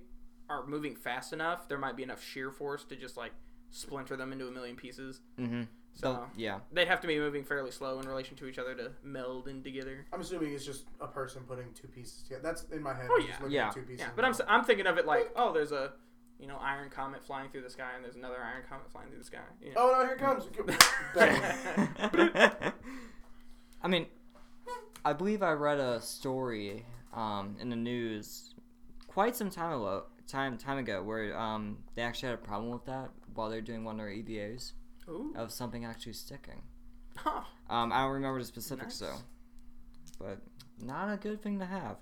[0.48, 3.32] are moving fast enough, there might be enough shear force to just like
[3.70, 5.20] splinter them into a million pieces.
[5.38, 5.62] Mm-hmm.
[5.98, 6.59] So yeah.
[6.73, 9.62] they'd have to be moving fairly slow in relation to each other to meld in
[9.62, 10.05] together.
[10.12, 12.43] I'm assuming it's just a person putting two pieces together.
[12.43, 13.09] That's in my head.
[13.10, 13.28] Oh, I'm yeah.
[13.28, 13.68] just looking Yeah.
[13.68, 14.01] at two pieces.
[14.01, 14.44] Yeah, but I'm, metal.
[14.44, 15.93] s- I'm thinking of it like, oh, there's a,
[16.39, 19.18] you know, iron comet flying through the sky, and there's another iron comet flying through
[19.20, 19.39] the sky.
[19.62, 19.74] You know?
[19.78, 20.05] Oh no!
[20.05, 20.44] Here it comes.
[21.14, 22.73] Bang.
[23.82, 24.06] I mean,
[25.05, 28.55] I believe I read a story um, in the news
[29.06, 32.85] quite some time ago, time time ago, where um, they actually had a problem with
[32.86, 34.73] that while they're doing one of their EVAs
[35.09, 35.33] Ooh.
[35.37, 36.62] of something actually sticking.
[37.16, 37.43] Huh.
[37.70, 39.11] Um, I don't remember the specifics Nice.
[39.11, 39.19] though,
[40.24, 40.39] but
[40.85, 41.97] not a good thing to have.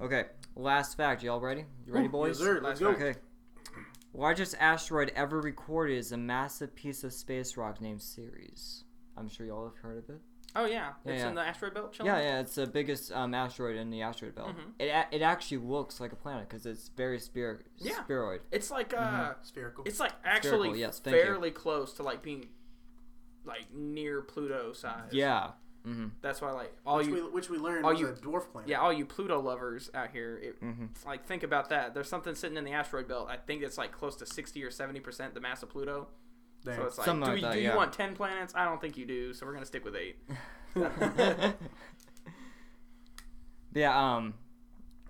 [0.00, 0.24] Okay,
[0.56, 1.22] last fact.
[1.22, 1.64] Y'all ready?
[1.86, 2.38] You ready, Ooh, boys?
[2.40, 2.60] Yes, sir.
[2.62, 2.88] Let's go.
[2.90, 3.14] Okay.
[4.14, 8.84] Largest asteroid ever recorded is a massive piece of space rock named Ceres.
[9.16, 10.20] I'm sure y'all have heard of it.
[10.56, 11.28] Oh yeah, Yeah, it's yeah.
[11.28, 11.92] in the asteroid belt.
[11.92, 12.10] Chilling?
[12.12, 14.48] Yeah, yeah, it's the biggest um, asteroid in the asteroid belt.
[14.56, 14.72] Mhm.
[14.78, 18.02] It a- it actually looks like a planet because it's very spher- Yeah.
[18.04, 18.40] spheroid.
[18.50, 19.84] It's like uh, Spherical.
[19.86, 21.22] it's like actually Spherical, yes, thank you.
[21.22, 22.48] fairly close to like being
[23.44, 25.10] like near Pluto size.
[25.12, 25.50] Yeah.
[25.86, 26.06] Mm-hmm.
[26.22, 28.50] That's why like all which, you we, which we learned all was you- a dwarf
[28.50, 28.68] planet.
[28.68, 30.38] yeah all you Pluto lovers out here.
[30.42, 30.86] It, Mm-hmm.
[31.06, 31.94] like think about that.
[31.94, 33.28] There's something sitting in the asteroid belt.
[33.30, 36.08] I think it's like close to sixty or seventy percent the mass of Pluto.
[36.64, 36.76] Dang.
[36.76, 37.70] So it's like, Something do, like we, that, do yeah.
[37.72, 38.54] you want ten planets?
[38.56, 39.32] I don't think you do.
[39.32, 40.16] So we're gonna stick with eight.
[43.74, 44.16] yeah.
[44.16, 44.34] Um.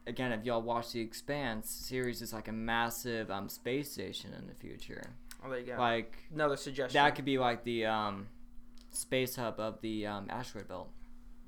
[0.07, 4.47] Again, if y'all watch the Expanse series, is like a massive um space station in
[4.47, 5.03] the future.
[5.45, 5.77] Oh, there you go.
[5.79, 6.95] Like Another suggestion.
[7.01, 8.29] that could be like the um
[8.91, 10.91] space hub of the um asteroid belt.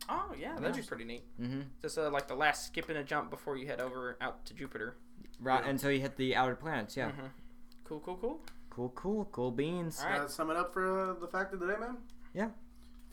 [0.08, 1.24] oh yeah, that'd be pretty neat.
[1.40, 1.60] Mm-hmm.
[1.80, 4.54] Just uh, like the last skip and a jump before you head over out to
[4.54, 4.96] Jupiter.
[5.40, 5.70] Right Yeah.
[5.70, 6.96] until you hit the outer planets.
[6.96, 7.10] Yeah.
[7.12, 7.30] Mhm.
[7.84, 8.40] Cool, cool, cool.
[8.70, 8.90] Cool.
[8.94, 9.28] Cool.
[9.32, 10.00] Cool beans.
[10.02, 10.20] All right.
[10.22, 11.96] Uh, sum it up for uh, the fact of the day, man.
[12.34, 12.48] Yeah.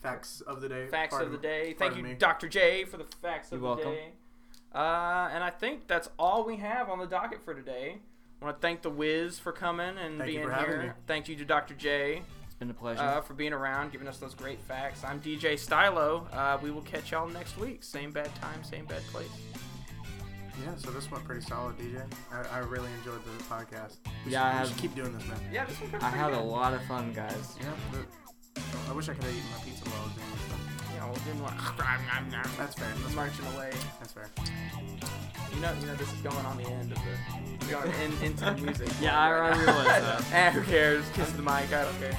[0.02, 0.86] Facts of the day.
[0.88, 1.74] Facts Pardon of the day.
[1.76, 2.14] Thank you, me.
[2.14, 2.48] Dr.
[2.48, 3.92] J, for the facts of You're the welcome.
[3.94, 4.12] day.
[4.74, 7.98] Uh, and I think that's all we have on the docket for today.
[8.40, 10.82] I want to thank the Wiz for coming and Thank you being for here.
[10.82, 10.90] me.
[11.08, 11.74] Thank you to Dr.
[11.74, 13.00] J It's been a pleasure.
[13.02, 15.02] uh, for being around, giving us those great facts.
[15.02, 16.28] I'm DJ Stylo.
[16.32, 17.82] Uh, we will catch y'all next week.
[17.82, 19.26] Same bad time, same bad place.
[20.64, 22.02] Yeah, so this went pretty solid, DJ.
[22.32, 23.96] I, I really enjoyed the podcast.
[24.26, 25.38] We Yeah, should, we have- keep doing this, man.
[25.52, 27.56] Yeah, this one I had a lot of fun, guys.
[27.60, 27.66] Yeah.
[27.92, 30.60] but- I wish I could have eaten my pizza while I was doing this stuff.
[30.94, 31.54] Yeah, we'll do one.
[32.58, 32.88] That's fair.
[32.88, 33.14] That's fair.
[33.14, 33.70] marching away.
[34.00, 34.28] That's fair.
[35.54, 38.44] You know, you know, this is going on the end of the, going in, into
[38.44, 38.88] the music.
[39.00, 40.22] Yeah, I- I realize that.
[40.32, 41.04] Eh, who cares?
[41.14, 41.72] Kiss the mic.
[41.72, 42.18] I don't care.